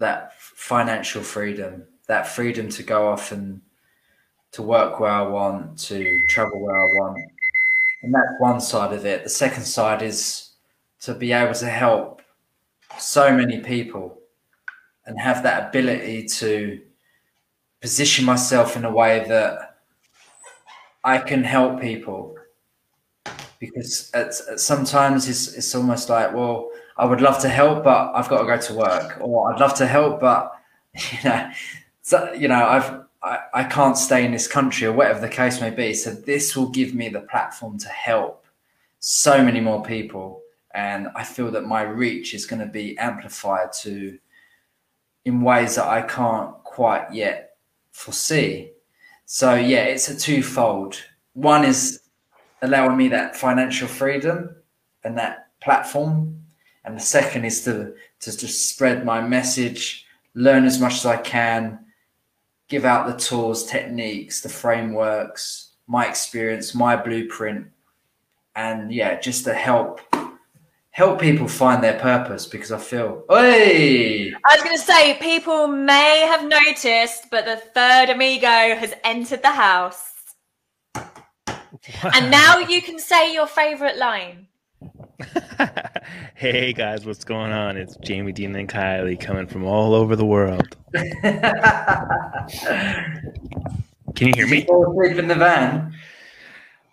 that 0.00 0.38
financial 0.38 1.22
freedom, 1.22 1.84
that 2.06 2.26
freedom 2.26 2.68
to 2.70 2.82
go 2.82 3.08
off 3.08 3.32
and 3.32 3.60
to 4.52 4.62
work 4.62 5.00
where 5.00 5.10
I 5.10 5.22
want, 5.22 5.78
to 5.80 6.26
travel 6.28 6.60
where 6.60 6.76
I 6.76 6.84
want. 7.00 7.18
And 8.02 8.14
that's 8.14 8.38
one 8.38 8.60
side 8.60 8.92
of 8.92 9.04
it. 9.06 9.24
The 9.24 9.30
second 9.30 9.64
side 9.64 10.02
is 10.02 10.50
to 11.00 11.14
be 11.14 11.32
able 11.32 11.54
to 11.54 11.66
help 11.66 12.22
so 12.98 13.34
many 13.34 13.60
people 13.60 14.18
and 15.06 15.18
have 15.20 15.42
that 15.42 15.68
ability 15.68 16.26
to 16.26 16.80
position 17.80 18.24
myself 18.24 18.76
in 18.76 18.84
a 18.84 18.90
way 18.90 19.24
that 19.28 19.78
I 21.02 21.18
can 21.18 21.44
help 21.44 21.80
people 21.80 22.36
because 23.58 24.12
sometimes 24.56 25.28
it's, 25.28 25.54
it's 25.54 25.74
almost 25.74 26.08
like, 26.08 26.32
well, 26.34 26.70
I 26.96 27.04
would 27.06 27.20
love 27.20 27.38
to 27.40 27.48
help, 27.48 27.84
but 27.84 28.12
I've 28.14 28.28
got 28.28 28.40
to 28.40 28.46
go 28.46 28.56
to 28.56 28.74
work, 28.74 29.18
or 29.20 29.52
I'd 29.52 29.60
love 29.60 29.74
to 29.76 29.86
help, 29.86 30.20
but 30.20 30.52
you 30.94 31.18
know, 31.24 31.50
so, 32.04 32.32
you 32.34 32.48
know, 32.48 32.64
I've 32.64 33.00
I, 33.22 33.38
I 33.54 33.64
can't 33.64 33.96
stay 33.96 34.26
in 34.26 34.32
this 34.32 34.46
country, 34.46 34.86
or 34.86 34.92
whatever 34.92 35.20
the 35.20 35.28
case 35.28 35.58
may 35.60 35.70
be. 35.70 35.94
So 35.94 36.10
this 36.10 36.54
will 36.54 36.68
give 36.68 36.94
me 36.94 37.08
the 37.08 37.22
platform 37.22 37.78
to 37.78 37.88
help 37.88 38.44
so 39.00 39.42
many 39.42 39.60
more 39.60 39.82
people, 39.82 40.42
and 40.74 41.08
I 41.16 41.24
feel 41.24 41.50
that 41.52 41.64
my 41.64 41.82
reach 41.82 42.34
is 42.34 42.44
going 42.44 42.60
to 42.60 42.66
be 42.66 42.96
amplified 42.98 43.72
to 43.80 44.18
in 45.24 45.40
ways 45.40 45.76
that 45.76 45.86
I 45.86 46.02
can't 46.02 46.52
quite 46.64 47.10
yet 47.10 47.56
foresee. 47.92 48.72
So 49.24 49.54
yeah, 49.54 49.84
it's 49.84 50.10
a 50.10 50.16
twofold. 50.16 51.02
One 51.32 51.64
is 51.64 52.02
allowing 52.60 52.98
me 52.98 53.08
that 53.08 53.34
financial 53.34 53.88
freedom 53.88 54.54
and 55.04 55.16
that 55.16 55.48
platform, 55.62 56.44
and 56.84 56.96
the 56.96 57.02
second 57.02 57.46
is 57.46 57.64
to 57.64 57.94
to 58.20 58.36
just 58.36 58.68
spread 58.68 59.06
my 59.06 59.26
message, 59.26 60.04
learn 60.34 60.66
as 60.66 60.78
much 60.78 60.96
as 60.96 61.06
I 61.06 61.16
can, 61.16 61.78
give 62.68 62.84
out 62.84 63.06
the 63.06 63.16
tools, 63.16 63.66
techniques, 63.66 64.40
the 64.40 64.48
frameworks, 64.48 65.72
my 65.86 66.06
experience, 66.06 66.74
my 66.74 66.96
blueprint, 66.96 67.66
and 68.56 68.92
yeah, 68.92 69.18
just 69.18 69.44
to 69.44 69.54
help 69.54 70.00
help 70.94 71.20
people 71.20 71.48
find 71.48 71.82
their 71.82 71.98
purpose 71.98 72.46
because 72.46 72.70
I 72.70 72.78
feel, 72.78 73.24
hey! 73.28 74.32
I 74.32 74.54
was 74.54 74.62
going 74.62 74.76
to 74.76 74.82
say, 74.82 75.14
people 75.14 75.66
may 75.66 76.20
have 76.20 76.46
noticed, 76.46 77.30
but 77.32 77.44
the 77.44 77.56
third 77.56 78.10
amigo 78.10 78.76
has 78.76 78.94
entered 79.02 79.42
the 79.42 79.50
house. 79.50 80.12
Wow. 80.94 82.10
And 82.14 82.30
now 82.30 82.58
you 82.58 82.80
can 82.80 83.00
say 83.00 83.34
your 83.34 83.48
favorite 83.48 83.98
line. 83.98 84.43
hey 86.34 86.72
guys, 86.72 87.06
what's 87.06 87.24
going 87.24 87.52
on? 87.52 87.76
It's 87.76 87.96
Jamie 87.96 88.32
Dean 88.32 88.54
and 88.56 88.68
Kylie 88.68 89.18
coming 89.18 89.46
from 89.46 89.64
all 89.64 89.94
over 89.94 90.16
the 90.16 90.26
world. 90.26 90.76
Can 94.14 94.28
you 94.28 94.32
hear 94.34 94.46
me? 94.46 94.66
Sleep 94.66 95.18
in 95.18 95.28
the 95.28 95.34
van. 95.34 95.94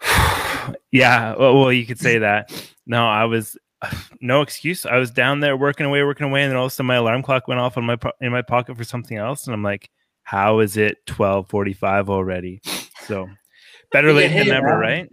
yeah, 0.91 1.35
well, 1.35 1.59
well, 1.59 1.71
you 1.71 1.85
could 1.85 1.99
say 1.99 2.17
that. 2.19 2.51
No, 2.85 3.05
I 3.05 3.25
was 3.25 3.57
no 4.21 4.41
excuse. 4.41 4.85
I 4.85 4.97
was 4.97 5.11
down 5.11 5.39
there 5.39 5.57
working 5.57 5.85
away, 5.85 6.03
working 6.03 6.27
away, 6.27 6.43
and 6.43 6.51
then 6.51 6.57
all 6.57 6.65
of 6.65 6.71
a 6.71 6.75
sudden 6.75 6.87
my 6.87 6.95
alarm 6.95 7.23
clock 7.23 7.47
went 7.47 7.59
off 7.59 7.77
on 7.77 7.85
my 7.85 7.97
in 8.19 8.31
my 8.31 8.41
pocket 8.41 8.77
for 8.77 8.83
something 8.83 9.17
else, 9.17 9.45
and 9.45 9.53
I'm 9.53 9.63
like, 9.63 9.89
"How 10.23 10.59
is 10.59 10.77
it 10.77 11.05
12:45 11.05 12.09
already?" 12.09 12.61
So 13.05 13.27
better 13.91 14.13
late 14.13 14.29
than 14.29 14.47
never, 14.47 14.77
right? 14.77 15.09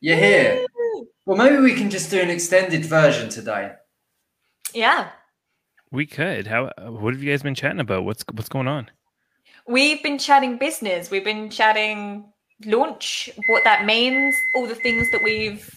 You're 0.00 0.16
here. 0.16 0.66
Well, 1.24 1.36
maybe 1.36 1.58
we 1.58 1.74
can 1.74 1.90
just 1.90 2.10
do 2.10 2.20
an 2.20 2.30
extended 2.30 2.84
version 2.84 3.28
today. 3.28 3.72
Yeah, 4.74 5.10
we 5.92 6.06
could. 6.06 6.46
How? 6.46 6.72
What 6.78 7.14
have 7.14 7.22
you 7.22 7.30
guys 7.30 7.42
been 7.42 7.54
chatting 7.54 7.80
about? 7.80 8.04
What's 8.04 8.24
what's 8.32 8.48
going 8.48 8.66
on? 8.66 8.90
We've 9.68 10.02
been 10.02 10.18
chatting 10.18 10.58
business. 10.58 11.10
We've 11.10 11.24
been 11.24 11.50
chatting 11.50 12.32
launch, 12.64 13.30
what 13.46 13.62
that 13.64 13.84
means, 13.84 14.34
all 14.54 14.66
the 14.66 14.74
things 14.74 15.10
that 15.12 15.20
we've 15.22 15.68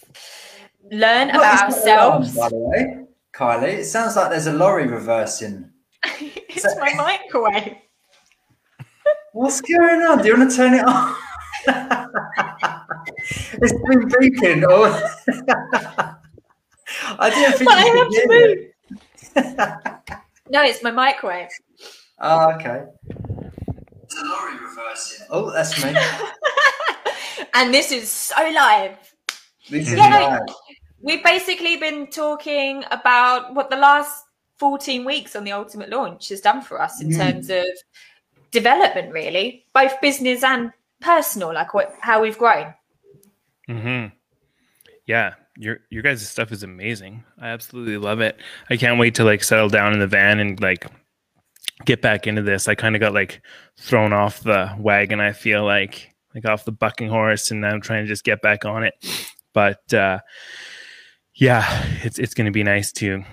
learned 0.90 1.32
what 1.32 1.40
about 1.40 1.64
ourselves. 1.64 2.34
Alarm, 2.34 2.50
by 2.50 2.56
the 2.56 2.62
way, 2.62 3.04
Kylie, 3.34 3.78
it 3.78 3.84
sounds 3.84 4.16
like 4.16 4.30
there's 4.30 4.46
a 4.46 4.52
lorry 4.52 4.86
reversing. 4.86 5.70
it's 6.04 6.62
that... 6.62 6.78
my 6.80 6.94
microwave. 6.94 7.76
What's 9.32 9.60
going 9.60 10.00
on? 10.00 10.22
Do 10.22 10.28
you 10.28 10.36
want 10.36 10.50
to 10.50 10.56
turn 10.56 10.74
it 10.74 10.84
on? 10.84 11.14
it's 13.30 13.72
been 13.72 14.08
beeping. 14.08 14.64
Oh. 14.68 14.84
I 17.18 17.30
didn't 17.30 17.58
think 17.58 17.70
I 17.70 17.80
have 17.80 18.08
to 18.08 18.26
move. 18.28 18.58
no, 20.50 20.62
it's 20.62 20.82
my 20.82 20.90
microwave. 20.90 21.48
Oh, 22.20 22.52
okay. 22.52 22.84
It's 24.02 24.16
a 24.16 24.24
lorry 24.24 24.54
reversing. 24.54 25.26
Oh, 25.30 25.50
that's 25.50 25.84
me. 25.84 25.94
and 27.54 27.74
this 27.74 27.92
is 27.92 28.10
so 28.10 28.36
live. 28.54 28.96
This 29.68 29.88
is 29.88 29.96
yeah, 29.96 30.08
live. 30.08 30.42
No, 30.46 30.54
We've 31.00 31.22
basically 31.22 31.76
been 31.76 32.06
talking 32.06 32.84
about 32.90 33.54
what 33.54 33.70
the 33.70 33.76
last 33.76 34.24
14 34.58 35.04
weeks 35.04 35.36
on 35.36 35.44
the 35.44 35.52
ultimate 35.52 35.90
launch 35.90 36.30
has 36.30 36.40
done 36.40 36.62
for 36.62 36.80
us 36.80 37.02
in 37.02 37.10
mm. 37.10 37.16
terms 37.16 37.50
of 37.50 37.66
development, 38.50 39.12
really, 39.12 39.66
both 39.74 40.00
business 40.00 40.42
and 40.42 40.72
personal, 41.00 41.52
like 41.52 41.74
what 41.74 41.94
how 42.00 42.22
we've 42.22 42.38
grown. 42.38 42.72
Hmm. 43.68 44.06
Yeah, 45.06 45.34
your 45.56 45.78
your 45.90 46.02
guys' 46.02 46.28
stuff 46.28 46.52
is 46.52 46.62
amazing. 46.62 47.24
I 47.40 47.48
absolutely 47.48 47.96
love 47.96 48.20
it. 48.20 48.38
I 48.70 48.76
can't 48.76 48.98
wait 48.98 49.14
to 49.16 49.24
like 49.24 49.42
settle 49.44 49.68
down 49.68 49.92
in 49.92 50.00
the 50.00 50.06
van 50.06 50.40
and 50.40 50.60
like 50.60 50.86
get 51.84 52.02
back 52.02 52.26
into 52.26 52.42
this. 52.42 52.68
I 52.68 52.74
kind 52.74 52.96
of 52.96 53.00
got 53.00 53.14
like 53.14 53.40
thrown 53.78 54.12
off 54.12 54.40
the 54.40 54.74
wagon. 54.78 55.20
I 55.20 55.32
feel 55.32 55.64
like 55.64 56.14
like 56.34 56.44
off 56.44 56.64
the 56.64 56.72
bucking 56.72 57.08
horse, 57.08 57.50
and 57.50 57.64
I'm 57.64 57.80
trying 57.80 58.04
to 58.04 58.08
just 58.08 58.24
get 58.24 58.42
back 58.42 58.64
on 58.64 58.84
it. 58.84 58.94
But 59.52 59.92
uh, 59.94 60.20
yeah, 61.34 61.84
it's 62.02 62.18
it's 62.18 62.34
going 62.34 62.46
to 62.46 62.52
be 62.52 62.62
nice 62.62 62.92
to 62.92 63.24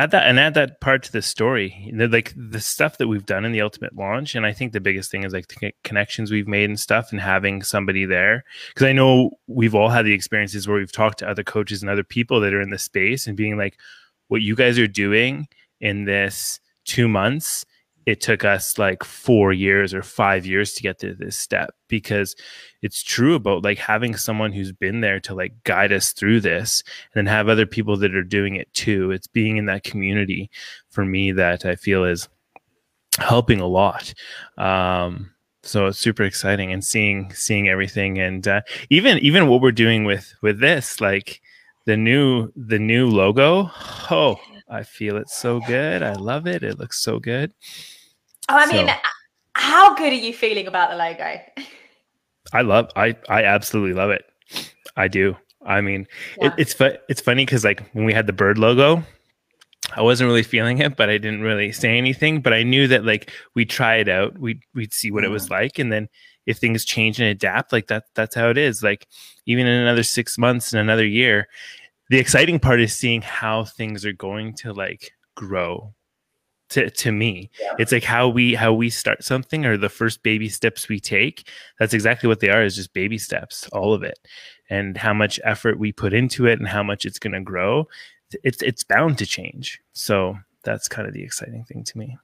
add 0.00 0.12
that 0.12 0.26
and 0.26 0.40
add 0.40 0.54
that 0.54 0.80
part 0.80 1.02
to 1.02 1.12
the 1.12 1.20
story. 1.20 1.92
like 1.94 2.32
the 2.34 2.60
stuff 2.60 2.96
that 2.98 3.08
we've 3.08 3.26
done 3.26 3.44
in 3.44 3.52
the 3.52 3.60
ultimate 3.60 3.94
launch, 3.94 4.34
and 4.34 4.46
I 4.46 4.52
think 4.52 4.72
the 4.72 4.80
biggest 4.80 5.10
thing 5.10 5.24
is 5.24 5.32
like 5.32 5.48
the 5.48 5.72
connections 5.84 6.30
we've 6.30 6.48
made 6.48 6.70
and 6.70 6.80
stuff, 6.80 7.12
and 7.12 7.20
having 7.20 7.62
somebody 7.62 8.06
there. 8.06 8.44
Because 8.68 8.86
I 8.86 8.92
know 8.92 9.32
we've 9.46 9.74
all 9.74 9.90
had 9.90 10.06
the 10.06 10.14
experiences 10.14 10.66
where 10.66 10.78
we've 10.78 10.90
talked 10.90 11.18
to 11.18 11.28
other 11.28 11.44
coaches 11.44 11.82
and 11.82 11.90
other 11.90 12.04
people 12.04 12.40
that 12.40 12.54
are 12.54 12.62
in 12.62 12.70
the 12.70 12.78
space, 12.78 13.26
and 13.26 13.36
being 13.36 13.58
like, 13.58 13.76
what 14.28 14.40
you 14.42 14.54
guys 14.54 14.78
are 14.78 14.86
doing 14.86 15.48
in 15.80 16.04
this 16.04 16.60
two 16.84 17.08
months 17.08 17.66
it 18.06 18.20
took 18.20 18.44
us 18.44 18.78
like 18.78 19.04
four 19.04 19.52
years 19.52 19.92
or 19.92 20.02
five 20.02 20.46
years 20.46 20.72
to 20.74 20.82
get 20.82 20.98
to 21.00 21.14
this 21.14 21.36
step 21.36 21.74
because 21.88 22.34
it's 22.82 23.02
true 23.02 23.34
about 23.34 23.62
like 23.62 23.78
having 23.78 24.16
someone 24.16 24.52
who's 24.52 24.72
been 24.72 25.00
there 25.00 25.20
to 25.20 25.34
like 25.34 25.52
guide 25.64 25.92
us 25.92 26.12
through 26.12 26.40
this 26.40 26.82
and 27.14 27.26
then 27.26 27.32
have 27.32 27.48
other 27.48 27.66
people 27.66 27.96
that 27.98 28.14
are 28.14 28.24
doing 28.24 28.56
it 28.56 28.72
too. 28.72 29.10
It's 29.10 29.26
being 29.26 29.58
in 29.58 29.66
that 29.66 29.84
community 29.84 30.50
for 30.88 31.04
me 31.04 31.32
that 31.32 31.64
I 31.64 31.76
feel 31.76 32.04
is 32.04 32.28
helping 33.18 33.60
a 33.60 33.66
lot. 33.66 34.14
Um, 34.56 35.32
so 35.62 35.86
it's 35.86 35.98
super 35.98 36.22
exciting 36.22 36.72
and 36.72 36.84
seeing 36.84 37.32
seeing 37.34 37.68
everything 37.68 38.18
and 38.18 38.46
uh, 38.48 38.62
even 38.88 39.18
even 39.18 39.46
what 39.46 39.60
we're 39.60 39.72
doing 39.72 40.04
with 40.04 40.34
with 40.40 40.58
this 40.58 41.00
like 41.00 41.42
the 41.84 41.96
new 41.96 42.50
the 42.56 42.78
new 42.78 43.08
logo 43.08 43.70
oh 44.10 44.40
i 44.70 44.82
feel 44.82 45.16
it 45.16 45.28
so 45.28 45.60
good 45.60 46.02
i 46.02 46.12
love 46.12 46.46
it 46.46 46.62
it 46.62 46.78
looks 46.78 47.00
so 47.00 47.18
good 47.18 47.52
Oh, 48.50 48.56
I 48.56 48.66
mean, 48.66 48.88
how 49.54 49.94
good 49.94 50.12
are 50.12 50.16
you 50.16 50.32
feeling 50.32 50.66
about 50.66 50.90
the 50.90 50.96
logo? 50.96 51.38
I 52.52 52.62
love. 52.62 52.90
I 52.96 53.16
I 53.28 53.44
absolutely 53.44 53.92
love 53.92 54.10
it. 54.10 54.24
I 54.96 55.06
do. 55.06 55.36
I 55.64 55.80
mean, 55.80 56.08
yeah. 56.40 56.48
it, 56.48 56.54
it's 56.58 56.72
fu- 56.72 56.96
it's 57.08 57.20
funny 57.20 57.44
because 57.44 57.64
like 57.64 57.88
when 57.92 58.04
we 58.04 58.12
had 58.12 58.26
the 58.26 58.32
bird 58.32 58.58
logo, 58.58 59.04
I 59.94 60.02
wasn't 60.02 60.26
really 60.26 60.42
feeling 60.42 60.78
it, 60.78 60.96
but 60.96 61.08
I 61.08 61.18
didn't 61.18 61.42
really 61.42 61.70
say 61.70 61.96
anything. 61.96 62.40
But 62.40 62.52
I 62.52 62.64
knew 62.64 62.88
that 62.88 63.04
like 63.04 63.30
we'd 63.54 63.70
try 63.70 63.96
it 63.96 64.08
out, 64.08 64.36
we'd 64.36 64.62
we'd 64.74 64.92
see 64.92 65.12
what 65.12 65.22
mm. 65.22 65.26
it 65.26 65.30
was 65.30 65.46
mm. 65.46 65.50
like, 65.50 65.78
and 65.78 65.92
then 65.92 66.08
if 66.46 66.58
things 66.58 66.84
change 66.84 67.20
and 67.20 67.28
adapt, 67.28 67.72
like 67.72 67.86
that 67.86 68.06
that's 68.16 68.34
how 68.34 68.48
it 68.48 68.58
is. 68.58 68.82
Like 68.82 69.06
even 69.46 69.68
in 69.68 69.80
another 69.80 70.02
six 70.02 70.38
months 70.38 70.72
and 70.72 70.80
another 70.80 71.06
year, 71.06 71.46
the 72.10 72.18
exciting 72.18 72.58
part 72.58 72.80
is 72.80 72.92
seeing 72.92 73.22
how 73.22 73.64
things 73.64 74.04
are 74.04 74.12
going 74.12 74.52
to 74.52 74.72
like 74.72 75.12
grow 75.36 75.94
to, 76.68 76.90
to 76.90 77.10
me 77.10 77.50
yeah. 77.60 77.74
it's 77.78 77.90
like 77.90 78.04
how 78.04 78.28
we 78.28 78.54
how 78.54 78.72
we 78.72 78.90
start 78.90 79.24
something 79.24 79.64
or 79.64 79.76
the 79.76 79.88
first 79.88 80.22
baby 80.22 80.48
steps 80.48 80.88
we 80.88 81.00
take 81.00 81.48
that's 81.78 81.94
exactly 81.94 82.28
what 82.28 82.40
they 82.40 82.50
are 82.50 82.62
is 82.62 82.76
just 82.76 82.92
baby 82.92 83.18
steps 83.18 83.66
all 83.68 83.94
of 83.94 84.02
it 84.02 84.18
and 84.68 84.96
how 84.96 85.14
much 85.14 85.40
effort 85.42 85.78
we 85.78 85.90
put 85.90 86.12
into 86.12 86.46
it 86.46 86.58
and 86.58 86.68
how 86.68 86.82
much 86.82 87.04
it's 87.04 87.18
going 87.18 87.32
to 87.32 87.40
grow 87.40 87.88
it's 88.44 88.62
it's 88.62 88.84
bound 88.84 89.18
to 89.18 89.26
change 89.26 89.80
so 89.92 90.36
that's 90.62 90.86
kind 90.86 91.08
of 91.08 91.14
the 91.14 91.22
exciting 91.22 91.64
thing 91.64 91.82
to 91.82 91.98
me 91.98 92.16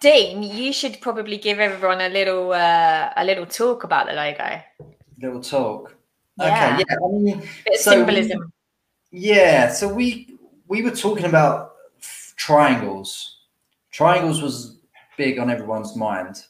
Dean, 0.00 0.42
you 0.42 0.72
should 0.72 1.00
probably 1.00 1.38
give 1.38 1.60
everyone 1.60 2.00
a 2.00 2.08
little 2.08 2.52
uh, 2.52 3.12
a 3.16 3.24
little 3.24 3.46
talk 3.46 3.84
about 3.84 4.08
the 4.08 4.12
logo. 4.12 4.60
Little 5.16 5.40
talk. 5.40 5.96
Yeah. 6.38 6.74
Okay. 6.78 6.84
Yeah. 6.88 6.96
I 7.04 7.08
mean, 7.10 7.38
Bit 7.64 7.74
of 7.74 7.80
So- 7.80 7.90
symbolism. 7.92 8.52
Yeah, 9.10 9.68
so 9.70 9.88
we 9.92 10.38
we 10.68 10.80
were 10.82 10.90
talking 10.90 11.26
about 11.26 11.74
triangles. 12.36 13.36
Triangles 13.90 14.40
was 14.40 14.78
big 15.18 15.38
on 15.38 15.50
everyone's 15.50 15.94
mind, 15.96 16.44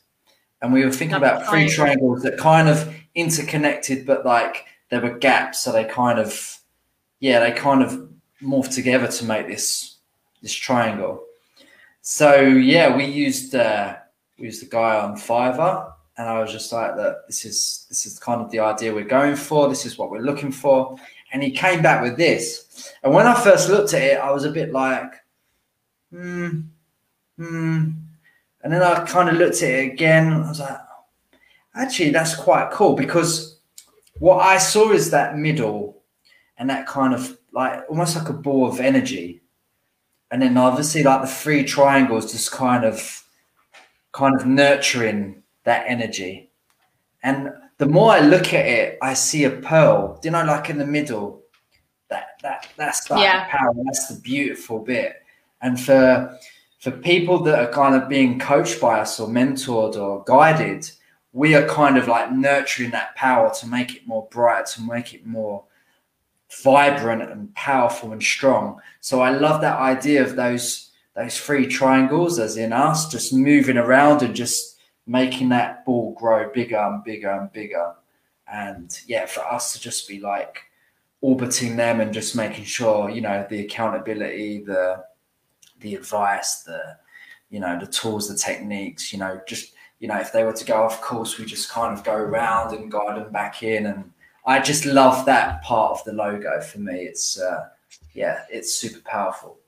and 0.61 0.72
we 0.72 0.85
were 0.85 0.93
thinking 0.93 1.16
about 1.16 1.47
three 1.49 1.68
triangles. 1.68 1.74
triangles 1.74 2.22
that 2.22 2.39
kind 2.39 2.68
of 2.68 2.95
interconnected, 3.16 4.07
but 4.07 4.24
like 4.24 4.64
there 4.91 5.01
were 5.01 5.18
gaps, 5.18 5.61
so 5.61 5.72
they 5.72 5.85
kind 5.85 6.18
of 6.20 6.59
yeah, 7.18 7.41
they 7.41 7.51
kind 7.53 7.83
of 7.83 8.09
morphed 8.41 8.74
together 8.74 9.09
to 9.09 9.24
make 9.24 9.49
this 9.49 9.97
this 10.41 10.55
triangle. 10.55 11.24
So 12.03 12.41
yeah, 12.43 12.97
we 12.97 13.05
used 13.07 13.55
uh, 13.57 13.97
we 14.39 14.47
used 14.47 14.62
the 14.62 14.66
guy 14.70 14.99
on 15.01 15.16
Fiverr, 15.16 15.93
and 16.17 16.29
I 16.29 16.41
was 16.41 16.53
just 16.53 16.73
like, 16.73 16.97
"Look, 16.97 17.27
this 17.27 17.45
is 17.45 17.87
this 17.89 18.07
is 18.07 18.19
kind 18.19 18.41
of 18.41 18.51
the 18.51 18.61
idea 18.61 18.95
we're 18.95 19.05
going 19.05 19.37
for. 19.37 19.69
This 19.69 19.87
is 19.87 19.99
what 19.99 20.11
we're 20.11 20.21
looking 20.21 20.53
for." 20.53 20.97
And 21.33 21.43
he 21.43 21.51
came 21.51 21.83
back 21.83 22.03
with 22.03 22.17
this, 22.17 22.93
and 23.03 23.15
when 23.15 23.27
I 23.27 23.35
first 23.35 23.69
looked 23.69 23.95
at 23.95 24.03
it, 24.03 24.19
I 24.19 24.31
was 24.31 24.45
a 24.45 24.51
bit 24.51 24.73
like, 24.73 25.13
"Hmm, 26.11 26.61
hmm," 27.37 27.91
and 28.63 28.73
then 28.73 28.83
I 28.83 29.05
kind 29.05 29.29
of 29.29 29.37
looked 29.37 29.63
at 29.63 29.71
it 29.71 29.93
again. 29.93 30.33
I 30.33 30.49
was 30.49 30.61
like, 30.61 30.79
"Actually, 31.75 32.11
that's 32.11 32.35
quite 32.35 32.71
cool 32.71 32.95
because 32.95 33.59
what 34.19 34.39
I 34.39 34.59
saw 34.59 34.93
is 34.93 35.11
that 35.11 35.39
middle, 35.39 36.03
and 36.59 36.69
that 36.71 36.87
kind 36.87 37.15
of 37.15 37.39
like 37.53 37.85
almost 37.89 38.17
like 38.17 38.29
a 38.29 38.35
ball 38.35 38.69
of 38.69 38.81
energy." 38.81 39.43
and 40.33 40.41
then 40.41 40.57
obviously 40.57 41.03
like 41.03 41.21
the 41.21 41.27
three 41.27 41.63
triangles 41.63 42.33
just 42.33 42.51
kind 42.51 42.85
of 42.85 43.23
kind 44.13 44.35
of 44.35 44.47
nurturing 44.47 45.41
that 45.65 45.85
energy 45.87 46.51
and 47.23 47.51
the 47.79 47.87
more 47.87 48.13
i 48.13 48.21
look 48.21 48.53
at 48.53 48.67
it 48.67 48.99
i 49.03 49.15
see 49.15 49.45
a 49.45 49.51
pearl 49.51 50.19
you 50.23 50.31
know 50.31 50.45
like 50.45 50.71
in 50.71 50.79
the 50.79 50.87
middle 50.87 51.43
that 52.09 52.39
that 52.43 52.69
that's 52.77 53.11
like 53.11 53.23
Yeah. 53.23 53.45
the 53.45 53.51
power 53.51 53.73
that's 53.85 54.09
the 54.09 54.21
beautiful 54.21 54.79
bit 54.79 55.17
and 55.61 55.81
for 55.81 56.39
for 56.81 56.91
people 56.91 57.39
that 57.45 57.59
are 57.59 57.73
kind 57.73 57.95
of 57.95 58.09
being 58.09 58.39
coached 58.39 58.81
by 58.81 59.01
us 59.01 59.21
or 59.21 59.29
mentored 59.29 59.97
or 59.97 60.25
guided 60.25 60.91
we 61.33 61.55
are 61.55 61.67
kind 61.67 61.97
of 61.97 62.09
like 62.09 62.33
nurturing 62.33 62.91
that 62.91 63.15
power 63.17 63.53
to 63.55 63.67
make 63.67 63.95
it 63.95 64.07
more 64.07 64.29
bright 64.31 64.67
to 64.67 64.83
make 64.83 65.15
it 65.15 65.25
more 65.25 65.65
vibrant 66.63 67.23
and 67.23 67.55
powerful 67.55 68.13
and 68.13 68.23
strong. 68.23 68.79
So 69.01 69.21
I 69.21 69.31
love 69.31 69.63
that 69.63 69.79
idea 69.79 70.23
of 70.23 70.37
those 70.37 70.91
those 71.15 71.39
three 71.39 71.67
triangles 71.67 72.39
as 72.39 72.57
in 72.57 72.73
us 72.73 73.11
just 73.11 73.33
moving 73.33 73.77
around 73.77 74.23
and 74.23 74.35
just 74.35 74.72
making 75.07 75.48
that 75.50 75.84
ball 75.84 76.14
grow 76.14 76.50
bigger 76.53 76.78
and 76.78 77.03
bigger 77.05 77.30
and 77.30 77.53
bigger. 77.53 77.94
And 78.53 78.96
yeah, 79.07 79.26
for 79.26 79.40
us 79.40 79.72
to 79.72 79.80
just 79.80 80.09
be 80.09 80.20
like 80.20 80.59
orbiting 81.20 81.76
them 81.76 82.00
and 82.00 82.12
just 82.12 82.36
making 82.36 82.64
sure, 82.64 83.11
you 83.11 83.20
know, 83.20 83.46
the 83.48 83.61
accountability, 83.61 84.62
the 84.64 85.05
the 85.80 85.94
advice, 85.94 86.62
the 86.62 86.96
you 87.50 87.61
know, 87.61 87.78
the 87.78 87.86
tools, 87.86 88.28
the 88.28 88.36
techniques, 88.36 89.12
you 89.12 89.18
know, 89.18 89.40
just 89.46 89.72
you 90.00 90.09
know, 90.09 90.18
if 90.18 90.32
they 90.32 90.44
were 90.44 90.53
to 90.53 90.64
go 90.64 90.82
off 90.82 91.00
course, 91.00 91.38
we 91.38 91.44
just 91.44 91.70
kind 91.70 91.96
of 91.96 92.05
go 92.05 92.14
around 92.14 92.74
and 92.74 92.90
guide 92.90 93.16
them 93.16 93.30
back 93.32 93.62
in 93.62 93.86
and 93.86 94.12
I 94.44 94.61
just 94.61 94.84
love 94.84 95.24
that 95.26 95.62
part 95.62 95.92
of 95.92 96.05
the 96.05 96.12
logo 96.12 96.61
for 96.61 96.80
me. 96.80 97.05
It's 97.05 97.40
uh, 97.40 97.68
yeah, 98.12 98.44
it's 98.50 98.74
super 98.74 99.00
powerful. 99.00 99.59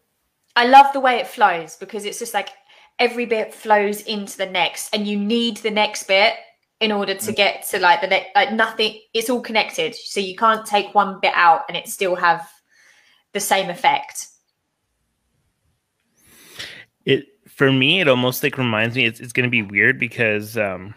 I 0.57 0.67
love 0.67 0.93
the 0.93 1.01
way 1.01 1.17
it 1.17 1.27
flows 1.27 1.77
because 1.77 2.05
it's 2.05 2.19
just 2.19 2.35
like 2.35 2.51
every 2.99 3.27
bit 3.27 3.55
flows 3.55 4.03
into 4.03 4.37
the 4.37 4.47
next, 4.47 4.95
and 4.95 5.07
you 5.07 5.19
need 5.19 5.59
the 5.59 5.71
next 5.71 6.05
bit 6.05 6.35
in 6.81 6.93
order 6.93 7.15
to 7.15 7.33
get 7.33 7.67
to 7.69 7.79
like 7.79 8.01
the 8.01 8.07
next. 8.07 8.31
Like 8.35 8.53
nothing, 8.53 9.01
it's 9.13 9.31
all 9.31 9.41
connected, 9.41 9.95
so 9.95 10.21
you 10.21 10.37
can't 10.37 10.67
take 10.67 10.95
one 10.95 11.21
bit 11.21 11.33
out 11.35 11.63
and 11.69 11.77
it 11.77 11.89
still 11.89 12.15
have 12.15 12.49
the 13.33 13.41
same 13.41 13.71
effect. 13.71 14.29
it 17.05 17.27
for 17.47 17.71
me 17.71 18.01
it 18.01 18.09
almost 18.09 18.43
like 18.43 18.59
reminds 18.59 18.97
me 18.97 19.05
it's, 19.05 19.21
it's 19.21 19.33
going 19.33 19.45
to 19.45 19.51
be 19.51 19.63
weird 19.63 19.99
because 19.99 20.57
um 20.57 20.95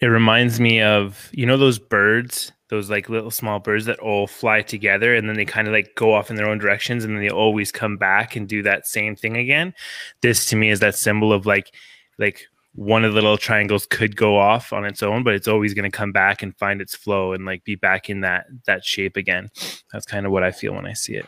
it 0.00 0.06
reminds 0.06 0.60
me 0.60 0.80
of 0.80 1.30
you 1.32 1.46
know 1.46 1.56
those 1.56 1.78
birds 1.78 2.52
those 2.68 2.90
like 2.90 3.08
little 3.08 3.30
small 3.30 3.58
birds 3.58 3.86
that 3.86 3.98
all 3.98 4.26
fly 4.26 4.62
together 4.62 5.14
and 5.14 5.28
then 5.28 5.36
they 5.36 5.44
kind 5.44 5.66
of 5.66 5.72
like 5.72 5.94
go 5.94 6.12
off 6.12 6.30
in 6.30 6.36
their 6.36 6.48
own 6.48 6.58
directions 6.58 7.04
and 7.04 7.14
then 7.14 7.22
they 7.22 7.30
always 7.30 7.72
come 7.72 7.96
back 7.96 8.36
and 8.36 8.48
do 8.48 8.62
that 8.62 8.86
same 8.86 9.16
thing 9.16 9.36
again. 9.36 9.74
This 10.20 10.46
to 10.46 10.56
me 10.56 10.70
is 10.70 10.80
that 10.80 10.94
symbol 10.94 11.32
of 11.32 11.46
like 11.46 11.74
like 12.18 12.46
one 12.74 13.04
of 13.04 13.14
the 13.14 13.22
little 13.22 13.38
triangles 13.38 13.86
could 13.86 14.14
go 14.16 14.36
off 14.36 14.72
on 14.72 14.84
its 14.84 15.02
own 15.02 15.22
but 15.24 15.34
it's 15.34 15.48
always 15.48 15.74
going 15.74 15.90
to 15.90 15.96
come 15.96 16.12
back 16.12 16.42
and 16.42 16.56
find 16.58 16.80
its 16.80 16.94
flow 16.94 17.32
and 17.32 17.44
like 17.44 17.64
be 17.64 17.74
back 17.74 18.10
in 18.10 18.20
that 18.20 18.46
that 18.66 18.84
shape 18.84 19.16
again. 19.16 19.50
That's 19.92 20.06
kind 20.06 20.26
of 20.26 20.32
what 20.32 20.44
i 20.44 20.50
feel 20.50 20.74
when 20.74 20.86
i 20.86 20.92
see 20.92 21.14
it. 21.14 21.26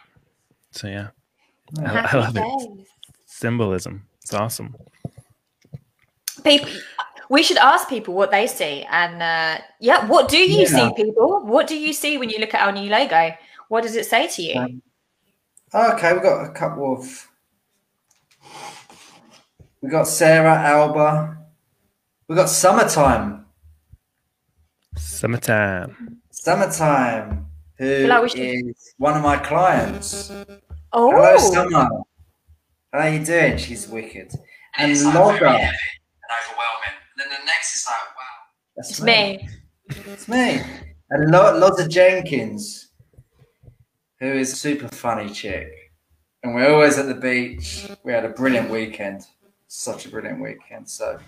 So 0.72 0.88
yeah. 0.88 1.09
I, 1.78 2.09
I 2.12 2.16
love 2.16 2.36
it. 2.36 2.86
symbolism. 3.26 4.07
It's 4.22 4.34
awesome. 4.34 4.76
People, 6.45 6.68
we 7.30 7.42
should 7.42 7.56
ask 7.58 7.88
people 7.88 8.12
what 8.14 8.30
they 8.30 8.46
see, 8.46 8.82
and 8.90 9.22
uh, 9.22 9.62
yeah, 9.80 10.04
what 10.06 10.28
do 10.28 10.36
you 10.36 10.66
Yeah. 10.66 10.74
see, 10.88 10.94
people? 11.02 11.40
What 11.46 11.66
do 11.66 11.76
you 11.78 11.92
see 11.94 12.18
when 12.18 12.28
you 12.28 12.38
look 12.40 12.52
at 12.54 12.60
our 12.66 12.72
new 12.72 12.90
logo? 12.90 13.30
What 13.68 13.82
does 13.84 13.96
it 13.96 14.04
say 14.06 14.26
to 14.26 14.42
you? 14.42 14.60
Um, 14.60 14.82
Okay, 15.72 16.12
we've 16.12 16.22
got 16.22 16.44
a 16.44 16.50
couple 16.52 16.92
of. 16.98 17.28
We 19.80 19.88
got 19.88 20.08
Sarah 20.08 20.56
Alba. 20.58 21.38
We 22.26 22.34
got 22.34 22.48
summertime. 22.48 23.46
Summertime. 24.96 26.20
Summertime, 26.32 27.46
who 27.78 28.06
like 28.08 28.30
should- 28.30 28.40
is 28.40 28.94
one 28.98 29.16
of 29.16 29.22
my 29.22 29.36
clients. 29.36 30.32
oh, 30.92 31.10
Hello, 31.12 31.36
Summer. 31.38 31.88
How 32.92 33.06
you 33.06 33.24
doing? 33.24 33.56
She's 33.58 33.86
wicked. 33.86 34.32
And 34.76 34.90
it's 34.90 35.04
like 35.04 35.14
Logger. 35.14 35.38
very 35.38 35.54
and 35.56 35.76
overwhelming. 36.40 36.79
And 37.61 37.66
next 37.66 37.76
is 37.76 37.86
like, 37.86 38.16
wow. 38.16 38.22
That's 38.76 38.90
it's 38.90 39.02
me. 39.02 39.48
It's 40.12 40.28
me. 40.28 40.62
And 41.11 41.30
Lo- 41.30 41.58
Lotta 41.58 41.88
Jenkins, 41.88 42.88
who 44.18 44.26
is 44.26 44.52
a 44.52 44.56
super 44.56 44.88
funny 44.88 45.28
chick. 45.30 45.92
And 46.42 46.54
we're 46.54 46.72
always 46.72 46.98
at 46.98 47.06
the 47.06 47.14
beach. 47.14 47.86
We 48.02 48.12
had 48.12 48.24
a 48.24 48.30
brilliant 48.30 48.70
weekend. 48.70 49.22
Such 49.66 50.06
a 50.06 50.08
brilliant 50.08 50.40
weekend. 50.40 50.88
So, 50.88 51.18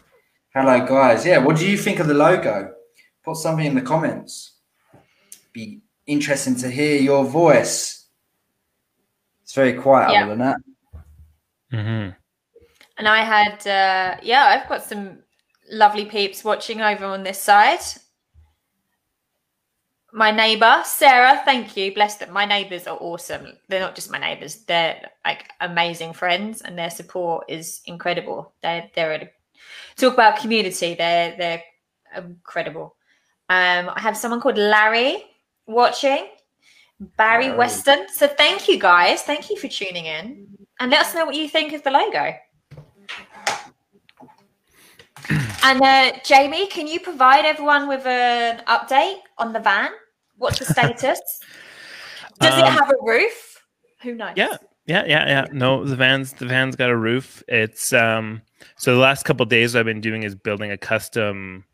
hello, 0.54 0.86
guys. 0.86 1.26
Yeah, 1.26 1.38
what 1.38 1.56
do 1.56 1.68
you 1.68 1.76
think 1.76 1.98
of 1.98 2.06
the 2.06 2.14
logo? 2.14 2.72
Put 3.24 3.36
something 3.36 3.66
in 3.66 3.74
the 3.74 3.82
comments. 3.82 4.52
Be 5.52 5.82
interesting 6.06 6.56
to 6.56 6.70
hear 6.70 6.98
your 7.00 7.24
voice. 7.24 8.06
It's 9.42 9.52
very 9.52 9.74
quiet 9.74 10.12
Yeah. 10.12 10.22
other 10.22 10.30
than 10.30 10.38
that. 10.38 10.56
Mm-hmm. 11.72 12.10
And 12.98 13.08
I 13.08 13.22
had, 13.22 13.66
uh, 13.66 14.20
yeah, 14.22 14.44
I've 14.46 14.68
got 14.68 14.82
some 14.82 15.18
lovely 15.70 16.04
peeps 16.04 16.44
watching 16.44 16.80
over 16.80 17.04
on 17.04 17.22
this 17.22 17.40
side. 17.40 17.80
My 20.14 20.30
neighbor, 20.30 20.82
Sarah, 20.84 21.40
thank 21.46 21.74
you. 21.74 21.94
Bless 21.94 22.16
them. 22.16 22.32
My 22.32 22.44
neighbors 22.44 22.86
are 22.86 22.98
awesome. 23.00 23.54
They're 23.68 23.80
not 23.80 23.94
just 23.94 24.10
my 24.10 24.18
neighbors, 24.18 24.56
they're 24.64 25.10
like 25.24 25.48
amazing 25.60 26.12
friends 26.12 26.60
and 26.60 26.76
their 26.76 26.90
support 26.90 27.46
is 27.48 27.80
incredible. 27.86 28.52
They're, 28.62 28.90
they're 28.94 29.12
a, 29.12 29.30
talk 29.96 30.12
about 30.12 30.38
community. 30.38 30.94
They're, 30.94 31.34
they're 31.38 31.62
incredible. 32.14 32.94
Um, 33.48 33.90
I 33.94 34.00
have 34.00 34.16
someone 34.16 34.40
called 34.40 34.58
Larry 34.58 35.24
watching, 35.66 36.28
Barry. 37.16 37.50
Weston. 37.52 38.06
So 38.12 38.28
thank 38.28 38.68
you 38.68 38.78
guys. 38.78 39.22
Thank 39.22 39.48
you 39.48 39.56
for 39.56 39.68
tuning 39.68 40.04
in 40.06 40.46
and 40.78 40.90
let 40.90 41.06
us 41.06 41.14
know 41.14 41.24
what 41.24 41.34
you 41.34 41.48
think 41.48 41.72
of 41.72 41.82
the 41.82 41.90
logo. 41.90 42.34
And 45.64 45.80
uh, 45.82 46.12
Jamie, 46.24 46.66
can 46.66 46.86
you 46.86 47.00
provide 47.00 47.44
everyone 47.44 47.88
with 47.88 48.04
an 48.06 48.62
update 48.66 49.18
on 49.38 49.52
the 49.52 49.60
van? 49.60 49.90
What's 50.36 50.58
the 50.58 50.64
status? 50.64 51.20
Does 52.40 52.58
it 52.58 52.64
Um, 52.64 52.72
have 52.72 52.90
a 52.90 52.94
roof? 53.02 53.62
Who 54.02 54.14
knows? 54.14 54.32
Yeah. 54.36 54.56
Yeah, 54.86 55.04
yeah, 55.06 55.28
yeah. 55.28 55.46
No, 55.52 55.84
the 55.84 55.94
van's 55.94 56.32
the 56.32 56.46
van's 56.46 56.74
got 56.74 56.90
a 56.90 56.96
roof. 56.96 57.40
It's 57.46 57.92
um 57.92 58.42
so 58.76 58.92
the 58.94 59.00
last 59.00 59.24
couple 59.24 59.46
days 59.46 59.76
I've 59.76 59.84
been 59.84 60.00
doing 60.00 60.24
is 60.24 60.34
building 60.34 60.72
a 60.72 60.76
custom 60.76 61.64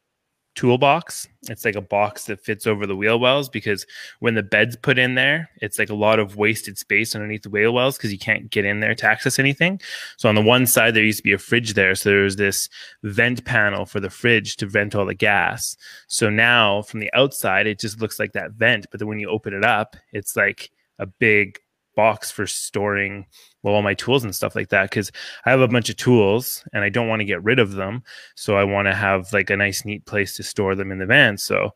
toolbox. 0.58 1.28
It's 1.48 1.64
like 1.64 1.76
a 1.76 1.80
box 1.80 2.24
that 2.24 2.44
fits 2.44 2.66
over 2.66 2.84
the 2.84 2.96
wheel 2.96 3.20
wells 3.20 3.48
because 3.48 3.86
when 4.18 4.34
the 4.34 4.42
bed's 4.42 4.74
put 4.74 4.98
in 4.98 5.14
there, 5.14 5.48
it's 5.62 5.78
like 5.78 5.88
a 5.88 5.94
lot 5.94 6.18
of 6.18 6.34
wasted 6.34 6.76
space 6.76 7.14
underneath 7.14 7.42
the 7.42 7.48
wheel 7.48 7.72
wells 7.72 7.96
because 7.96 8.12
you 8.12 8.18
can't 8.18 8.50
get 8.50 8.64
in 8.64 8.80
there 8.80 8.96
to 8.96 9.06
access 9.06 9.38
anything. 9.38 9.80
So 10.16 10.28
on 10.28 10.34
the 10.34 10.42
one 10.42 10.66
side 10.66 10.94
there 10.94 11.04
used 11.04 11.18
to 11.18 11.22
be 11.22 11.32
a 11.32 11.38
fridge 11.38 11.74
there, 11.74 11.94
so 11.94 12.08
there's 12.08 12.34
this 12.34 12.68
vent 13.04 13.44
panel 13.44 13.86
for 13.86 14.00
the 14.00 14.10
fridge 14.10 14.56
to 14.56 14.66
vent 14.66 14.96
all 14.96 15.06
the 15.06 15.14
gas. 15.14 15.76
So 16.08 16.28
now 16.28 16.82
from 16.82 16.98
the 16.98 17.10
outside 17.14 17.68
it 17.68 17.78
just 17.78 18.00
looks 18.00 18.18
like 18.18 18.32
that 18.32 18.54
vent, 18.54 18.86
but 18.90 18.98
then 18.98 19.06
when 19.06 19.20
you 19.20 19.30
open 19.30 19.54
it 19.54 19.64
up, 19.64 19.94
it's 20.12 20.34
like 20.34 20.72
a 20.98 21.06
big 21.06 21.60
box 21.94 22.32
for 22.32 22.48
storing 22.48 23.26
well 23.62 23.74
all 23.74 23.82
my 23.82 23.94
tools 23.94 24.24
and 24.24 24.34
stuff 24.34 24.54
like 24.54 24.68
that 24.68 24.90
because 24.90 25.10
I 25.44 25.50
have 25.50 25.60
a 25.60 25.68
bunch 25.68 25.88
of 25.88 25.96
tools 25.96 26.64
and 26.72 26.84
I 26.84 26.88
don't 26.88 27.08
want 27.08 27.20
to 27.20 27.26
get 27.26 27.42
rid 27.42 27.58
of 27.58 27.72
them. 27.72 28.02
So 28.34 28.56
I 28.56 28.64
want 28.64 28.86
to 28.86 28.94
have 28.94 29.32
like 29.32 29.50
a 29.50 29.56
nice 29.56 29.84
neat 29.84 30.04
place 30.06 30.36
to 30.36 30.42
store 30.42 30.74
them 30.74 30.92
in 30.92 30.98
the 30.98 31.06
van. 31.06 31.38
So 31.38 31.74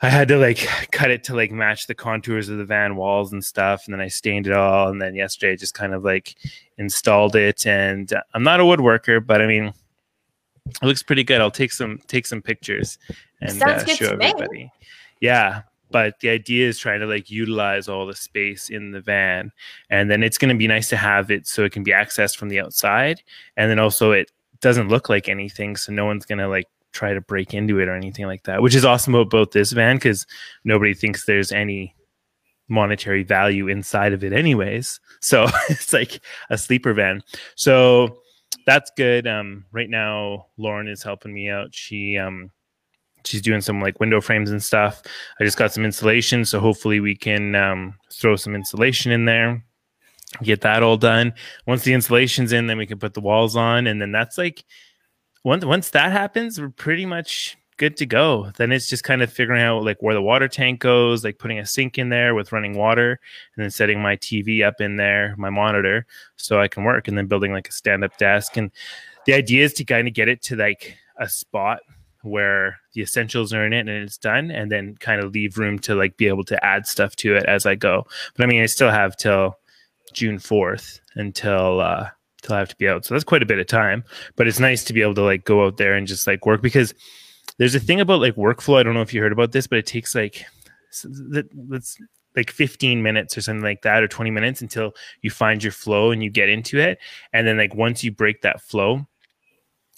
I 0.00 0.08
had 0.08 0.28
to 0.28 0.38
like 0.38 0.58
cut 0.92 1.10
it 1.10 1.24
to 1.24 1.34
like 1.34 1.50
match 1.50 1.86
the 1.86 1.94
contours 1.94 2.48
of 2.48 2.58
the 2.58 2.64
van 2.64 2.96
walls 2.96 3.32
and 3.32 3.44
stuff. 3.44 3.86
And 3.86 3.94
then 3.94 4.00
I 4.00 4.08
stained 4.08 4.46
it 4.46 4.52
all. 4.52 4.88
And 4.88 5.00
then 5.00 5.14
yesterday 5.14 5.52
I 5.52 5.56
just 5.56 5.74
kind 5.74 5.94
of 5.94 6.04
like 6.04 6.36
installed 6.78 7.36
it. 7.36 7.66
And 7.66 8.12
I'm 8.32 8.42
not 8.42 8.60
a 8.60 8.64
woodworker, 8.64 9.24
but 9.24 9.40
I 9.40 9.46
mean, 9.46 9.72
it 10.66 10.82
looks 10.82 11.02
pretty 11.02 11.24
good. 11.24 11.40
I'll 11.40 11.50
take 11.50 11.72
some 11.72 12.00
take 12.06 12.26
some 12.26 12.40
pictures 12.40 12.98
and 13.40 13.62
uh, 13.62 13.84
show 13.84 14.16
everybody. 14.18 14.72
Yeah, 15.20 15.62
but 15.94 16.18
the 16.18 16.28
idea 16.28 16.66
is 16.66 16.76
trying 16.76 16.98
to 16.98 17.06
like 17.06 17.30
utilize 17.30 17.88
all 17.88 18.04
the 18.04 18.16
space 18.16 18.68
in 18.68 18.90
the 18.90 19.00
van, 19.00 19.52
and 19.90 20.10
then 20.10 20.24
it's 20.24 20.38
going 20.38 20.48
to 20.48 20.58
be 20.58 20.66
nice 20.66 20.88
to 20.88 20.96
have 20.96 21.30
it 21.30 21.46
so 21.46 21.62
it 21.62 21.70
can 21.70 21.84
be 21.84 21.92
accessed 21.92 22.36
from 22.36 22.48
the 22.48 22.58
outside, 22.58 23.22
and 23.56 23.70
then 23.70 23.78
also 23.78 24.10
it 24.10 24.32
doesn't 24.60 24.88
look 24.88 25.08
like 25.08 25.28
anything, 25.28 25.76
so 25.76 25.92
no 25.92 26.04
one's 26.04 26.26
going 26.26 26.40
to 26.40 26.48
like 26.48 26.66
try 26.90 27.14
to 27.14 27.20
break 27.20 27.54
into 27.54 27.78
it 27.78 27.86
or 27.86 27.94
anything 27.94 28.26
like 28.26 28.42
that. 28.42 28.60
Which 28.60 28.74
is 28.74 28.84
awesome 28.84 29.14
about 29.14 29.52
this 29.52 29.70
van 29.70 29.94
because 29.94 30.26
nobody 30.64 30.94
thinks 30.94 31.26
there's 31.26 31.52
any 31.52 31.94
monetary 32.66 33.22
value 33.22 33.68
inside 33.68 34.14
of 34.14 34.24
it 34.24 34.32
anyways 34.32 34.98
so 35.20 35.46
it's 35.68 35.92
like 35.92 36.18
a 36.48 36.56
sleeper 36.56 36.94
van 36.94 37.22
so 37.56 38.22
that's 38.66 38.90
good. 38.96 39.26
Um, 39.26 39.66
right 39.72 39.90
now, 39.90 40.46
Lauren 40.56 40.88
is 40.88 41.02
helping 41.02 41.34
me 41.34 41.50
out. 41.50 41.74
She 41.74 42.16
um, 42.16 42.50
she's 43.24 43.42
doing 43.42 43.60
some 43.60 43.80
like 43.80 44.00
window 44.00 44.20
frames 44.20 44.50
and 44.50 44.62
stuff. 44.62 45.02
I 45.40 45.44
just 45.44 45.58
got 45.58 45.72
some 45.72 45.84
insulation, 45.84 46.44
so 46.44 46.60
hopefully 46.60 47.00
we 47.00 47.16
can 47.16 47.54
um, 47.54 47.94
throw 48.12 48.36
some 48.36 48.54
insulation 48.54 49.12
in 49.12 49.24
there, 49.24 49.64
get 50.42 50.60
that 50.62 50.82
all 50.82 50.96
done. 50.96 51.32
Once 51.66 51.84
the 51.84 51.92
insulation's 51.92 52.52
in, 52.52 52.66
then 52.66 52.78
we 52.78 52.86
can 52.86 52.98
put 52.98 53.14
the 53.14 53.20
walls 53.20 53.56
on, 53.56 53.86
and 53.86 54.00
then 54.00 54.12
that's 54.12 54.38
like 54.38 54.64
once 55.44 55.64
once 55.64 55.90
that 55.90 56.12
happens, 56.12 56.60
we're 56.60 56.70
pretty 56.70 57.06
much 57.06 57.56
good 57.76 57.96
to 57.96 58.06
go. 58.06 58.52
Then 58.56 58.70
it's 58.70 58.88
just 58.88 59.04
kind 59.04 59.22
of 59.22 59.32
figuring 59.32 59.62
out 59.62 59.84
like 59.84 60.00
where 60.00 60.14
the 60.14 60.22
water 60.22 60.48
tank 60.48 60.80
goes, 60.80 61.24
like 61.24 61.38
putting 61.38 61.58
a 61.58 61.66
sink 61.66 61.98
in 61.98 62.08
there 62.08 62.34
with 62.34 62.52
running 62.52 62.76
water, 62.76 63.20
and 63.56 63.62
then 63.62 63.70
setting 63.70 64.00
my 64.00 64.16
TV 64.16 64.64
up 64.64 64.80
in 64.80 64.96
there, 64.96 65.34
my 65.36 65.50
monitor, 65.50 66.06
so 66.36 66.60
I 66.60 66.68
can 66.68 66.84
work, 66.84 67.08
and 67.08 67.18
then 67.18 67.26
building 67.26 67.52
like 67.52 67.68
a 67.68 67.72
stand 67.72 68.04
up 68.04 68.16
desk. 68.18 68.56
And 68.56 68.70
the 69.26 69.34
idea 69.34 69.64
is 69.64 69.72
to 69.74 69.84
kind 69.84 70.06
of 70.06 70.14
get 70.14 70.28
it 70.28 70.42
to 70.42 70.56
like 70.56 70.96
a 71.18 71.28
spot 71.28 71.80
where 72.24 72.80
the 72.94 73.02
essentials 73.02 73.52
are 73.52 73.64
in 73.64 73.72
it 73.72 73.80
and 73.80 73.90
it's 73.90 74.18
done, 74.18 74.50
and 74.50 74.70
then 74.70 74.96
kind 75.00 75.20
of 75.20 75.32
leave 75.32 75.58
room 75.58 75.78
to 75.80 75.94
like 75.94 76.16
be 76.16 76.26
able 76.26 76.44
to 76.44 76.64
add 76.64 76.86
stuff 76.86 77.16
to 77.16 77.36
it 77.36 77.44
as 77.46 77.66
I 77.66 77.74
go. 77.74 78.06
But 78.36 78.44
I 78.44 78.46
mean, 78.46 78.62
I 78.62 78.66
still 78.66 78.90
have 78.90 79.16
till 79.16 79.56
June 80.12 80.38
4th 80.38 81.00
until 81.14 81.80
uh 81.80 82.08
till 82.42 82.56
I 82.56 82.58
have 82.58 82.68
to 82.68 82.76
be 82.76 82.88
out. 82.88 83.04
So 83.04 83.14
that's 83.14 83.24
quite 83.24 83.42
a 83.42 83.46
bit 83.46 83.58
of 83.58 83.66
time. 83.66 84.04
But 84.36 84.46
it's 84.46 84.60
nice 84.60 84.84
to 84.84 84.92
be 84.92 85.02
able 85.02 85.14
to 85.14 85.22
like 85.22 85.44
go 85.44 85.64
out 85.66 85.76
there 85.76 85.94
and 85.94 86.06
just 86.06 86.26
like 86.26 86.46
work 86.46 86.62
because 86.62 86.94
there's 87.58 87.74
a 87.74 87.80
thing 87.80 88.00
about 88.00 88.20
like 88.20 88.36
workflow. 88.36 88.78
I 88.78 88.82
don't 88.82 88.94
know 88.94 89.02
if 89.02 89.14
you 89.14 89.20
heard 89.20 89.32
about 89.32 89.52
this, 89.52 89.66
but 89.66 89.78
it 89.78 89.86
takes 89.86 90.14
like 90.14 90.44
that's 91.68 91.98
like 92.36 92.50
15 92.50 93.02
minutes 93.02 93.36
or 93.36 93.40
something 93.40 93.62
like 93.62 93.82
that 93.82 94.02
or 94.02 94.08
20 94.08 94.30
minutes 94.30 94.60
until 94.60 94.92
you 95.22 95.30
find 95.30 95.62
your 95.62 95.72
flow 95.72 96.10
and 96.10 96.22
you 96.22 96.30
get 96.30 96.48
into 96.48 96.78
it. 96.78 96.98
And 97.32 97.46
then 97.46 97.56
like 97.56 97.74
once 97.74 98.02
you 98.02 98.10
break 98.12 98.42
that 98.42 98.60
flow, 98.60 99.06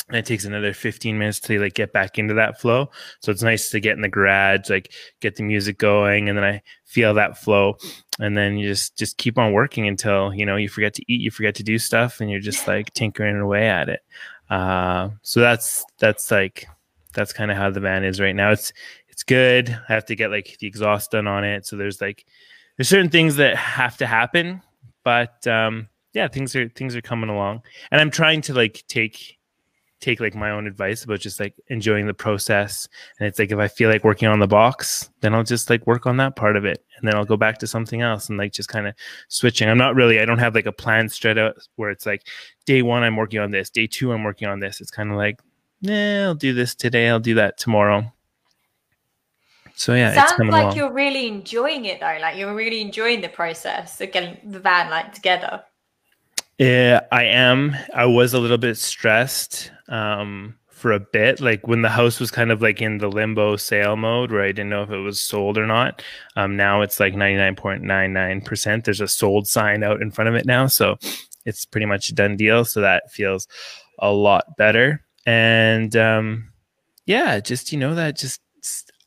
and 0.08 0.16
it 0.16 0.24
takes 0.24 0.44
another 0.44 0.72
15 0.72 1.18
minutes 1.18 1.40
to 1.40 1.58
like 1.58 1.74
get 1.74 1.92
back 1.92 2.18
into 2.18 2.34
that 2.34 2.60
flow. 2.60 2.90
So 3.20 3.32
it's 3.32 3.42
nice 3.42 3.70
to 3.70 3.80
get 3.80 3.96
in 3.96 4.02
the 4.02 4.08
garage, 4.08 4.70
like 4.70 4.92
get 5.20 5.36
the 5.36 5.42
music 5.42 5.78
going, 5.78 6.28
and 6.28 6.38
then 6.38 6.44
I 6.44 6.62
feel 6.84 7.12
that 7.14 7.38
flow. 7.38 7.76
And 8.20 8.36
then 8.36 8.56
you 8.56 8.68
just 8.68 8.96
just 8.96 9.18
keep 9.18 9.36
on 9.36 9.52
working 9.52 9.88
until 9.88 10.32
you 10.32 10.46
know 10.46 10.56
you 10.56 10.68
forget 10.68 10.94
to 10.94 11.02
eat, 11.08 11.20
you 11.20 11.30
forget 11.30 11.54
to 11.56 11.62
do 11.62 11.78
stuff, 11.78 12.20
and 12.20 12.30
you're 12.30 12.40
just 12.40 12.66
like 12.68 12.92
tinkering 12.94 13.36
away 13.36 13.68
at 13.68 13.88
it. 13.88 14.00
Uh, 14.48 15.10
so 15.22 15.40
that's 15.40 15.84
that's 15.98 16.30
like 16.30 16.66
that's 17.12 17.32
kind 17.32 17.50
of 17.50 17.56
how 17.56 17.70
the 17.70 17.80
van 17.80 18.04
is 18.04 18.20
right 18.20 18.36
now. 18.36 18.52
It's 18.52 18.72
it's 19.08 19.24
good. 19.24 19.70
I 19.88 19.92
have 19.92 20.06
to 20.06 20.14
get 20.14 20.30
like 20.30 20.56
the 20.60 20.66
exhaust 20.66 21.10
done 21.10 21.26
on 21.26 21.42
it. 21.42 21.66
So 21.66 21.76
there's 21.76 22.00
like 22.00 22.24
there's 22.76 22.88
certain 22.88 23.10
things 23.10 23.36
that 23.36 23.56
have 23.56 23.96
to 23.96 24.06
happen, 24.06 24.62
but 25.02 25.46
um, 25.46 25.88
yeah, 26.12 26.28
things 26.28 26.54
are 26.54 26.68
things 26.68 26.94
are 26.94 27.02
coming 27.02 27.30
along, 27.30 27.62
and 27.90 28.00
I'm 28.00 28.10
trying 28.10 28.40
to 28.42 28.54
like 28.54 28.84
take 28.88 29.35
take 30.06 30.20
like 30.20 30.36
my 30.36 30.50
own 30.50 30.68
advice 30.68 31.02
about 31.02 31.18
just 31.18 31.40
like 31.40 31.54
enjoying 31.66 32.06
the 32.06 32.14
process. 32.14 32.88
And 33.18 33.26
it's 33.26 33.40
like 33.40 33.50
if 33.50 33.58
I 33.58 33.66
feel 33.66 33.90
like 33.90 34.04
working 34.04 34.28
on 34.28 34.38
the 34.38 34.46
box, 34.46 35.10
then 35.20 35.34
I'll 35.34 35.42
just 35.42 35.68
like 35.68 35.84
work 35.84 36.06
on 36.06 36.16
that 36.18 36.36
part 36.36 36.56
of 36.56 36.64
it, 36.64 36.84
and 36.96 37.08
then 37.08 37.16
I'll 37.16 37.24
go 37.24 37.36
back 37.36 37.58
to 37.58 37.66
something 37.66 38.02
else 38.02 38.28
and 38.28 38.38
like 38.38 38.52
just 38.52 38.68
kind 38.68 38.86
of 38.86 38.94
switching. 39.28 39.68
I'm 39.68 39.78
not 39.78 39.96
really 39.96 40.20
I 40.20 40.24
don't 40.24 40.38
have 40.38 40.54
like 40.54 40.66
a 40.66 40.72
plan 40.72 41.08
straight 41.08 41.38
out 41.38 41.56
where 41.74 41.90
it's 41.90 42.06
like 42.06 42.22
day 42.66 42.82
one 42.82 43.02
I'm 43.02 43.16
working 43.16 43.40
on 43.40 43.50
this, 43.50 43.68
day 43.68 43.88
two 43.88 44.12
I'm 44.12 44.22
working 44.22 44.48
on 44.48 44.60
this. 44.60 44.80
It's 44.80 44.90
kind 44.90 45.10
of 45.10 45.16
like 45.16 45.40
nah, 45.82 46.22
I'll 46.24 46.34
do 46.34 46.54
this 46.54 46.74
today, 46.74 47.08
I'll 47.08 47.20
do 47.20 47.34
that 47.34 47.58
tomorrow. 47.58 48.12
So 49.74 49.92
yeah, 49.92 50.08
it's 50.08 50.30
Sounds 50.30 50.50
like 50.50 50.62
along. 50.62 50.76
you're 50.76 50.92
really 50.92 51.26
enjoying 51.26 51.84
it 51.84 52.00
though. 52.00 52.16
Like 52.20 52.36
you're 52.36 52.54
really 52.54 52.80
enjoying 52.80 53.20
the 53.20 53.28
process 53.28 54.00
of 54.00 54.12
getting 54.12 54.38
the 54.50 54.60
van 54.60 54.88
like 54.88 55.12
together. 55.12 55.62
Yeah, 56.58 57.00
I 57.12 57.24
am. 57.24 57.76
I 57.94 58.06
was 58.06 58.32
a 58.32 58.40
little 58.40 58.56
bit 58.58 58.78
stressed 58.78 59.70
um, 59.88 60.56
for 60.68 60.92
a 60.92 61.00
bit, 61.00 61.40
like 61.40 61.66
when 61.66 61.82
the 61.82 61.90
house 61.90 62.18
was 62.18 62.30
kind 62.30 62.50
of 62.50 62.62
like 62.62 62.80
in 62.80 62.96
the 62.98 63.08
limbo 63.08 63.56
sale 63.56 63.96
mode, 63.96 64.30
where 64.32 64.42
I 64.42 64.48
didn't 64.48 64.70
know 64.70 64.82
if 64.82 64.90
it 64.90 64.98
was 64.98 65.20
sold 65.20 65.58
or 65.58 65.66
not. 65.66 66.02
Um, 66.34 66.56
now 66.56 66.80
it's 66.80 66.98
like 66.98 67.14
ninety 67.14 67.36
nine 67.36 67.56
point 67.56 67.82
nine 67.82 68.14
nine 68.14 68.40
percent. 68.40 68.84
There's 68.84 69.02
a 69.02 69.08
sold 69.08 69.46
sign 69.46 69.82
out 69.82 70.00
in 70.00 70.10
front 70.10 70.28
of 70.28 70.34
it 70.34 70.46
now, 70.46 70.66
so 70.66 70.96
it's 71.44 71.66
pretty 71.66 71.86
much 71.86 72.08
a 72.08 72.14
done 72.14 72.36
deal. 72.36 72.64
So 72.64 72.80
that 72.80 73.12
feels 73.12 73.46
a 73.98 74.10
lot 74.10 74.56
better. 74.56 75.04
And 75.26 75.94
um, 75.94 76.52
yeah, 77.04 77.38
just 77.40 77.70
you 77.70 77.78
know 77.78 77.94
that 77.96 78.16
just 78.16 78.40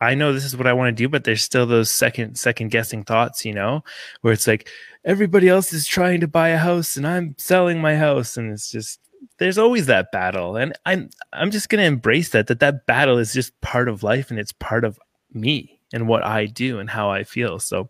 I 0.02 0.16
know 0.16 0.32
this 0.32 0.46
is 0.46 0.56
what 0.56 0.68
I 0.68 0.74
want 0.74 0.96
to 0.96 1.04
do, 1.04 1.10
but 1.10 1.24
there's 1.24 1.42
still 1.42 1.66
those 1.66 1.92
second 1.92 2.38
second 2.38 2.70
guessing 2.72 3.04
thoughts, 3.04 3.44
you 3.44 3.54
know, 3.54 3.84
where 4.22 4.34
it's 4.34 4.48
like 4.48 4.70
everybody 5.04 5.48
else 5.48 5.74
is 5.74 5.88
trying 5.88 6.20
to 6.22 6.28
buy 6.28 6.50
a 6.50 6.58
house 6.58 6.98
and 6.98 7.08
I'm 7.08 7.36
selling 7.38 7.80
my 7.80 7.96
house 7.96 8.38
and 8.38 8.52
it's 8.52 8.70
just 8.70 9.00
there's 9.38 9.58
always 9.58 9.86
that 9.86 10.12
battle 10.12 10.56
and 10.58 10.78
I'm 10.86 11.10
I'm 11.34 11.52
just 11.52 11.70
going 11.70 11.80
to 11.80 11.88
embrace 11.88 12.30
that 12.30 12.48
that 12.48 12.60
that 12.60 12.86
battle 12.86 13.18
is 13.18 13.34
just 13.34 13.60
part 13.62 13.90
of 13.90 14.04
life 14.04 14.30
and 14.30 14.40
it's 14.40 14.52
part 14.54 14.84
of 14.84 15.00
me 15.34 15.80
and 15.94 16.08
what 16.08 16.26
I 16.26 16.46
do 16.46 16.80
and 16.80 16.90
how 16.90 17.10
I 17.10 17.24
feel. 17.24 17.60
So 17.60 17.90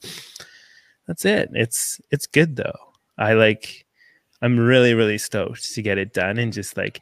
that's 1.08 1.26
it. 1.26 1.50
It's 1.54 2.00
it's 2.12 2.28
good 2.28 2.56
though. 2.56 2.78
I 3.18 3.34
like 3.34 3.86
I'm 4.42 4.60
really 4.60 4.94
really 4.94 5.18
stoked 5.18 5.74
to 5.74 5.82
get 5.82 5.98
it 5.98 6.14
done 6.14 6.38
and 6.38 6.54
just 6.54 6.78
like 6.78 7.02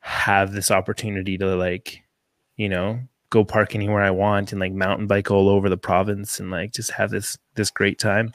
have 0.00 0.52
this 0.52 0.70
opportunity 0.70 1.38
to 1.38 1.56
like 1.56 2.02
you 2.56 2.68
know 2.68 3.00
go 3.30 3.44
park 3.44 3.74
anywhere 3.74 4.02
I 4.02 4.10
want 4.10 4.52
and 4.52 4.60
like 4.60 4.72
mountain 4.72 5.06
bike 5.06 5.30
all 5.30 5.48
over 5.48 5.68
the 5.68 5.76
province 5.76 6.38
and 6.40 6.50
like 6.50 6.72
just 6.72 6.92
have 6.92 7.10
this 7.10 7.38
this 7.54 7.70
great 7.70 7.98
time 7.98 8.32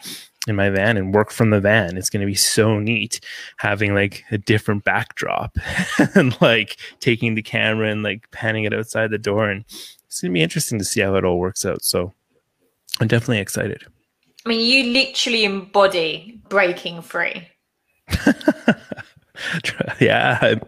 in 0.48 0.56
my 0.56 0.70
van 0.70 0.98
and 0.98 1.14
work 1.14 1.32
from 1.32 1.52
the 1.52 1.62
van. 1.62 1.98
It's 1.98 2.10
going 2.10 2.22
to 2.22 2.26
be 2.26 2.36
so 2.36 2.80
neat 2.80 3.20
having 3.58 3.94
like 3.94 4.24
a 4.32 4.38
different 4.38 4.84
backdrop 4.84 5.58
and 6.16 6.40
like 6.42 6.78
taking 7.00 7.36
the 7.36 7.44
camera 7.44 7.90
and 7.90 8.04
like 8.04 8.30
panning 8.32 8.64
it 8.64 8.74
outside 8.74 9.12
the 9.12 9.18
door 9.18 9.50
and 9.50 9.66
it's 10.08 10.22
going 10.22 10.32
to 10.32 10.34
be 10.34 10.42
interesting 10.42 10.80
to 10.80 10.86
see 10.86 11.02
how 11.02 11.16
it 11.16 11.24
all 11.24 11.40
works 11.40 11.66
out. 11.66 11.84
So 11.84 12.14
I'm 13.00 13.08
definitely 13.08 13.40
excited. 13.40 13.86
I 14.46 14.50
mean, 14.50 14.60
you 14.60 14.92
literally 14.92 15.44
embody 15.44 16.42
breaking 16.50 17.04
free. 17.04 17.48
yeah, 20.00 20.40
I'm, 20.42 20.62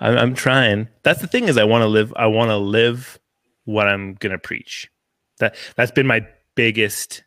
I'm, 0.00 0.18
I'm 0.18 0.34
trying. 0.34 0.88
That's 1.02 1.20
the 1.20 1.26
thing 1.26 1.48
is 1.48 1.56
I 1.56 1.64
want 1.64 1.82
to 1.82 1.88
live. 1.88 2.12
I 2.16 2.26
want 2.26 2.50
to 2.50 2.56
live 2.56 3.18
what 3.64 3.88
I'm 3.88 4.14
gonna 4.14 4.38
preach. 4.38 4.90
That 5.38 5.56
that's 5.76 5.92
been 5.92 6.06
my 6.06 6.26
biggest, 6.54 7.24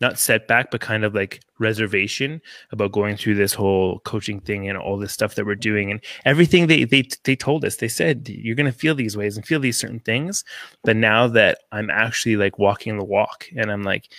not 0.00 0.18
setback, 0.18 0.70
but 0.70 0.80
kind 0.80 1.04
of 1.04 1.14
like 1.14 1.40
reservation 1.58 2.42
about 2.70 2.92
going 2.92 3.16
through 3.16 3.34
this 3.34 3.54
whole 3.54 4.00
coaching 4.00 4.40
thing 4.40 4.68
and 4.68 4.76
all 4.76 4.98
this 4.98 5.12
stuff 5.12 5.34
that 5.36 5.46
we're 5.46 5.54
doing 5.54 5.90
and 5.90 6.00
everything 6.24 6.66
they 6.66 6.84
they 6.84 7.08
they 7.24 7.36
told 7.36 7.64
us. 7.64 7.76
They 7.76 7.88
said 7.88 8.28
you're 8.28 8.56
gonna 8.56 8.72
feel 8.72 8.94
these 8.94 9.16
ways 9.16 9.36
and 9.36 9.46
feel 9.46 9.60
these 9.60 9.78
certain 9.78 10.00
things. 10.00 10.44
But 10.84 10.96
now 10.96 11.26
that 11.28 11.58
I'm 11.72 11.90
actually 11.90 12.36
like 12.36 12.58
walking 12.58 12.98
the 12.98 13.04
walk 13.04 13.48
and 13.56 13.70
I'm 13.70 13.82
like, 13.82 14.10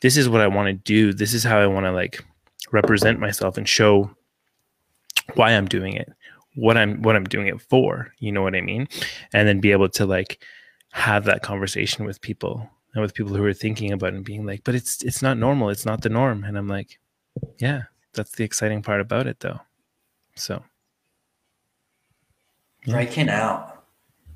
this 0.00 0.16
is 0.16 0.28
what 0.28 0.40
I 0.40 0.48
want 0.48 0.66
to 0.66 0.72
do. 0.72 1.12
This 1.12 1.34
is 1.34 1.44
how 1.44 1.58
I 1.58 1.66
want 1.66 1.86
to 1.86 1.92
like 1.92 2.24
represent 2.72 3.18
myself 3.18 3.56
and 3.56 3.68
show 3.68 4.10
why 5.34 5.50
I'm 5.50 5.66
doing 5.66 5.94
it, 5.94 6.10
what 6.54 6.76
I'm 6.76 7.02
what 7.02 7.16
I'm 7.16 7.24
doing 7.24 7.46
it 7.46 7.60
for. 7.60 8.12
You 8.18 8.32
know 8.32 8.42
what 8.42 8.56
I 8.56 8.60
mean? 8.60 8.88
And 9.32 9.46
then 9.46 9.60
be 9.60 9.72
able 9.72 9.88
to 9.90 10.06
like 10.06 10.42
have 10.90 11.24
that 11.24 11.42
conversation 11.42 12.04
with 12.04 12.20
people 12.20 12.68
and 12.94 13.02
with 13.02 13.14
people 13.14 13.34
who 13.34 13.44
are 13.44 13.54
thinking 13.54 13.92
about 13.92 14.12
it 14.12 14.16
and 14.16 14.24
being 14.24 14.44
like, 14.44 14.62
but 14.64 14.74
it's 14.74 15.02
it's 15.02 15.22
not 15.22 15.38
normal. 15.38 15.70
It's 15.70 15.86
not 15.86 16.02
the 16.02 16.08
norm. 16.08 16.44
And 16.44 16.58
I'm 16.58 16.68
like, 16.68 16.98
yeah, 17.58 17.82
that's 18.12 18.32
the 18.32 18.44
exciting 18.44 18.82
part 18.82 19.00
about 19.00 19.26
it 19.26 19.40
though. 19.40 19.60
So 20.34 20.62
Yeah. 22.84 22.94
Breaking 22.94 23.28
out. 23.28 23.84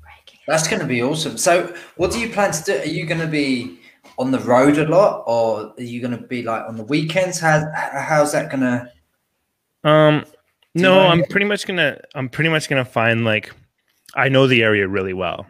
Breaking. 0.01 0.39
That's 0.47 0.67
going 0.67 0.81
to 0.81 0.87
be 0.87 1.01
awesome. 1.01 1.37
So, 1.37 1.73
what 1.97 2.11
do 2.11 2.19
you 2.19 2.29
plan 2.29 2.51
to 2.51 2.63
do? 2.63 2.77
Are 2.77 2.85
you 2.85 3.05
going 3.05 3.21
to 3.21 3.27
be 3.27 3.79
on 4.17 4.31
the 4.31 4.39
road 4.39 4.77
a 4.77 4.87
lot, 4.87 5.23
or 5.25 5.73
are 5.77 5.83
you 5.83 5.99
going 5.99 6.17
to 6.17 6.25
be 6.25 6.43
like 6.43 6.63
on 6.67 6.77
the 6.77 6.83
weekends? 6.83 7.39
How 7.39 7.69
how's 7.73 8.31
that 8.33 8.49
going 8.51 8.61
to? 8.61 8.91
Um, 9.83 10.25
you 10.73 10.81
no, 10.81 10.99
I'm 10.99 11.23
pretty 11.25 11.45
much 11.45 11.65
gonna 11.65 12.01
I'm 12.15 12.27
pretty 12.27 12.49
much 12.49 12.67
gonna 12.67 12.83
find 12.83 13.23
like 13.23 13.51
I 14.15 14.29
know 14.29 14.45
the 14.47 14.61
area 14.61 14.87
really 14.87 15.13
well. 15.13 15.45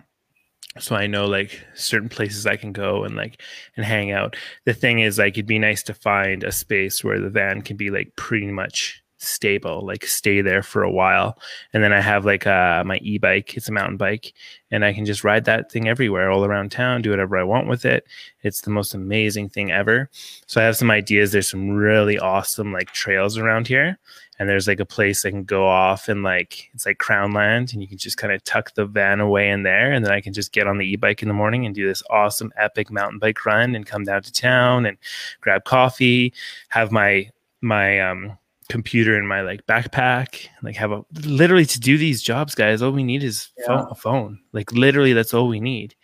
So 0.78 0.96
I 0.96 1.08
know 1.08 1.26
like 1.26 1.66
certain 1.74 2.10
places 2.10 2.46
I 2.46 2.58
can 2.58 2.74
go 2.74 3.04
and 3.06 3.16
like 3.16 3.42
and 3.78 3.86
hang 3.86 4.12
out. 4.12 4.36
The 4.66 4.74
thing 4.74 5.00
is 5.00 5.18
like 5.18 5.34
it'd 5.34 5.46
be 5.46 5.60
nice 5.60 5.84
to 5.84 5.94
find 5.94 6.44
a 6.44 6.52
space 6.52 7.04
where 7.04 7.20
the 7.20 7.30
van 7.30 7.62
can 7.62 7.78
be 7.78 7.90
like 7.92 8.16
pretty 8.18 8.48
much 8.48 9.02
stable, 9.18 9.86
like 9.86 10.06
stay 10.06 10.42
there 10.42 10.62
for 10.62 10.84
a 10.84 10.92
while. 10.92 11.40
And 11.74 11.82
then 11.82 11.94
I 11.94 12.02
have 12.02 12.26
like 12.26 12.46
uh 12.46 12.84
my 12.86 12.98
e-bike, 12.98 13.56
it's 13.56 13.70
a 13.70 13.72
mountain 13.72 13.96
bike, 13.96 14.34
and 14.70 14.84
I 14.84 14.92
can 14.94 15.06
just 15.06 15.24
ride 15.24 15.46
that 15.46 15.72
thing 15.72 15.88
everywhere 15.88 16.30
all 16.30 16.44
around 16.44 16.72
town, 16.72 17.02
do 17.02 17.12
whatever 17.12 17.38
I 17.38 17.44
want 17.44 17.70
with 17.70 17.86
it. 17.86 18.06
It's 18.44 18.62
the 18.62 18.70
most 18.70 18.94
amazing 18.94 19.50
thing 19.50 19.72
ever. 19.72 20.10
So 20.48 20.60
I 20.60 20.66
have 20.66 20.76
some 20.76 20.92
ideas. 20.92 21.32
There's 21.32 21.50
some 21.50 21.70
really 21.70 22.20
awesome 22.20 22.74
like 22.74 22.92
trails 22.92 23.38
around 23.38 23.68
here 23.68 23.98
and 24.38 24.50
there's 24.50 24.68
like 24.68 24.80
a 24.80 24.86
place 24.86 25.26
I 25.26 25.32
can 25.32 25.44
go 25.44 25.68
off 25.68 26.10
and 26.10 26.24
like 26.24 26.70
it's 26.74 26.86
like 26.86 26.98
crown 26.98 27.32
land 27.32 27.72
and 27.72 27.82
you 27.82 27.88
can 27.88 27.98
just 27.98 28.18
kind 28.18 28.34
of 28.34 28.44
tuck 28.44 28.74
the 28.74 28.86
van 28.86 29.20
away 29.20 29.50
in 29.50 29.64
there 29.64 29.94
and 29.94 30.04
then 30.04 30.12
I 30.12 30.22
can 30.22 30.34
just 30.34 30.52
get 30.52 30.68
on 30.68 30.78
the 30.78 30.86
e-bike 30.86 31.22
in 31.22 31.28
the 31.28 31.34
morning 31.34 31.66
and 31.66 31.74
do 31.74 31.88
this 31.88 32.04
awesome 32.10 32.52
epic 32.58 32.92
mountain 32.92 33.20
bike 33.20 33.46
run 33.46 33.76
and 33.76 33.86
come 33.86 34.04
down 34.04 34.22
to 34.24 34.32
town 34.32 34.86
and 34.86 34.98
grab 35.42 35.64
coffee, 35.64 36.34
have 36.70 36.92
my 36.92 37.30
my 37.62 38.00
um 38.00 38.38
computer 38.70 39.18
in 39.18 39.28
my 39.28 39.42
like 39.42 39.66
backpack, 39.68 40.48
like 40.64 40.76
have 40.76 40.92
a 40.92 41.06
literally 41.24 41.66
to 41.66 41.80
do 41.80 41.98
these 41.98 42.22
jobs 42.22 42.56
guys 42.56 42.82
all 42.82 42.92
we 42.92 43.04
need 43.04 43.24
is 43.24 43.50
phone, 43.66 43.88
a 43.90 43.96
phone. 43.96 44.40
Like 44.52 44.72
literally 44.72 45.14
that's 45.14 45.34
all 45.34 45.48
we 45.48 45.60
need. 45.60 45.96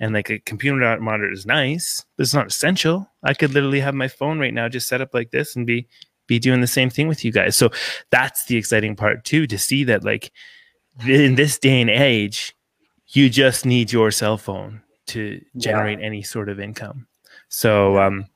And 0.00 0.12
like 0.12 0.28
a 0.28 0.40
computer 0.40 0.98
monitor 1.00 1.30
is 1.30 1.46
nice, 1.46 2.04
but 2.16 2.24
it's 2.24 2.34
not 2.34 2.48
essential. 2.48 3.08
I 3.22 3.32
could 3.32 3.54
literally 3.54 3.80
have 3.80 3.94
my 3.94 4.08
phone 4.08 4.40
right 4.40 4.52
now 4.52 4.68
just 4.68 4.88
set 4.88 5.00
up 5.00 5.14
like 5.14 5.30
this 5.30 5.54
and 5.54 5.66
be 5.66 5.86
be 6.26 6.38
doing 6.38 6.60
the 6.60 6.66
same 6.66 6.90
thing 6.90 7.08
with 7.08 7.24
you 7.24 7.32
guys. 7.32 7.56
So 7.56 7.70
that's 8.10 8.46
the 8.46 8.56
exciting 8.56 8.96
part 8.96 9.24
too 9.24 9.46
to 9.46 9.58
see 9.58 9.84
that 9.84 10.04
like 10.04 10.32
in 11.06 11.34
this 11.34 11.58
day 11.58 11.80
and 11.80 11.90
age, 11.90 12.54
you 13.08 13.28
just 13.28 13.66
need 13.66 13.92
your 13.92 14.10
cell 14.10 14.38
phone 14.38 14.82
to 15.06 15.40
generate 15.56 16.00
any 16.00 16.22
sort 16.22 16.48
of 16.48 16.58
income. 16.58 17.06
So 17.48 17.98
um 17.98 18.26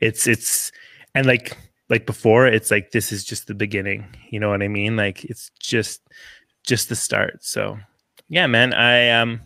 it's 0.00 0.26
it's 0.26 0.72
and 1.14 1.26
like 1.26 1.56
like 1.88 2.06
before 2.06 2.46
it's 2.46 2.70
like 2.70 2.90
this 2.90 3.12
is 3.12 3.24
just 3.24 3.46
the 3.46 3.54
beginning. 3.54 4.06
You 4.30 4.40
know 4.40 4.50
what 4.50 4.62
I 4.62 4.68
mean? 4.68 4.96
Like 4.96 5.24
it's 5.24 5.50
just 5.58 6.02
just 6.64 6.88
the 6.88 6.96
start. 6.96 7.44
So 7.44 7.78
yeah, 8.28 8.46
man, 8.46 8.72
I 8.74 9.10
um 9.10 9.40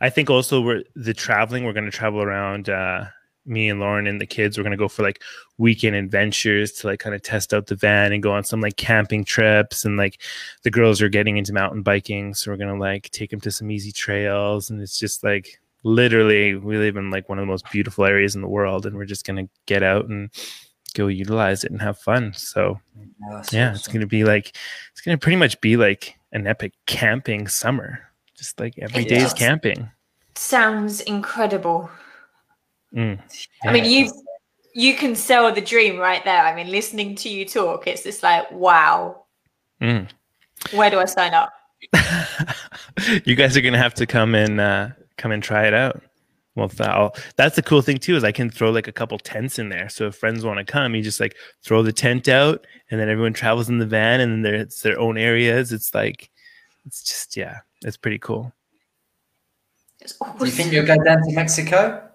I 0.00 0.10
think 0.10 0.30
also 0.30 0.60
we're 0.60 0.82
the 0.96 1.14
traveling, 1.14 1.64
we're 1.64 1.74
gonna 1.74 1.90
travel 1.90 2.22
around 2.22 2.68
uh 2.68 3.06
me 3.50 3.68
and 3.68 3.80
Lauren 3.80 4.06
and 4.06 4.20
the 4.20 4.26
kids, 4.26 4.56
we're 4.56 4.64
gonna 4.64 4.76
go 4.76 4.88
for 4.88 5.02
like 5.02 5.20
weekend 5.58 5.94
adventures 5.94 6.72
to 6.72 6.86
like 6.86 7.00
kind 7.00 7.14
of 7.14 7.22
test 7.22 7.52
out 7.52 7.66
the 7.66 7.74
van 7.74 8.12
and 8.12 8.22
go 8.22 8.32
on 8.32 8.42
some 8.44 8.62
like 8.62 8.76
camping 8.76 9.24
trips 9.24 9.84
and 9.84 9.98
like 9.98 10.22
the 10.62 10.70
girls 10.70 11.02
are 11.02 11.08
getting 11.10 11.36
into 11.36 11.52
mountain 11.52 11.82
biking 11.82 12.32
so 12.32 12.50
we're 12.50 12.56
gonna 12.56 12.78
like 12.78 13.10
take 13.10 13.30
them 13.30 13.40
to 13.40 13.50
some 13.50 13.70
easy 13.70 13.92
trails 13.92 14.70
and 14.70 14.80
it's 14.80 14.98
just 14.98 15.22
like 15.22 15.60
literally 15.82 16.54
we 16.54 16.78
live 16.78 16.96
in 16.96 17.10
like 17.10 17.28
one 17.28 17.38
of 17.38 17.42
the 17.42 17.50
most 17.50 17.70
beautiful 17.70 18.06
areas 18.06 18.34
in 18.34 18.40
the 18.40 18.48
world 18.48 18.86
and 18.86 18.96
we're 18.96 19.04
just 19.04 19.26
gonna 19.26 19.46
get 19.66 19.82
out 19.82 20.06
and 20.06 20.30
go 20.94 21.08
utilize 21.08 21.62
it 21.62 21.70
and 21.70 21.82
have 21.82 21.98
fun 21.98 22.32
so 22.32 22.80
Yeah, 23.52 23.74
it's 23.74 23.86
gonna 23.86 24.06
be 24.06 24.24
like 24.24 24.56
it's 24.92 25.02
gonna 25.02 25.18
pretty 25.18 25.36
much 25.36 25.60
be 25.60 25.76
like 25.76 26.18
an 26.32 26.46
epic 26.46 26.72
camping 26.86 27.48
summer 27.48 28.00
just 28.34 28.58
like 28.58 28.78
every 28.78 29.04
day's 29.04 29.24
does. 29.24 29.34
camping 29.34 29.90
Sounds 30.36 31.02
incredible. 31.02 31.90
Mm. 32.94 33.18
I 33.64 33.72
mean, 33.72 33.84
you 33.84 34.10
you 34.74 34.94
can 34.94 35.14
sell 35.14 35.52
the 35.52 35.60
dream 35.60 35.98
right 35.98 36.24
there. 36.24 36.44
I 36.44 36.54
mean, 36.54 36.70
listening 36.70 37.14
to 37.16 37.28
you 37.28 37.44
talk, 37.44 37.86
it's 37.86 38.02
just 38.02 38.22
like, 38.22 38.50
wow. 38.50 39.24
Mm. 39.80 40.08
Where 40.72 40.90
do 40.90 40.98
I 40.98 41.06
sign 41.06 41.34
up? 41.34 41.52
you 43.24 43.34
guys 43.34 43.56
are 43.56 43.60
gonna 43.60 43.78
have 43.78 43.94
to 43.94 44.06
come 44.06 44.34
and 44.34 44.60
uh, 44.60 44.88
come 45.16 45.32
and 45.32 45.42
try 45.42 45.66
it 45.66 45.74
out. 45.74 46.02
Well, 46.56 46.68
that'll, 46.68 47.14
that's 47.36 47.56
the 47.56 47.62
cool 47.62 47.80
thing 47.80 47.98
too 47.98 48.16
is 48.16 48.24
I 48.24 48.32
can 48.32 48.50
throw 48.50 48.70
like 48.70 48.88
a 48.88 48.92
couple 48.92 49.18
tents 49.18 49.58
in 49.58 49.68
there. 49.68 49.88
So 49.88 50.08
if 50.08 50.16
friends 50.16 50.44
want 50.44 50.58
to 50.58 50.70
come, 50.70 50.94
you 50.94 51.02
just 51.02 51.20
like 51.20 51.36
throw 51.64 51.82
the 51.82 51.92
tent 51.92 52.28
out, 52.28 52.66
and 52.90 53.00
then 53.00 53.08
everyone 53.08 53.32
travels 53.32 53.68
in 53.68 53.78
the 53.78 53.86
van, 53.86 54.20
and 54.20 54.32
then 54.32 54.42
there- 54.42 54.60
it's 54.60 54.82
their 54.82 54.98
own 54.98 55.16
areas. 55.16 55.72
It's 55.72 55.94
like, 55.94 56.28
it's 56.86 57.02
just 57.02 57.36
yeah, 57.36 57.58
it's 57.82 57.96
pretty 57.96 58.18
cool. 58.18 58.52
It's 60.00 60.18
Do 60.18 60.44
you 60.44 60.50
think 60.50 60.72
you'll 60.72 60.86
go 60.86 61.02
down 61.02 61.22
to 61.22 61.32
Mexico? 61.32 62.09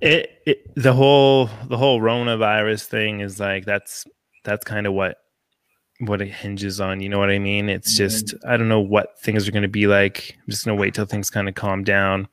It, 0.00 0.42
it 0.46 0.74
the 0.74 0.92
whole 0.92 1.50
the 1.68 1.76
whole 1.76 2.00
coronavirus 2.00 2.84
thing 2.84 3.20
is 3.20 3.40
like 3.40 3.64
that's 3.64 4.04
that's 4.44 4.64
kind 4.64 4.86
of 4.86 4.92
what 4.92 5.16
what 6.00 6.22
it 6.22 6.28
hinges 6.28 6.80
on. 6.80 7.00
You 7.00 7.08
know 7.08 7.18
what 7.18 7.30
I 7.30 7.38
mean? 7.38 7.68
It's 7.68 7.96
just 7.96 8.34
I 8.46 8.56
don't 8.56 8.68
know 8.68 8.80
what 8.80 9.20
things 9.20 9.48
are 9.48 9.52
going 9.52 9.62
to 9.62 9.68
be 9.68 9.86
like. 9.86 10.36
I'm 10.38 10.50
just 10.50 10.64
going 10.64 10.76
to 10.76 10.80
wait 10.80 10.94
till 10.94 11.06
things 11.06 11.30
kind 11.30 11.48
of 11.48 11.54
calm 11.54 11.84
down. 11.84 12.28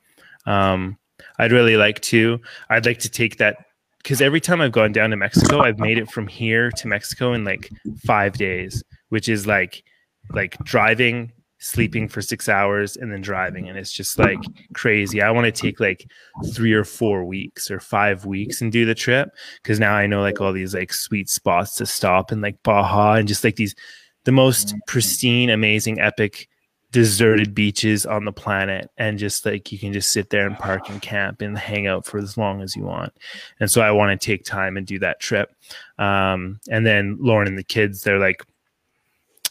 Um, 0.46 0.98
I'd 1.40 1.52
really 1.52 1.78
like 1.78 2.02
to. 2.02 2.40
I'd 2.70 2.86
like 2.86 3.00
to 3.00 3.10
take 3.10 3.38
that 3.38 3.58
because 4.04 4.22
every 4.22 4.40
time 4.40 4.62
I've 4.62 4.72
gone 4.72 4.92
down 4.92 5.10
to 5.10 5.18
Mexico, 5.18 5.62
I've 5.62 5.80
made 5.80 5.98
it 5.98 6.12
from 6.12 6.28
here 6.28 6.70
to 6.72 6.88
Mexico 6.88 7.34
in 7.34 7.44
like 7.44 7.70
five 8.06 8.38
days, 8.38 8.84
which 9.10 9.28
is 9.28 9.48
like 9.48 9.84
like 10.32 10.58
driving, 10.64 11.32
sleeping 11.60 12.04
mm-hmm. 12.04 12.12
for 12.12 12.22
six 12.22 12.50
hours, 12.50 12.98
and 12.98 13.12
then 13.12 13.22
driving, 13.22 13.66
and 13.66 13.76
mm-hmm. 13.76 13.80
it's 13.80 13.92
just 13.92 14.20
like 14.20 14.40
crazy. 14.74 15.22
I 15.22 15.32
want 15.32 15.46
to 15.46 15.52
take 15.52 15.80
like 15.80 16.10
three 16.54 16.74
or 16.74 16.84
four 16.84 17.26
weeks 17.26 17.72
or 17.72 17.80
five 17.80 18.26
weeks 18.26 18.62
and 18.62 18.72
do 18.72 18.86
the 18.86 18.96
trip 18.96 19.30
because 19.62 19.80
now 19.80 19.94
I 19.94 20.08
know 20.08 20.22
like 20.22 20.42
all 20.42 20.54
these 20.54 20.74
like 20.74 20.94
sweet 20.94 21.30
spots 21.30 21.76
to 21.76 21.86
stop 21.86 22.32
and 22.32 22.42
like 22.42 22.62
Baja 22.64 23.14
and 23.14 23.28
just 23.28 23.44
like 23.44 23.56
these 23.56 23.76
the 24.26 24.32
most 24.32 24.70
mm-hmm. 24.70 24.78
pristine, 24.88 25.50
amazing, 25.50 26.00
epic 26.00 26.48
deserted 26.96 27.54
beaches 27.54 28.06
on 28.06 28.24
the 28.24 28.32
planet 28.32 28.90
and 28.98 29.20
just 29.20 29.46
like 29.46 29.70
you 29.70 29.78
can 29.78 29.92
just 29.92 30.14
sit 30.14 30.30
there 30.30 30.48
and 30.48 30.58
park 30.58 30.90
and 30.90 31.02
camp 31.02 31.42
and 31.42 31.58
hang 31.58 31.88
out 31.88 32.06
for 32.06 32.18
as 32.18 32.38
long 32.38 32.62
as 32.62 32.74
you 32.74 32.84
want. 32.84 33.12
And 33.60 33.70
so 33.70 33.82
i 33.82 33.92
want 33.92 34.18
to 34.20 34.26
take 34.26 34.46
time 34.46 34.78
and 34.78 34.88
do 34.88 34.98
that 35.00 35.20
trip. 35.20 35.54
Um, 36.00 36.62
and 36.70 36.86
then 36.86 37.18
lauren 37.20 37.50
and 37.50 37.58
the 37.58 37.66
kids 37.66 38.02
they're 38.02 38.18
like 38.18 38.44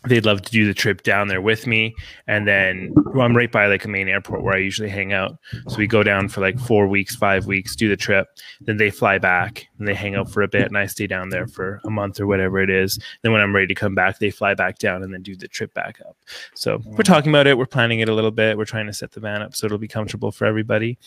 they'd 0.07 0.25
love 0.25 0.43
to 0.43 0.51
do 0.51 0.67
the 0.67 0.75
trip 0.75 1.03
down 1.03 1.29
there 1.29 1.41
with 1.41 1.67
me. 1.67 1.95
And 2.27 2.47
then 2.47 2.93
well, 2.95 3.25
i'm 3.25 3.37
right 3.37 3.51
by 3.51 3.67
like 3.67 3.85
a 3.85 3.89
main 3.89 4.09
airport 4.09 4.43
where 4.43 4.55
i 4.55 4.59
usually 4.59 4.89
hang 4.89 5.13
out. 5.13 5.37
So 5.69 5.77
we 5.77 5.87
go 5.87 6.03
down 6.03 6.29
for 6.29 6.41
like 6.41 6.59
four 6.59 6.87
weeks 6.87 7.17
five 7.17 7.47
weeks 7.47 7.77
do 7.77 7.89
the 7.89 7.97
trip. 7.97 8.29
Then 8.61 8.77
they 8.77 8.91
fly 8.91 9.19
back 9.19 9.67
and 9.79 9.89
they 9.89 9.95
hang 9.95 10.15
out 10.15 10.31
for 10.31 10.43
a 10.43 10.49
bit 10.49 10.67
and 10.67 10.77
i 10.77 10.87
stay 10.87 11.07
down 11.07 11.29
there 11.31 11.47
for 11.47 11.81
a 11.85 11.91
month 11.91 12.21
or 12.21 12.27
whatever 12.27 12.59
it 12.59 12.71
is. 12.71 12.99
Then 13.23 13.33
when 13.33 13.41
i'm 13.41 13.55
ready 13.55 13.69
to 13.69 13.75
come 13.75 13.95
back 13.95 14.19
they 14.19 14.31
fly 14.31 14.55
back 14.55 14.79
down 14.79 15.03
and 15.03 15.13
then 15.13 15.23
do 15.23 15.37
the 15.37 15.49
trip 15.49 15.73
back 15.75 16.01
up. 16.07 16.17
So 16.55 16.81
we're 16.85 17.03
talking 17.03 17.31
about 17.31 17.47
it. 17.47 17.57
We're 17.59 17.67
planning 17.67 18.01
it 18.01 18.09
a 18.09 18.15
little 18.15 18.31
bit. 18.31 18.57
We're 18.57 18.65
trying 18.65 18.87
to 18.87 18.93
set 18.93 19.13
the 19.13 19.21
van 19.21 19.43
up 19.43 19.55
so 19.55 19.67
it'll 19.67 19.79
be 19.79 19.89
comfortable 19.89 20.33
for 20.33 20.47
everybody. 20.47 20.99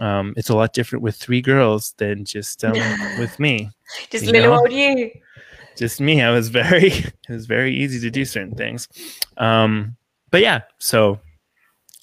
Um, 0.00 0.32
it's 0.36 0.48
a 0.48 0.56
lot 0.56 0.72
different 0.72 1.02
with 1.02 1.16
three 1.16 1.42
girls 1.42 1.94
than 1.98 2.24
just 2.24 2.64
um, 2.64 2.72
with 3.18 3.38
me. 3.38 3.70
Just 4.10 4.24
little 4.24 4.52
know? 4.52 4.60
old 4.60 4.72
you. 4.72 5.10
Just 5.76 6.00
me. 6.00 6.22
I 6.22 6.30
was 6.30 6.48
very 6.48 6.88
it 6.92 7.28
was 7.28 7.46
very 7.46 7.74
easy 7.74 8.00
to 8.00 8.10
do 8.10 8.24
certain 8.24 8.54
things. 8.54 8.88
Um, 9.36 9.96
but 10.30 10.40
yeah, 10.40 10.62
so 10.78 11.20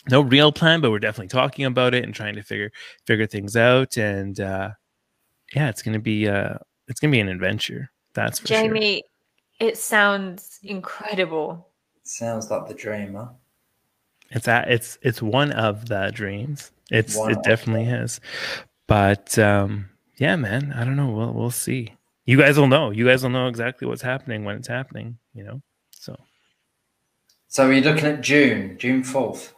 no 0.09 0.22
real 0.22 0.51
plan, 0.51 0.82
but 0.82 0.91
we're 0.91 0.99
definitely 0.99 1.30
talking 1.30 1.65
about 1.65 1.93
it 1.93 2.03
and 2.03 2.13
trying 2.13 2.36
to 2.36 2.43
figure 2.43 2.72
figure 3.05 3.28
things 3.28 3.55
out. 3.55 3.97
And 3.97 4.39
uh, 4.39 4.72
yeah, 5.55 5.70
it's 5.70 5.82
gonna 5.82 5.99
be 5.99 6.28
uh, 6.28 6.55
it's 6.88 6.99
gonna 6.99 7.11
be 7.11 7.20
an 7.20 7.30
adventure. 7.30 7.91
That's 8.13 8.39
for 8.39 8.47
sure. 8.47 8.57
Jamie, 8.57 9.03
it 9.59 9.78
sounds 9.78 10.59
incredible. 10.63 11.67
Sounds 12.03 12.49
like 12.49 12.67
the 12.67 12.74
dream, 12.74 13.15
huh? 13.15 13.28
It's 14.32 14.47
at, 14.47 14.70
it's 14.70 14.97
it's 15.01 15.22
one 15.22 15.51
of 15.51 15.88
the 15.88 16.11
dreams. 16.13 16.72
It's 16.91 17.15
One 17.15 17.32
it 17.32 17.38
of 17.38 17.43
definitely 17.43 17.86
is. 17.86 18.20
But 18.88 19.38
um, 19.38 19.89
yeah, 20.17 20.36
man, 20.36 20.74
I 20.76 20.84
don't 20.84 20.95
know. 20.95 21.09
We'll 21.11 21.34
we'll 21.34 21.51
see. 21.51 21.93
You 22.30 22.38
guys 22.38 22.59
will 22.59 22.67
know. 22.67 22.91
You 22.91 23.07
guys 23.07 23.23
will 23.23 23.32
know 23.32 23.47
exactly 23.47 23.88
what's 23.88 24.03
happening 24.03 24.43
when 24.43 24.55
it's 24.55 24.67
happening. 24.67 25.17
You 25.34 25.45
know. 25.45 25.61
So 25.89 26.15
So 27.47 27.65
are 27.65 27.73
you 27.73 27.82
looking 27.82 28.05
at 28.05 28.21
June, 28.21 28.77
June 28.77 29.03
fourth. 29.03 29.55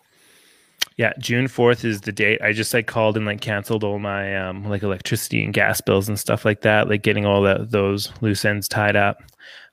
Yeah, 0.96 1.12
June 1.20 1.50
fourth 1.50 1.84
is 1.84 2.00
the 2.00 2.14
date. 2.14 2.42
I 2.42 2.54
just 2.54 2.74
like 2.74 2.88
called 2.88 3.18
and 3.18 3.26
like 3.26 3.42
canceled 3.42 3.84
all 3.84 4.00
my 4.00 4.38
um 4.38 4.70
like 4.70 4.84
electricity 4.84 5.44
and 5.44 5.54
gas 5.54 5.82
bills 5.82 6.08
and 6.08 6.18
stuff 6.18 6.46
like 6.46 6.62
that, 6.62 6.88
like 6.88 7.04
getting 7.04 7.26
all 7.26 7.42
that 7.42 7.72
those 7.72 8.10
loose 8.22 8.46
ends 8.46 8.70
tied 8.70 8.96
up. 8.96 9.22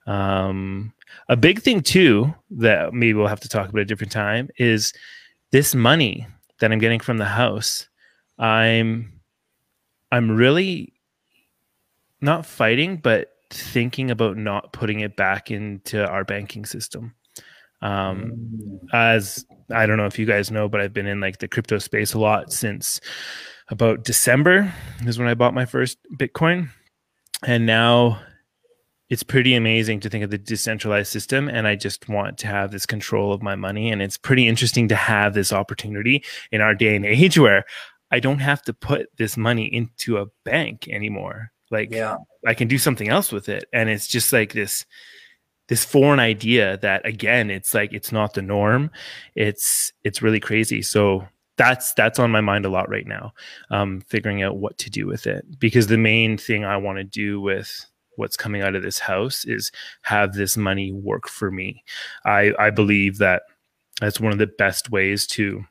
Um 0.08 0.92
a 1.28 1.36
big 1.36 1.62
thing 1.62 1.82
too 1.82 2.34
that 2.50 2.92
maybe 2.92 3.14
we'll 3.14 3.28
have 3.28 3.38
to 3.46 3.48
talk 3.48 3.68
about 3.68 3.82
a 3.82 3.84
different 3.84 4.10
time 4.10 4.48
is 4.58 4.92
this 5.52 5.72
money 5.72 6.26
that 6.58 6.72
I'm 6.72 6.80
getting 6.80 6.98
from 6.98 7.18
the 7.18 7.26
house. 7.26 7.88
I'm 8.40 9.20
I'm 10.10 10.32
really 10.32 10.94
not 12.20 12.46
fighting, 12.46 12.96
but 12.98 13.28
thinking 13.50 14.10
about 14.10 14.36
not 14.36 14.72
putting 14.72 15.00
it 15.00 15.16
back 15.16 15.50
into 15.50 16.06
our 16.06 16.24
banking 16.24 16.64
system. 16.64 17.14
Um, 17.80 18.32
Mm. 18.32 18.78
as 18.92 19.46
I 19.72 19.86
don't 19.86 19.98
know 19.98 20.06
if 20.06 20.18
you 20.18 20.26
guys 20.26 20.50
know, 20.50 20.68
but 20.68 20.80
I've 20.80 20.92
been 20.92 21.06
in 21.06 21.20
like 21.20 21.38
the 21.38 21.46
crypto 21.48 21.78
space 21.78 22.12
a 22.12 22.18
lot 22.18 22.52
since 22.52 23.00
about 23.68 24.02
December 24.04 24.72
is 25.06 25.18
when 25.18 25.28
I 25.28 25.34
bought 25.34 25.54
my 25.54 25.64
first 25.64 25.98
Bitcoin. 26.16 26.70
And 27.46 27.66
now 27.66 28.20
it's 29.10 29.22
pretty 29.22 29.54
amazing 29.54 30.00
to 30.00 30.10
think 30.10 30.24
of 30.24 30.30
the 30.30 30.38
decentralized 30.38 31.12
system. 31.12 31.48
And 31.48 31.68
I 31.68 31.76
just 31.76 32.08
want 32.08 32.36
to 32.38 32.46
have 32.48 32.72
this 32.72 32.84
control 32.84 33.32
of 33.32 33.42
my 33.42 33.54
money. 33.54 33.90
And 33.92 34.02
it's 34.02 34.18
pretty 34.18 34.48
interesting 34.48 34.88
to 34.88 34.96
have 34.96 35.34
this 35.34 35.52
opportunity 35.52 36.24
in 36.50 36.60
our 36.60 36.74
day 36.74 36.96
and 36.96 37.06
age 37.06 37.38
where 37.38 37.64
I 38.10 38.20
don't 38.20 38.40
have 38.40 38.62
to 38.62 38.72
put 38.72 39.06
this 39.18 39.36
money 39.36 39.66
into 39.66 40.16
a 40.18 40.26
bank 40.44 40.88
anymore. 40.88 41.52
Like 41.70 41.90
Yeah. 41.90 42.16
I 42.46 42.54
can 42.54 42.68
do 42.68 42.78
something 42.78 43.08
else 43.08 43.32
with 43.32 43.48
it. 43.48 43.64
And 43.72 43.88
it's 43.88 44.06
just 44.06 44.32
like 44.32 44.52
this 44.52 44.84
this 45.68 45.84
foreign 45.84 46.18
idea 46.18 46.78
that 46.78 47.06
again 47.06 47.50
it's 47.50 47.74
like 47.74 47.92
it's 47.92 48.10
not 48.10 48.34
the 48.34 48.42
norm 48.42 48.90
it's 49.36 49.92
it's 50.02 50.22
really 50.22 50.40
crazy 50.40 50.82
so 50.82 51.26
that's 51.56 51.92
that's 51.94 52.18
on 52.18 52.30
my 52.30 52.40
mind 52.40 52.64
a 52.64 52.70
lot 52.70 52.88
right 52.88 53.06
now 53.06 53.32
um 53.70 54.00
figuring 54.08 54.42
out 54.42 54.56
what 54.56 54.76
to 54.78 54.90
do 54.90 55.06
with 55.06 55.26
it 55.26 55.44
because 55.58 55.86
the 55.86 55.98
main 55.98 56.36
thing 56.36 56.64
i 56.64 56.76
want 56.76 56.98
to 56.98 57.04
do 57.04 57.40
with 57.40 57.86
what's 58.16 58.36
coming 58.36 58.62
out 58.62 58.74
of 58.74 58.82
this 58.82 58.98
house 58.98 59.44
is 59.44 59.70
have 60.02 60.32
this 60.32 60.56
money 60.56 60.92
work 60.92 61.28
for 61.28 61.50
me 61.50 61.84
i 62.24 62.52
i 62.58 62.70
believe 62.70 63.18
that 63.18 63.42
that's 64.00 64.20
one 64.20 64.32
of 64.32 64.38
the 64.38 64.46
best 64.58 64.90
ways 64.90 65.26
to 65.26 65.62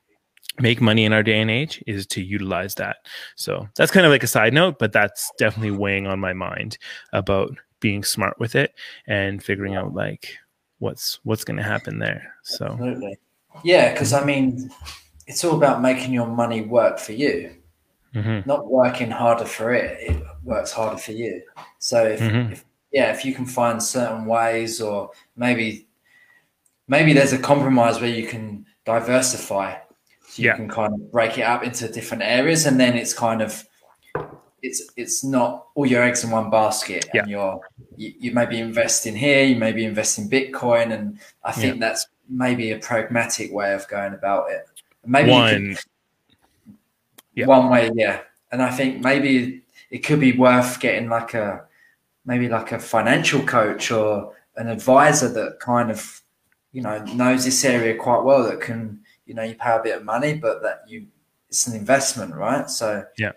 make 0.59 0.81
money 0.81 1.05
in 1.05 1.13
our 1.13 1.23
day 1.23 1.39
and 1.39 1.51
age 1.51 1.83
is 1.87 2.07
to 2.07 2.21
utilize 2.21 2.73
that 2.75 2.97
so 3.35 3.67
that's 3.75 3.91
kind 3.91 4.05
of 4.05 4.11
like 4.11 4.23
a 4.23 4.27
side 4.27 4.53
note 4.53 4.79
but 4.79 4.91
that's 4.91 5.31
definitely 5.37 5.71
weighing 5.71 6.07
on 6.07 6.19
my 6.19 6.33
mind 6.33 6.77
about 7.13 7.55
being 7.79 8.03
smart 8.03 8.39
with 8.39 8.55
it 8.55 8.73
and 9.07 9.43
figuring 9.43 9.75
out 9.75 9.93
like 9.93 10.35
what's 10.79 11.19
what's 11.23 11.43
going 11.43 11.57
to 11.57 11.63
happen 11.63 11.99
there 11.99 12.33
so 12.43 12.65
Absolutely. 12.65 13.17
Yeah, 13.63 13.91
because 13.91 14.13
I 14.13 14.23
mean, 14.23 14.69
it's 15.25 15.43
all 15.43 15.55
about 15.55 15.81
making 15.81 16.13
your 16.13 16.27
money 16.27 16.61
work 16.61 16.99
for 16.99 17.13
you, 17.13 17.55
mhm, 18.13 18.45
not 18.45 18.69
working 18.69 19.09
harder 19.09 19.45
for 19.45 19.73
it. 19.73 19.97
It 19.99 20.23
works 20.43 20.71
harder 20.71 20.97
for 20.97 21.11
you. 21.13 21.41
So 21.79 22.05
if, 22.05 22.19
Mhm. 22.19 22.51
if 22.51 22.65
yeah, 22.91 23.11
if 23.11 23.25
you 23.25 23.33
can 23.33 23.45
find 23.47 23.81
certain 23.81 24.25
ways, 24.25 24.79
or 24.79 25.09
maybe 25.35 25.87
maybe 26.87 27.13
there's 27.13 27.33
a 27.33 27.39
compromise 27.39 27.99
where 27.99 28.09
you 28.09 28.27
can 28.27 28.65
diversify, 28.85 29.75
so 30.37 30.43
you 30.43 30.49
Yeah. 30.49 30.55
can 30.55 30.69
kind 30.69 30.93
of 30.93 31.11
break 31.11 31.37
it 31.39 31.41
up 31.41 31.63
into 31.63 31.87
different 31.89 32.21
areas, 32.23 32.65
and 32.67 32.79
then 32.79 32.95
it's 32.95 33.13
kind 33.13 33.41
of 33.41 33.65
it's 34.61 34.81
it's 34.95 35.23
not 35.23 35.67
all 35.75 35.85
your 35.85 36.03
eggs 36.03 36.23
in 36.23 36.29
one 36.31 36.49
basket, 36.49 37.07
and 37.13 37.27
you're 37.29 37.59
you, 37.95 38.13
you 38.19 38.31
maybe 38.31 38.59
invest 38.59 39.07
in 39.07 39.15
here, 39.15 39.43
you 39.43 39.55
maybe 39.55 39.83
invest 39.83 40.17
in 40.19 40.29
Bitcoin, 40.29 40.93
and 40.93 41.19
I 41.43 41.51
think 41.51 41.79
that's 41.79 42.07
maybe 42.29 42.71
a 42.71 42.77
pragmatic 42.79 43.51
way 43.51 43.73
of 43.73 43.87
going 43.87 44.13
about 44.13 44.51
it. 44.51 44.65
Maybe 45.05 45.31
you 45.31 45.43
could- 45.43 45.61
one 45.67 45.77
Yeah. 47.33 47.45
one 47.47 47.69
way, 47.69 47.89
yeah. 47.95 48.19
And 48.51 48.61
I 48.61 48.69
think 48.71 49.01
maybe 49.03 49.63
it 49.89 49.99
could 49.99 50.19
be 50.19 50.33
worth 50.37 50.79
getting 50.79 51.09
like 51.09 51.33
a 51.33 51.65
maybe 52.25 52.47
like 52.49 52.71
a 52.71 52.79
financial 52.79 53.41
coach 53.43 53.91
or 53.91 54.33
an 54.57 54.67
advisor 54.67 55.29
that 55.29 55.59
kind 55.59 55.89
of 55.89 56.21
you 56.73 56.81
know 56.81 57.03
knows 57.05 57.45
this 57.45 57.63
area 57.65 57.95
quite 57.95 58.23
well 58.23 58.43
that 58.43 58.59
can 58.61 58.99
you 59.27 59.33
know 59.35 59.43
you 59.43 59.55
pay 59.55 59.75
a 59.75 59.81
bit 59.83 59.95
of 59.97 60.03
money 60.03 60.33
but 60.35 60.61
that 60.63 60.81
you 60.87 61.05
it's 61.49 61.67
an 61.67 61.75
investment 61.75 62.33
right 62.35 62.69
so 62.69 63.03
Yeah. 63.17 63.33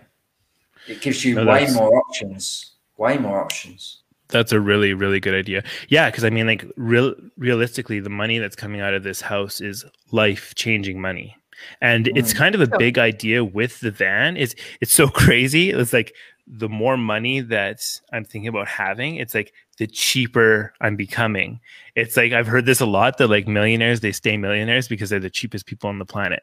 it 0.89 1.01
gives 1.01 1.25
you 1.25 1.35
No, 1.37 1.47
way 1.47 1.67
more 1.75 1.95
options 1.99 2.73
way 2.97 3.19
more 3.19 3.41
options 3.41 4.03
that's 4.29 4.53
a 4.53 4.61
really 4.61 4.95
really 4.95 5.21
good 5.21 5.35
idea 5.35 5.63
yeah 5.89 6.09
because 6.11 6.25
i 6.25 6.31
mean 6.31 6.47
like 6.47 6.65
real 6.77 7.15
realistically 7.37 8.01
the 8.01 8.11
money 8.11 8.39
that's 8.39 8.57
coming 8.57 8.81
out 8.81 8.95
of 8.95 9.03
this 9.03 9.21
house 9.21 9.61
is 9.61 9.85
life 10.13 10.55
changing 10.55 11.01
money 11.01 11.37
and 11.81 12.09
it's 12.17 12.33
Mm. 12.33 12.37
kind 12.37 12.55
of 12.55 12.61
a 12.63 12.67
Sure. 12.67 12.79
big 12.79 12.99
idea 12.99 13.45
with 13.45 13.81
the 13.81 13.91
van 13.91 14.37
is 14.37 14.55
it's 14.81 14.95
so 14.95 15.09
crazy 15.23 15.71
it's 15.71 15.93
like 15.93 16.15
the 16.47 16.69
more 16.69 16.97
money 16.97 17.41
that 17.41 17.81
i'm 18.13 18.25
thinking 18.25 18.49
about 18.49 18.67
having 18.69 19.17
it's 19.17 19.35
like 19.35 19.53
the 19.81 19.87
cheaper 19.87 20.75
i'm 20.83 20.95
becoming. 20.95 21.59
It's 21.97 22.17
like 22.17 22.33
i've 22.33 22.47
heard 22.47 22.67
this 22.67 22.81
a 22.81 22.87
lot 22.87 23.17
that 23.17 23.29
like 23.29 23.49
millionaires 23.49 24.01
they 24.01 24.13
stay 24.13 24.37
millionaires 24.37 24.87
because 24.87 25.09
they're 25.09 25.19
the 25.19 25.31
cheapest 25.31 25.65
people 25.65 25.89
on 25.89 25.99
the 25.99 26.05
planet. 26.05 26.43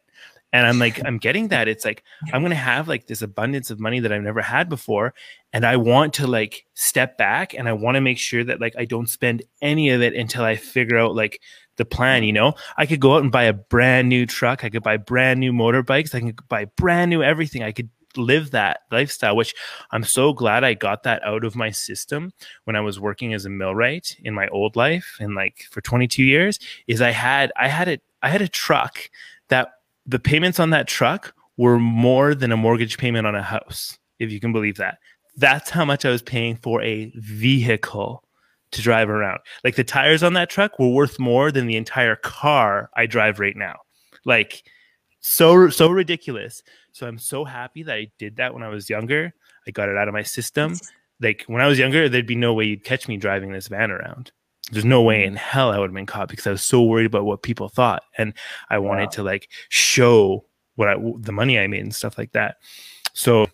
And 0.51 0.65
i'm 0.65 0.79
like 0.79 0.99
i'm 1.05 1.19
getting 1.19 1.49
that. 1.49 1.67
It's 1.67 1.85
like 1.85 2.03
i'm 2.33 2.41
gonna 2.41 2.55
have 2.55 2.87
like 2.87 3.05
this 3.05 3.21
abundance 3.21 3.69
of 3.69 3.79
money 3.79 3.99
that 3.99 4.11
i've 4.11 4.23
never 4.23 4.41
had 4.41 4.69
before 4.69 5.13
and 5.53 5.65
I 5.65 5.77
want 5.77 6.13
to 6.15 6.27
like 6.27 6.65
step 6.73 7.17
back 7.17 7.53
and 7.53 7.69
I 7.69 7.73
want 7.73 7.95
to 7.95 8.01
make 8.01 8.17
sure 8.17 8.43
that 8.43 8.59
like 8.59 8.75
I 8.77 8.85
don't 8.85 9.07
spend 9.07 9.43
any 9.61 9.89
of 9.89 10.01
it 10.01 10.13
until 10.13 10.43
I 10.43 10.55
figure 10.55 10.97
out 10.97 11.15
like 11.15 11.41
the 11.77 11.85
plan, 11.85 12.23
you 12.23 12.31
mm. 12.31 12.35
know? 12.35 12.53
I 12.77 12.85
could 12.85 12.99
go 12.99 13.15
out 13.15 13.23
and 13.23 13.31
buy 13.31 13.43
a 13.43 13.53
brand 13.53 14.09
new 14.09 14.25
truck, 14.25 14.63
I 14.63 14.69
could 14.69 14.83
buy 14.83 14.97
brand 14.97 15.39
new 15.39 15.53
motorbikes, 15.53 16.13
I 16.13 16.19
could 16.19 16.47
buy 16.49 16.65
brand 16.65 17.09
new 17.09 17.23
everything. 17.23 17.63
I 17.63 17.71
could 17.71 17.89
live 18.15 18.51
that 18.51 18.81
lifestyle, 18.91 19.35
which 19.35 19.53
I'm 19.91 20.03
so 20.03 20.33
glad 20.33 20.63
I 20.63 20.73
got 20.73 21.03
that 21.03 21.23
out 21.23 21.43
of 21.43 21.55
my 21.55 21.71
system 21.71 22.31
when 22.63 22.75
I 22.75 22.81
was 22.81 22.99
working 22.99 23.33
as 23.33 23.45
a 23.45 23.49
millwright 23.49 24.15
in 24.23 24.33
my 24.33 24.47
old 24.47 24.75
life 24.75 25.17
and 25.19 25.35
like 25.35 25.65
for 25.69 25.81
22 25.81 26.23
years 26.23 26.59
is 26.87 27.01
I 27.01 27.11
had 27.11 27.51
I 27.57 27.67
had 27.67 27.87
a 27.87 27.99
I 28.23 28.29
had 28.29 28.41
a 28.41 28.47
truck 28.47 29.09
that 29.49 29.69
the 30.05 30.19
payments 30.19 30.59
on 30.59 30.69
that 30.71 30.87
truck 30.87 31.33
were 31.57 31.79
more 31.79 32.33
than 32.33 32.51
a 32.51 32.57
mortgage 32.57 32.97
payment 32.97 33.27
on 33.27 33.35
a 33.35 33.41
house, 33.41 33.97
if 34.19 34.31
you 34.31 34.39
can 34.39 34.53
believe 34.53 34.77
that 34.77 34.99
that's 35.37 35.69
how 35.69 35.85
much 35.85 36.03
I 36.03 36.09
was 36.09 36.23
paying 36.23 36.57
for 36.57 36.81
a 36.81 37.11
vehicle 37.15 38.23
to 38.71 38.81
drive 38.81 39.09
around. 39.09 39.39
Like 39.63 39.75
the 39.75 39.83
tires 39.83 40.23
on 40.23 40.33
that 40.33 40.49
truck 40.49 40.77
were 40.79 40.89
worth 40.89 41.19
more 41.19 41.51
than 41.51 41.67
the 41.67 41.77
entire 41.77 42.15
car 42.15 42.89
I 42.95 43.05
drive 43.05 43.39
right 43.39 43.55
now. 43.55 43.75
Like 44.25 44.63
so 45.19 45.69
so 45.69 45.89
ridiculous. 45.89 46.63
So 46.97 47.07
I'm 47.07 47.19
so 47.19 47.45
happy 47.45 47.83
that 47.83 47.93
I 47.93 48.11
did 48.17 48.37
that 48.37 48.55
when 48.55 48.63
I 48.63 48.69
was 48.69 48.89
younger. 48.89 49.31
I 49.67 49.71
got 49.71 49.87
it 49.87 49.97
out 49.97 50.07
of 50.07 50.15
my 50.15 50.23
system. 50.23 50.73
Like 51.21 51.43
when 51.45 51.61
I 51.61 51.67
was 51.67 51.77
younger, 51.77 52.09
there'd 52.09 52.25
be 52.25 52.35
no 52.35 52.55
way 52.55 52.65
you'd 52.65 52.83
catch 52.83 53.07
me 53.07 53.17
driving 53.17 53.51
this 53.51 53.67
van 53.67 53.91
around. 53.91 54.31
There's 54.71 54.83
no 54.83 55.03
way 55.03 55.23
in 55.23 55.35
mm. 55.35 55.37
hell 55.37 55.71
I 55.71 55.77
would 55.77 55.91
have 55.91 55.95
been 55.95 56.07
caught 56.07 56.27
because 56.27 56.47
I 56.47 56.51
was 56.51 56.63
so 56.63 56.81
worried 56.81 57.05
about 57.05 57.25
what 57.25 57.43
people 57.43 57.69
thought, 57.69 58.01
and 58.17 58.33
I 58.71 58.79
wanted 58.79 59.05
Wow. 59.05 59.11
to 59.11 59.23
like 59.23 59.49
show 59.69 60.45
what 60.73 60.89
I 60.89 60.95
the 61.19 61.31
money 61.31 61.59
I 61.59 61.67
made 61.67 61.81
and 61.81 61.93
stuff 61.93 62.17
like 62.17 62.31
that. 62.31 62.57
So 63.13 63.45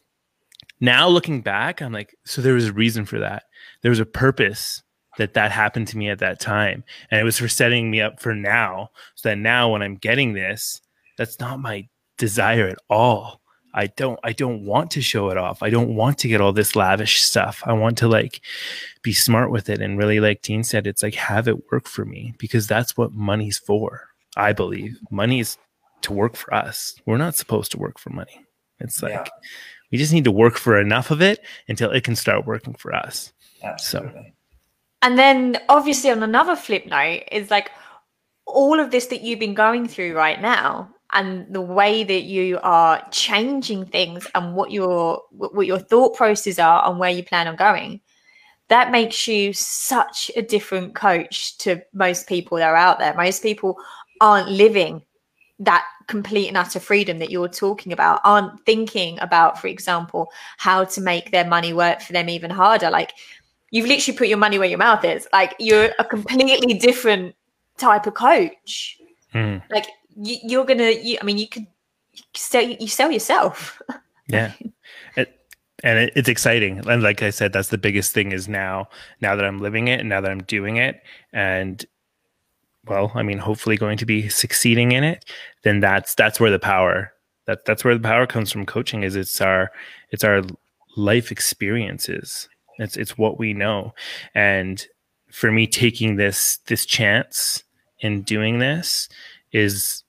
now 0.80 1.10
looking 1.10 1.42
back, 1.42 1.82
I'm 1.82 1.92
like, 1.92 2.16
so 2.26 2.42
there 2.42 2.54
was 2.54 2.68
a 2.68 2.74
reason 2.74 3.06
for 3.06 3.20
that. 3.20 3.44
There 3.82 3.92
was 3.92 4.00
a 4.00 4.06
purpose 4.06 4.82
that 5.18 5.34
that 5.34 5.52
happened 5.52 5.90
to 5.90 5.98
me 5.98 6.10
at 6.10 6.20
that 6.20 6.40
time, 6.40 6.86
and 7.12 7.20
it 7.20 7.26
was 7.26 7.40
for 7.40 7.50
setting 7.50 7.92
me 7.92 8.00
up 8.00 8.22
for 8.22 8.34
now. 8.34 8.92
So 9.16 9.30
that 9.30 9.38
now 9.38 9.70
when 9.70 9.82
I'm 9.82 9.96
getting 9.96 10.32
this, 10.32 10.82
that's 11.18 11.40
not 11.42 11.60
my 11.60 11.88
desire 12.18 12.68
at 12.68 12.80
all. 12.90 13.42
I 13.76 13.88
don't 13.88 14.20
I 14.24 14.34
don't 14.34 14.66
want 14.66 14.92
to 14.92 15.02
show 15.02 15.30
it 15.30 15.38
off. 15.38 15.64
I 15.64 15.70
don't 15.72 15.96
want 15.96 16.20
to 16.20 16.28
get 16.28 16.42
all 16.42 16.54
this 16.54 16.76
lavish 16.76 17.22
stuff. 17.24 17.64
I 17.66 17.74
want 17.74 17.98
to 18.00 18.08
like 18.08 18.42
be 19.02 19.14
smart 19.14 19.50
with 19.50 19.68
it 19.70 19.82
and 19.82 19.98
really 19.98 20.20
like 20.20 20.44
Dean 20.44 20.64
said, 20.64 20.86
it's 20.86 21.02
like 21.02 21.16
have 21.16 21.48
it 21.48 21.72
work 21.72 21.88
for 21.88 22.06
me 22.06 22.36
because 22.38 22.68
that's 22.68 22.96
what 22.96 23.14
money's 23.14 23.58
for. 23.58 24.08
I 24.38 24.54
believe 24.54 25.00
money's 25.10 25.58
to 26.02 26.14
work 26.14 26.36
for 26.36 26.54
us. 26.54 26.96
We're 27.06 27.18
not 27.18 27.36
supposed 27.36 27.72
to 27.72 27.80
work 27.80 27.98
for 27.98 28.12
money. 28.12 28.46
It's 28.80 29.02
like 29.02 29.14
Yeah. 29.14 29.26
we 29.92 29.98
just 29.98 30.14
need 30.14 30.26
to 30.26 30.32
work 30.32 30.58
for 30.58 30.80
enough 30.80 31.10
of 31.10 31.22
it 31.22 31.40
until 31.68 31.90
it 31.92 32.04
can 32.04 32.16
start 32.16 32.46
working 32.46 32.76
for 32.76 32.94
us. 32.94 33.34
absolutely 33.64 34.34
And 35.02 35.18
then 35.18 35.58
obviously 35.68 36.12
on 36.12 36.22
another 36.22 36.56
flip 36.56 36.86
note 36.86 37.24
is 37.32 37.50
like 37.50 37.72
all 38.46 38.80
of 38.80 38.92
this 38.92 39.08
that 39.08 39.22
you've 39.22 39.40
been 39.40 39.54
going 39.56 39.88
through 39.88 40.16
right 40.16 40.40
now 40.40 40.93
and 41.14 41.54
the 41.54 41.62
way 41.62 42.04
that 42.04 42.24
you 42.24 42.60
are 42.64 43.04
changing 43.12 43.86
things 43.86 44.28
and 44.36 44.56
what 44.56 44.72
your 44.72 45.22
what 45.32 45.68
your 45.68 45.80
thought 45.80 46.16
processes 46.16 46.60
are 46.60 46.88
and 46.88 47.00
where 47.00 47.10
you 47.10 47.24
plan 47.24 47.48
on 47.48 47.56
going 47.56 48.00
that 48.70 48.92
makes 48.92 49.28
you 49.28 49.54
such 49.54 50.32
a 50.36 50.42
different 50.42 50.96
coach 50.96 51.58
to 51.58 51.82
most 51.94 52.28
people 52.28 52.58
that 52.58 52.70
are 52.70 52.76
out 52.76 53.00
there 53.00 53.14
most 53.16 53.44
people 53.44 53.78
aren't 54.22 54.50
living 54.50 55.02
that 55.60 55.86
complete 56.08 56.48
and 56.48 56.58
utter 56.58 56.80
freedom 56.80 57.20
that 57.20 57.30
you're 57.30 57.48
talking 57.48 57.94
about 57.94 58.20
aren't 58.24 58.66
thinking 58.66 59.20
about 59.20 59.60
for 59.60 59.68
example 59.68 60.32
how 60.58 60.84
to 60.84 61.00
make 61.00 61.32
their 61.32 61.46
money 61.46 61.74
work 61.74 62.02
for 62.02 62.14
them 62.14 62.28
even 62.28 62.50
harder 62.50 62.90
like 62.90 63.14
you've 63.74 63.88
literally 63.88 64.16
put 64.16 64.28
your 64.28 64.38
money 64.38 64.60
where 64.60 64.68
your 64.68 64.78
mouth 64.78 65.04
is. 65.04 65.28
Like 65.34 65.56
you're 65.58 65.90
a 65.98 66.06
completely 66.06 66.76
different 66.76 67.36
type 67.78 68.06
of 68.06 68.14
coach. 68.14 69.00
Mhm. 69.34 69.64
Like 69.72 69.88
you, 70.16 70.38
you're 70.44 70.66
gonna. 70.66 70.92
You, 70.92 71.18
I 71.22 71.26
mean, 71.26 71.38
you 71.38 71.48
could 71.48 71.68
sell. 72.34 72.64
You 72.64 72.88
sell 72.88 73.12
yourself. 73.12 73.82
Yeah. 74.28 74.54
It, 75.16 75.40
and 75.84 76.00
it, 76.00 76.14
it's 76.16 76.30
exciting. 76.30 76.88
And 76.88 77.04
like 77.04 77.22
I 77.22 77.30
said, 77.30 77.54
that's 77.54 77.70
the 77.70 77.78
biggest 77.78 78.14
thing 78.14 78.32
is 78.32 78.48
now, 78.48 78.88
now 79.22 79.36
that 79.36 79.46
I'm 79.46 79.60
living 79.60 79.88
it 79.90 80.00
and 80.00 80.10
now 80.10 80.22
that 80.22 80.32
I'm 80.32 80.44
doing 80.44 80.78
it 80.78 81.02
and 81.32 81.86
well, 82.86 83.12
I 83.16 83.24
mean, 83.24 83.38
hopefully 83.38 83.78
going 83.78 83.98
to 83.98 84.06
be 84.06 84.28
succeeding 84.28 84.92
in 84.92 85.06
it, 85.06 85.24
then 85.64 85.80
that's, 85.80 86.16
that's 86.16 86.40
where 86.40 86.52
the 86.52 86.60
power, 86.60 87.14
that 87.46 87.64
that's 87.66 87.84
where 87.86 87.96
the 87.96 88.04
power 88.04 88.28
comes 88.28 88.52
from 88.52 88.66
coaching 88.66 89.04
is 89.04 89.16
it's 89.16 89.40
our, 89.40 89.72
it's 90.12 90.24
our 90.24 90.42
life 90.98 91.32
experiences. 91.32 92.50
It's, 92.80 92.98
it's 92.98 93.18
what 93.18 93.40
we 93.40 93.54
know. 93.54 93.94
And 94.36 94.86
for 95.32 95.50
me, 95.52 95.66
taking 95.66 96.18
this, 96.18 96.60
this 96.68 96.86
chance 96.86 97.64
in 98.00 98.24
doing 98.24 98.60
this 98.60 99.08
is 99.54 100.03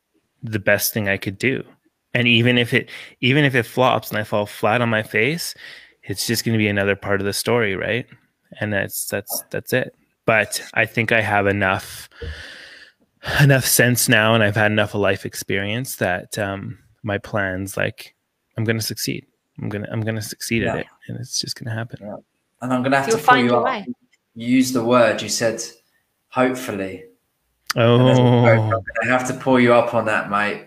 the 0.45 0.59
best 0.61 0.92
thing 0.92 1.09
I 1.09 1.16
could 1.16 1.38
do. 1.38 1.64
And 2.12 2.28
even 2.28 2.59
if 2.59 2.72
it 2.72 2.90
even 3.20 3.45
if 3.45 3.57
it 3.57 3.64
flops 3.64 4.11
and 4.11 4.18
I 4.18 4.22
fall 4.24 4.47
flat 4.47 4.80
on 4.80 4.88
my 4.88 5.03
face, 5.03 5.55
it's 6.05 6.26
just 6.26 6.45
going 6.45 6.53
to 6.53 6.59
be 6.59 6.68
another 6.68 6.95
part 6.95 7.20
of 7.20 7.24
the 7.24 7.32
story, 7.32 7.74
right? 7.74 8.07
And 8.61 8.72
that's 8.72 9.07
that's 9.07 9.42
that's 9.51 9.72
it. 9.72 9.97
But 10.26 10.62
I 10.74 10.86
think 10.86 11.11
I 11.11 11.20
have 11.20 11.47
enough 11.49 12.09
enough 13.40 13.64
sense 13.64 14.09
now 14.09 14.34
and 14.34 14.45
I've 14.45 14.55
had 14.55 14.70
enough 14.70 14.95
of 14.95 15.01
life 15.01 15.24
experience 15.26 15.97
that 15.97 16.38
um 16.38 16.78
my 17.03 17.18
plans 17.18 17.76
like 17.76 18.14
I'm 18.57 18.64
going 18.64 18.78
to 18.78 18.84
succeed. 18.84 19.26
I'm 19.61 19.68
going 19.68 19.82
to 19.84 19.90
I'm 19.92 20.03
going 20.03 20.14
to 20.14 20.22
succeed 20.22 20.62
at 20.64 20.78
it 20.78 20.86
and 21.09 21.18
it's 21.18 21.40
just 21.40 21.57
going 21.57 21.68
to 21.68 21.74
happen. 21.74 21.99
Yeah. 22.03 22.16
And 22.62 22.72
I'm 22.72 22.82
gonna 22.82 22.97
have 22.97 23.09
You'll 23.09 23.18
to 23.18 23.24
pull 23.24 23.34
find 23.34 23.45
you 23.45 23.51
your 23.53 23.59
up. 23.61 23.64
way. 23.64 23.86
You 24.34 24.47
used 24.57 24.74
the 24.74 24.84
word. 24.84 25.20
You 25.20 25.28
said 25.28 25.62
hopefully. 26.28 27.05
Oh. 27.77 28.09
I'm 28.47 28.70
gonna 28.70 28.83
have 29.18 29.27
to 29.29 29.35
pull 29.35 29.59
you 29.61 29.75
up 29.75 29.95
on 29.95 30.05
that, 30.07 30.31
mate. 30.31 30.66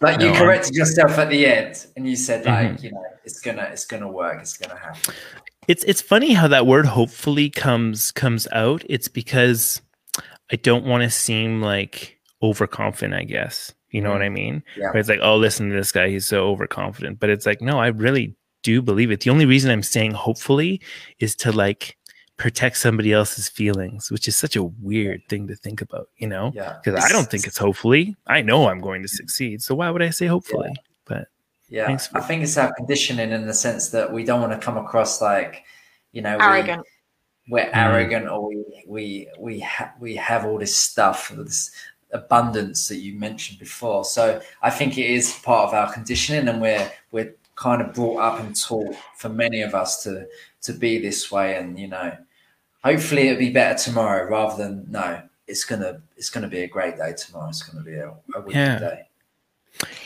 Like 0.00 0.18
No, 0.18 0.26
you 0.26 0.32
I'm- 0.32 0.42
corrected 0.42 0.74
yourself 0.74 1.18
at 1.18 1.28
the 1.30 1.44
end, 1.46 1.86
and 1.96 2.08
you 2.08 2.16
said 2.16 2.44
like, 2.46 2.68
Mhm. 2.72 2.82
you 2.82 2.92
know, 2.92 3.04
it's 3.24 3.40
gonna, 3.40 3.68
it's 3.72 3.84
gonna 3.84 4.08
work. 4.10 4.40
It's 4.40 4.56
gonna 4.56 4.78
happen. 4.80 5.14
it's 5.68 5.84
it's 5.84 6.00
funny 6.00 6.32
how 6.32 6.48
that 6.48 6.66
word 6.66 6.86
hopefully 6.86 7.50
comes 7.50 8.10
comes 8.12 8.48
out 8.50 8.82
it's 8.88 9.08
because 9.08 9.82
i 10.50 10.56
don't 10.56 10.86
want 10.86 11.02
to 11.02 11.10
seem 11.10 11.60
like 11.60 12.18
overconfident 12.42 13.14
i 13.14 13.22
guess 13.24 13.72
you 13.90 14.00
know 14.00 14.10
what 14.10 14.22
i 14.22 14.28
mean 14.30 14.62
Yeah. 14.76 14.86
Where 14.86 14.96
it's 14.96 15.08
like 15.08 15.20
oh 15.22 15.36
listen 15.36 15.68
to 15.68 15.76
this 15.76 15.92
guy 15.92 16.08
he's 16.08 16.26
so 16.26 16.48
overconfident 16.48 17.20
but 17.20 17.28
it's 17.28 17.44
like 17.44 17.60
no 17.60 17.78
i 17.78 17.88
really 17.88 18.34
do 18.62 18.80
believe 18.80 19.10
it 19.12 19.20
the 19.20 19.30
only 19.30 19.44
reason 19.44 19.70
i'm 19.70 19.82
saying 19.82 20.12
hopefully 20.12 20.80
is 21.20 21.36
to 21.36 21.52
like 21.52 21.96
protect 22.44 22.76
somebody 22.84 23.12
else's 23.12 23.48
feelings 23.58 24.10
which 24.10 24.26
is 24.26 24.34
such 24.44 24.56
a 24.56 24.62
weird 24.90 25.20
thing 25.28 25.46
to 25.46 25.54
think 25.64 25.78
about 25.86 26.06
you 26.22 26.26
know 26.26 26.46
Yeah. 26.54 26.78
because 26.82 27.04
i 27.04 27.08
don't 27.14 27.28
think 27.30 27.46
it's 27.46 27.58
hopefully 27.66 28.16
i 28.26 28.40
know 28.48 28.60
i'm 28.68 28.80
going 28.80 29.02
to 29.02 29.08
succeed 29.08 29.56
so 29.62 29.74
why 29.74 29.90
would 29.92 30.02
i 30.02 30.10
say 30.10 30.26
hopefully 30.26 30.72
but 31.10 31.28
Yeah, 31.68 31.94
for- 31.98 32.18
I 32.18 32.22
think 32.28 32.42
it's 32.42 32.56
our 32.56 32.72
conditioning 32.80 33.30
in 33.30 33.46
the 33.46 33.54
sense 33.66 33.90
that 33.90 34.06
we 34.16 34.24
don't 34.24 34.40
want 34.44 34.54
to 34.58 34.58
come 34.66 34.78
across 34.84 35.12
like, 35.30 35.54
you 36.16 36.22
know, 36.24 36.34
we- 36.38 36.44
Arrogant. 36.44 36.82
we're 37.52 37.66
Mm. 37.70 37.82
arrogant 37.84 38.26
or 38.32 38.40
we 38.48 38.56
we 38.94 39.28
we 39.46 39.54
ha- 39.60 39.92
we 40.04 40.12
have 40.16 40.42
all 40.46 40.58
this 40.64 40.74
stuff, 40.74 41.18
this 41.36 41.70
abundance 42.20 42.88
that 42.88 42.96
you 43.06 43.12
mentioned 43.28 43.58
before. 43.66 44.04
So 44.16 44.22
I 44.62 44.70
think 44.78 44.90
it 44.98 45.08
is 45.18 45.32
part 45.48 45.68
of 45.68 45.74
our 45.78 45.88
conditioning, 45.96 46.48
and 46.50 46.58
we're 46.66 46.90
we're 47.14 47.32
kind 47.54 47.80
of 47.82 47.88
brought 47.98 48.18
up 48.28 48.36
and 48.42 48.50
taught 48.66 48.94
for 49.20 49.28
many 49.28 49.60
of 49.68 49.72
us 49.82 50.02
to 50.04 50.12
to 50.66 50.72
be 50.72 50.92
this 50.98 51.30
way, 51.34 51.48
and 51.58 51.78
you 51.78 51.88
know, 51.94 52.08
hopefully 52.82 53.28
it'll 53.28 53.38
be 53.38 53.50
better 53.50 53.78
tomorrow 53.78 54.28
rather 54.28 54.62
than 54.62 54.86
no. 54.90 55.22
It's 55.46 55.64
gonna 55.64 56.00
it's 56.16 56.30
gonna 56.30 56.48
be 56.48 56.60
a 56.60 56.68
great 56.68 56.96
day 56.96 57.12
tomorrow. 57.16 57.48
It's 57.48 57.62
gonna 57.62 57.84
be 57.84 57.94
a, 57.94 58.08
a 58.34 58.40
wicked 58.40 58.54
Yeah. 58.54 58.78
day. 58.78 59.00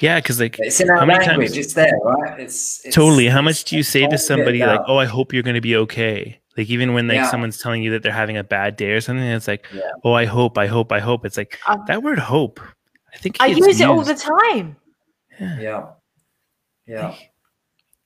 yeah 0.01 0.19
because 0.21 0.41
like 0.41 0.59
It's 0.59 0.81
in 0.81 0.89
our 0.91 0.99
How 0.99 1.07
language. 1.07 1.27
times- 1.27 1.57
It's 1.57 1.75
there, 1.75 1.93
right? 2.03 2.39
It's, 2.41 2.85
it's 2.85 2.95
totally 2.95 3.27
how 3.29 3.43
much 3.43 3.65
do 3.65 3.77
you 3.77 3.83
say 3.83 4.07
to 4.07 4.17
somebody 4.19 4.61
like 4.61 4.81
oh 4.87 4.99
i 4.99 5.05
hope 5.07 5.33
you're 5.33 5.43
going 5.43 5.55
to 5.55 5.61
be 5.73 5.75
okay 5.77 6.39
like 6.57 6.69
even 6.71 6.93
when 6.95 7.09
like 7.09 7.17
Yeah. 7.17 7.31
someone's 7.31 7.59
telling 7.59 7.83
you 7.83 7.91
that 7.93 8.03
they're 8.03 8.13
having 8.13 8.37
a 8.37 8.45
bad 8.45 8.77
day 8.77 8.93
or 8.93 9.01
something 9.01 9.25
it's 9.25 9.49
like 9.49 9.67
Yeah. 9.75 9.81
oh 10.05 10.13
i 10.13 10.27
hope 10.27 10.59
i 10.59 10.67
hope 10.67 10.93
i 10.93 11.01
hope 11.01 11.25
it's 11.27 11.37
like 11.37 11.59
Um, 11.67 11.83
that 11.89 12.03
word 12.03 12.19
hope 12.19 12.61
i 13.13 13.17
think 13.17 13.37
I 13.41 13.49
it's 13.49 13.59
use 13.59 13.81
it 13.81 13.85
all 13.89 14.03
the 14.03 14.15
time. 14.15 14.77
Yeah, 15.41 15.87
yeah. 16.87 17.15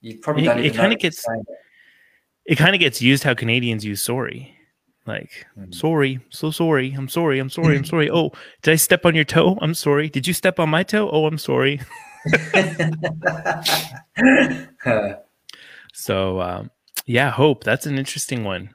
You 0.00 0.18
probably 0.18 0.46
It- 0.46 0.50
it 0.50 0.54
kinda 0.54 0.76
know 0.76 0.82
what 0.84 0.90
you're 0.90 0.96
gets- 1.10 1.26
it 2.46 2.56
kind 2.56 2.74
of 2.74 2.80
gets 2.80 3.02
used 3.02 3.22
how 3.24 3.34
canadians 3.34 3.84
use 3.84 4.02
sorry 4.02 4.54
like 5.08 5.46
Mm. 5.58 5.74
sorry 5.74 6.20
so 6.30 6.52
sorry 6.52 6.92
i'm 6.92 7.08
sorry 7.08 7.40
i'm 7.40 7.50
sorry 7.50 7.76
i'm 7.76 7.84
sorry. 7.84 8.08
Oh 8.10 8.30
did 8.62 8.72
i 8.72 8.76
step 8.76 9.04
on 9.04 9.16
your 9.16 9.24
toe? 9.24 9.58
I'm 9.60 9.74
sorry. 9.74 10.08
Did 10.08 10.28
you 10.28 10.32
step 10.34 10.60
on 10.60 10.68
my 10.68 10.84
toe? 10.84 11.10
Oh 11.10 11.26
i'm 11.26 11.38
sorry. 11.38 11.80
So 15.94 16.40
um 16.40 16.70
yeah 17.06 17.30
hope 17.30 17.64
that's 17.64 17.86
an 17.86 17.98
interesting 17.98 18.44
one. 18.44 18.70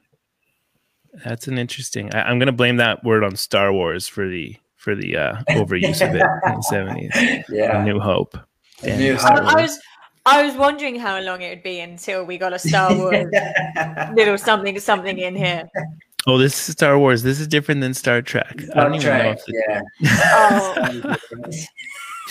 That's 1.23 1.47
an 1.47 1.57
interesting 1.57 2.13
I, 2.13 2.23
i'm 2.23 2.39
gonna 2.39 2.51
blame 2.51 2.77
that 2.77 3.03
word 3.03 3.23
on 3.23 3.35
star 3.35 3.71
wars 3.71 4.07
for 4.07 4.27
the 4.27 4.55
for 4.75 4.95
the 4.95 5.15
uh 5.15 5.35
overuse 5.51 6.01
of 6.07 6.15
it 6.15 6.21
in 6.21 6.55
the 6.55 6.65
70s 6.69 7.43
yeah. 7.49 7.83
new 7.83 7.99
hope. 7.99 8.37
A 8.83 8.97
New 8.97 9.15
Hope. 9.15 9.31
I, 9.31 9.53
I 9.53 9.61
was 9.61 9.79
I 10.25 10.43
was 10.45 10.55
wondering 10.55 10.99
how 10.99 11.19
long 11.21 11.41
it 11.41 11.49
would 11.49 11.63
be 11.63 11.79
until 11.81 12.25
we 12.25 12.37
got 12.37 12.53
a 12.53 12.59
Star 12.59 12.93
Wars 12.95 13.27
little 14.15 14.37
something 14.37 14.79
something 14.79 15.17
in 15.19 15.35
here. 15.35 15.69
Oh 16.27 16.37
this 16.37 16.53
is 16.69 16.73
star 16.73 16.97
wars 16.97 17.23
this 17.23 17.39
is 17.39 17.47
different 17.47 17.81
than 17.81 17.93
star 17.93 18.21
trek 18.21 18.63
i 18.75 18.83
don't 18.83 18.95
even 18.95 19.17
know 19.17 19.31
if 19.31 19.41
yeah. 19.47 19.81
Oh, 20.35 20.75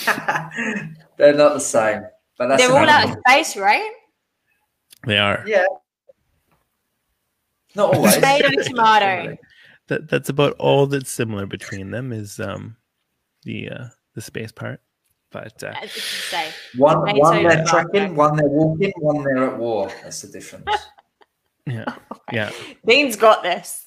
They're 1.17 1.35
not 1.35 1.55
the 1.55 1.61
same, 1.61 2.03
but 2.39 2.49
that's 2.49 2.63
they're 2.67 2.77
all 2.77 2.89
out 2.89 3.09
of 3.09 3.17
space, 3.27 3.57
right? 3.57 3.91
they 5.07 5.19
are 5.19 5.45
Yeah, 5.47 5.65
not 7.75 7.95
always. 7.95 8.15
Tomato, 8.15 8.49
tomato. 8.63 9.37
that, 9.89 10.09
that's 10.09 10.29
about 10.29 10.55
all 10.55 10.87
that's 10.87 11.11
similar 11.11 11.47
between 11.47 11.91
them 11.91 12.13
is 12.13 12.41
um 12.41 12.77
the 13.45 13.69
uh 13.71 13.85
the 14.15 14.21
space 14.21 14.51
part 14.53 14.81
but 15.31 15.63
uh, 15.65 15.73
As 15.81 15.95
you 15.97 16.03
say. 16.03 16.51
One, 16.77 17.01
one 17.19 17.43
they're 17.43 17.65
trekking, 17.65 18.15
one 18.15 18.37
they're 18.37 18.49
walking, 18.49 18.93
one 18.99 19.25
they're 19.25 19.51
at 19.51 19.59
war. 19.59 19.91
That's 20.03 20.21
the 20.21 20.29
difference. 20.29 20.67
yeah 21.67 21.95
yeah 22.33 22.51
Dean's 22.87 23.17
got 23.17 23.43
this. 23.43 23.87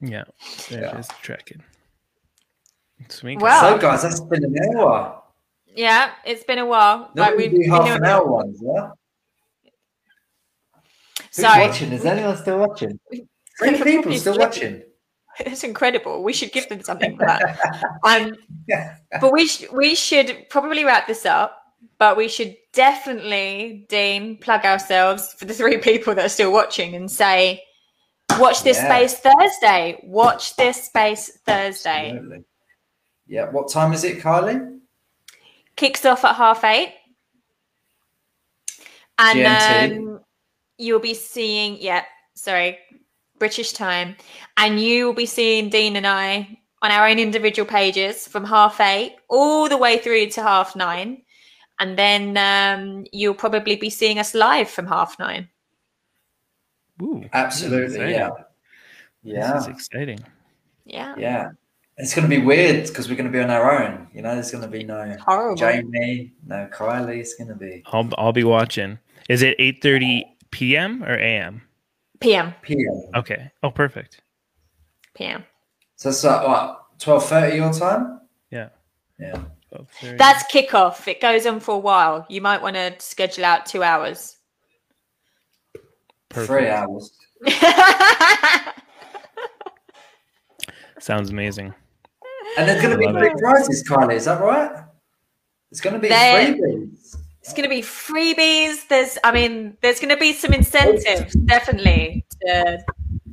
yeah 0.00 0.24
they're 0.68 0.82
Yeah. 0.82 0.96
just 0.96 1.12
trekking 1.22 1.62
sweet 3.08 3.38
Wow. 3.40 3.60
So, 3.60 3.78
guys, 3.78 4.02
that's 4.02 4.20
been 4.20 4.44
an 4.44 4.56
hour. 4.78 5.22
Yeah, 5.76 6.12
it's 6.24 6.44
been 6.44 6.58
a 6.58 6.64
while. 6.66 7.10
No, 7.14 7.24
but 7.24 7.36
we 7.36 7.48
we've 7.48 7.64
do 7.64 7.70
half 7.70 7.88
an 7.88 8.04
hour 8.04 8.24
ones, 8.26 8.60
yeah. 8.62 8.90
Who's 11.36 11.44
watching? 11.44 11.92
Is 11.92 12.04
anyone 12.04 12.36
still 12.36 12.58
watching? 12.58 12.98
Three 13.58 13.82
people 13.82 14.14
still 14.16 14.38
watching. 14.38 14.82
It's 15.40 15.64
incredible. 15.64 16.22
We 16.22 16.32
should 16.32 16.52
give 16.52 16.68
them 16.68 16.80
something 16.82 17.16
for 17.18 17.26
that. 17.26 17.58
Um, 18.04 18.36
Yeah. 18.68 18.98
but 19.20 19.32
we 19.32 19.48
sh- 19.48 19.64
we 19.72 19.96
should 19.96 20.46
probably 20.48 20.84
wrap 20.84 21.08
this 21.08 21.26
up. 21.26 21.60
But 21.98 22.16
we 22.16 22.28
should 22.28 22.56
definitely, 22.72 23.86
Dean, 23.88 24.36
plug 24.38 24.64
ourselves 24.64 25.34
for 25.38 25.44
the 25.44 25.54
three 25.54 25.78
people 25.78 26.14
that 26.14 26.24
are 26.26 26.28
still 26.28 26.52
watching 26.52 26.94
and 26.94 27.10
say, 27.10 27.62
"Watch 28.38 28.62
this 28.62 28.76
Yeah. 28.78 28.88
space 28.88 29.18
Thursday. 29.18 30.00
Watch 30.02 30.56
this 30.56 30.84
space 30.84 31.38
Thursday." 31.46 32.10
Absolutely. 32.10 32.44
Yeah. 33.26 33.50
What 33.50 33.70
time 33.70 33.92
is 33.92 34.04
it, 34.04 34.20
Kylie? 34.20 34.80
Kicks 35.76 36.04
off 36.04 36.24
at 36.24 36.36
half 36.36 36.62
eight, 36.64 36.94
and 39.18 39.92
um, 40.06 40.20
you'll 40.78 41.00
be 41.00 41.14
seeing. 41.14 41.76
Yeah, 41.80 42.04
sorry, 42.34 42.78
British 43.38 43.72
time, 43.72 44.16
and 44.56 44.80
you 44.80 45.06
will 45.06 45.14
be 45.14 45.26
seeing 45.26 45.68
Dean 45.70 45.96
and 45.96 46.06
I 46.06 46.58
on 46.82 46.90
our 46.90 47.08
own 47.08 47.18
individual 47.18 47.66
pages 47.66 48.28
from 48.28 48.44
half 48.44 48.80
eight 48.80 49.16
all 49.28 49.68
the 49.68 49.76
way 49.76 49.98
through 49.98 50.26
to 50.30 50.42
half 50.42 50.76
nine. 50.76 51.22
And 51.80 51.98
then 51.98 52.36
um, 52.36 53.04
you'll 53.12 53.34
probably 53.34 53.76
be 53.76 53.90
seeing 53.90 54.18
us 54.18 54.34
live 54.34 54.68
from 54.70 54.86
half 54.86 55.18
nine. 55.18 55.48
Ooh, 57.02 57.24
Absolutely. 57.32 57.96
exciting. 57.96 58.10
Yeah. 58.14 58.30
this 59.24 59.34
Yeah. 59.34 59.56
is 59.58 59.66
exciting 59.66 60.18
Yeah. 60.84 61.14
Yeah. 61.18 61.50
It's 61.96 62.14
going 62.14 62.28
to 62.28 62.36
be 62.36 62.44
weird 62.44 62.86
because 62.88 63.08
we're 63.08 63.16
going 63.16 63.26
to 63.30 63.32
be 63.32 63.40
on 63.42 63.50
our 63.50 63.82
own. 63.82 64.08
You 64.14 64.22
know, 64.22 64.34
there's 64.34 64.50
going 64.50 64.62
to 64.64 64.70
be 64.70 64.84
no 64.84 65.16
Horrible. 65.20 65.56
Jamie, 65.56 66.32
no 66.46 66.68
Kylie. 66.72 67.18
It's 67.18 67.34
going 67.34 67.48
to 67.48 67.54
be 67.54 67.82
i'll 67.86 68.08
i'll 68.18 68.32
be 68.32 68.44
watching 68.44 68.98
is 69.28 69.42
it 69.42 69.54
8 69.58 69.80
30 69.82 70.24
p.m 70.50 71.02
or 71.04 71.16
am 71.18 71.62
PM. 72.20 72.54
PM. 72.62 73.02
okay 73.14 73.50
oh 73.62 73.70
perfect 73.70 74.22
PM. 75.14 75.44
So 75.96 76.08
it's 76.10 76.22
like 76.24 76.46
what, 76.46 76.98
twelve 76.98 77.24
thirty 77.28 77.56
your 77.56 77.72
time? 77.72 78.20
Yeah. 78.50 78.68
Yeah. 79.18 79.40
12:30. 79.74 80.18
That's 80.18 80.44
kickoff. 80.52 81.06
It 81.08 81.20
goes 81.20 81.46
on 81.46 81.60
for 81.60 81.74
a 81.74 81.78
while. 81.78 82.24
You 82.28 82.40
might 82.40 82.62
want 82.62 82.76
to 82.76 82.94
schedule 82.98 83.44
out 83.44 83.66
two 83.66 83.82
hours. 83.82 84.36
perfect. 86.28 86.48
Three 86.50 86.68
hours. 86.68 87.10
sounds 90.98 91.28
amazing 91.30 91.74
And 92.56 92.66
there's 92.68 92.80
going 92.80 92.92
to 92.92 92.98
be 92.98 93.06
Love 93.06 93.16
free 93.18 93.28
it. 93.30 93.36
prizes, 93.36 93.86
Kylie. 93.88 94.14
Is 94.14 94.24
that 94.24 94.40
right? 94.40 94.70
It's 95.70 95.80
going 95.80 95.94
to 95.94 96.00
be 96.00 96.08
There- 96.08 96.54
freebies. 96.54 97.16
It's 97.40 97.52
going 97.52 97.64
to 97.64 97.68
be 97.68 97.82
freebies. 97.82 98.88
There's, 98.88 99.18
I 99.22 99.30
mean, 99.30 99.76
there's 99.82 100.00
going 100.00 100.08
to 100.08 100.16
be 100.16 100.32
some 100.32 100.54
incentives, 100.54 101.34
definitely. 101.44 102.24
To... 102.46 102.82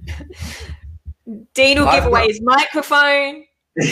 Dean 1.53 1.79
will 1.79 1.85
give 1.85 1.93
I've 2.03 2.05
away 2.07 2.21
got- 2.21 2.27
his 2.27 2.41
microphone. 2.41 3.45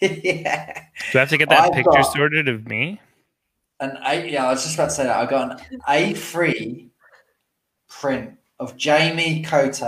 yeah. 0.24 0.82
do 1.12 1.18
i 1.18 1.20
have 1.20 1.28
to 1.28 1.36
get 1.38 1.48
that 1.48 1.60
I've 1.64 1.72
picture 1.72 1.90
got- 1.90 2.12
sorted 2.14 2.48
of 2.48 2.66
me 2.66 3.00
An 3.80 3.96
A. 4.06 4.28
Yeah, 4.30 4.46
I 4.46 4.50
was 4.52 4.62
just 4.64 4.74
about 4.74 4.86
to 4.90 4.94
say 4.94 5.04
that. 5.04 5.16
I 5.16 5.24
got 5.26 5.60
an 5.70 5.78
A3 5.88 6.88
print 7.88 8.32
of 8.58 8.76
Jamie 8.76 9.42
Cote 9.42 9.80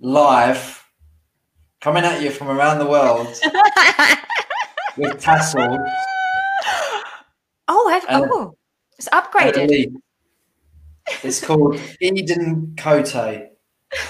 live 0.00 0.84
coming 1.80 2.04
at 2.04 2.20
you 2.22 2.30
from 2.30 2.48
around 2.48 2.78
the 2.80 2.86
world 2.86 3.28
with 4.96 5.20
tassels. 5.20 5.78
oh, 7.68 7.88
I've, 7.88 8.04
And- 8.08 8.30
oh, 8.32 8.56
it's 8.98 9.08
upgraded. 9.10 9.92
It's 11.22 11.40
called 11.44 11.78
Eden 12.00 12.74
Cote. 12.76 13.06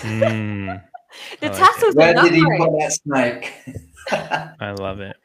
Mm, 0.01 0.83
The 1.41 1.47
I 1.47 1.51
like 1.51 1.53
it. 1.53 1.55
tassels 1.59 1.95
Where 1.95 2.15
did 2.15 2.33
he 2.33 2.43
put 2.57 2.71
that 2.79 2.93
snake? 3.05 3.53
I 4.11 4.73
love 4.79 5.01
it. 5.01 5.17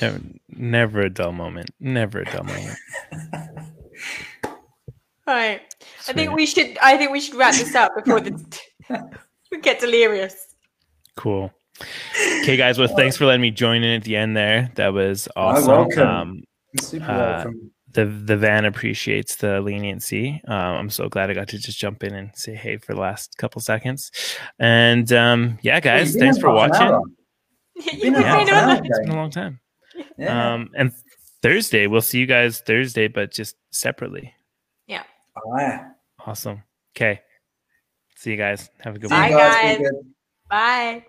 Never, 0.00 0.20
never 0.48 1.00
a 1.02 1.10
dull 1.10 1.32
moment. 1.32 1.70
Never 1.78 2.20
a 2.20 2.24
dull 2.24 2.44
moment. 2.44 2.76
Right. 5.26 5.60
I 6.08 6.12
think 6.12 6.32
we 6.32 6.46
should. 6.46 6.76
I 6.82 6.96
think 6.96 7.12
we 7.12 7.20
should 7.20 7.36
wrap 7.36 7.54
this 7.54 7.74
up 7.76 7.92
before 7.94 8.20
the, 8.20 8.60
we 9.52 9.60
get 9.60 9.78
delirious. 9.80 10.54
Cool. 11.16 11.52
Okay, 12.42 12.56
guys. 12.56 12.78
Well, 12.78 12.88
thanks 12.88 13.16
for 13.16 13.26
letting 13.26 13.40
me 13.42 13.50
join 13.52 13.84
in 13.84 13.94
at 13.96 14.04
the 14.04 14.16
end 14.16 14.36
there. 14.36 14.70
That 14.74 14.92
was 14.92 15.28
awesome. 15.36 15.68
welcome. 15.68 16.08
Um, 16.08 16.42
super 16.80 17.04
Uh, 17.04 17.16
welcome. 17.36 17.70
The 17.92 18.04
the 18.04 18.36
van 18.36 18.64
appreciates 18.64 19.36
the 19.36 19.60
leniency. 19.60 20.40
Um, 20.46 20.56
I'm 20.56 20.90
so 20.90 21.08
glad 21.08 21.30
I 21.30 21.34
got 21.34 21.48
to 21.48 21.58
just 21.58 21.78
jump 21.78 22.02
in 22.02 22.14
and 22.14 22.30
say 22.34 22.54
hey 22.54 22.76
for 22.76 22.94
the 22.94 23.00
last 23.00 23.36
couple 23.38 23.60
seconds. 23.60 24.10
And 24.58 25.12
um, 25.12 25.58
yeah, 25.62 25.80
guys, 25.80 26.14
You've 26.14 26.20
thanks 26.20 26.38
for 26.38 26.50
watching. 26.50 26.82
hour. 26.88 27.02
Been 27.84 28.00
been 28.00 28.14
on 28.16 28.22
half 28.22 28.48
an 28.48 28.54
on 28.54 28.70
hour, 28.70 28.76
it. 28.76 28.82
It's 28.84 28.98
been 29.00 29.10
a 29.10 29.16
long 29.16 29.30
time. 29.30 29.60
Yeah. 30.18 30.54
Um, 30.54 30.70
and 30.76 30.92
Thursday, 31.42 31.86
we'll 31.86 32.00
see 32.00 32.18
you 32.18 32.26
guys 32.26 32.60
Thursday, 32.60 33.08
but 33.08 33.32
just 33.32 33.56
separately. 33.70 34.34
Oh, 35.36 35.58
yeah. 35.58 35.90
Awesome. 36.26 36.62
Okay. 36.96 37.20
See 38.16 38.30
you 38.30 38.36
guys. 38.36 38.70
Have 38.80 38.96
a 38.96 38.98
good 38.98 39.10
See 39.10 39.16
one. 39.16 39.30
Bye, 39.30 39.30
guys. 39.30 39.78
Be 39.78 39.84
guys. 39.84 39.90
good. 39.90 40.12
Bye. 40.48 41.06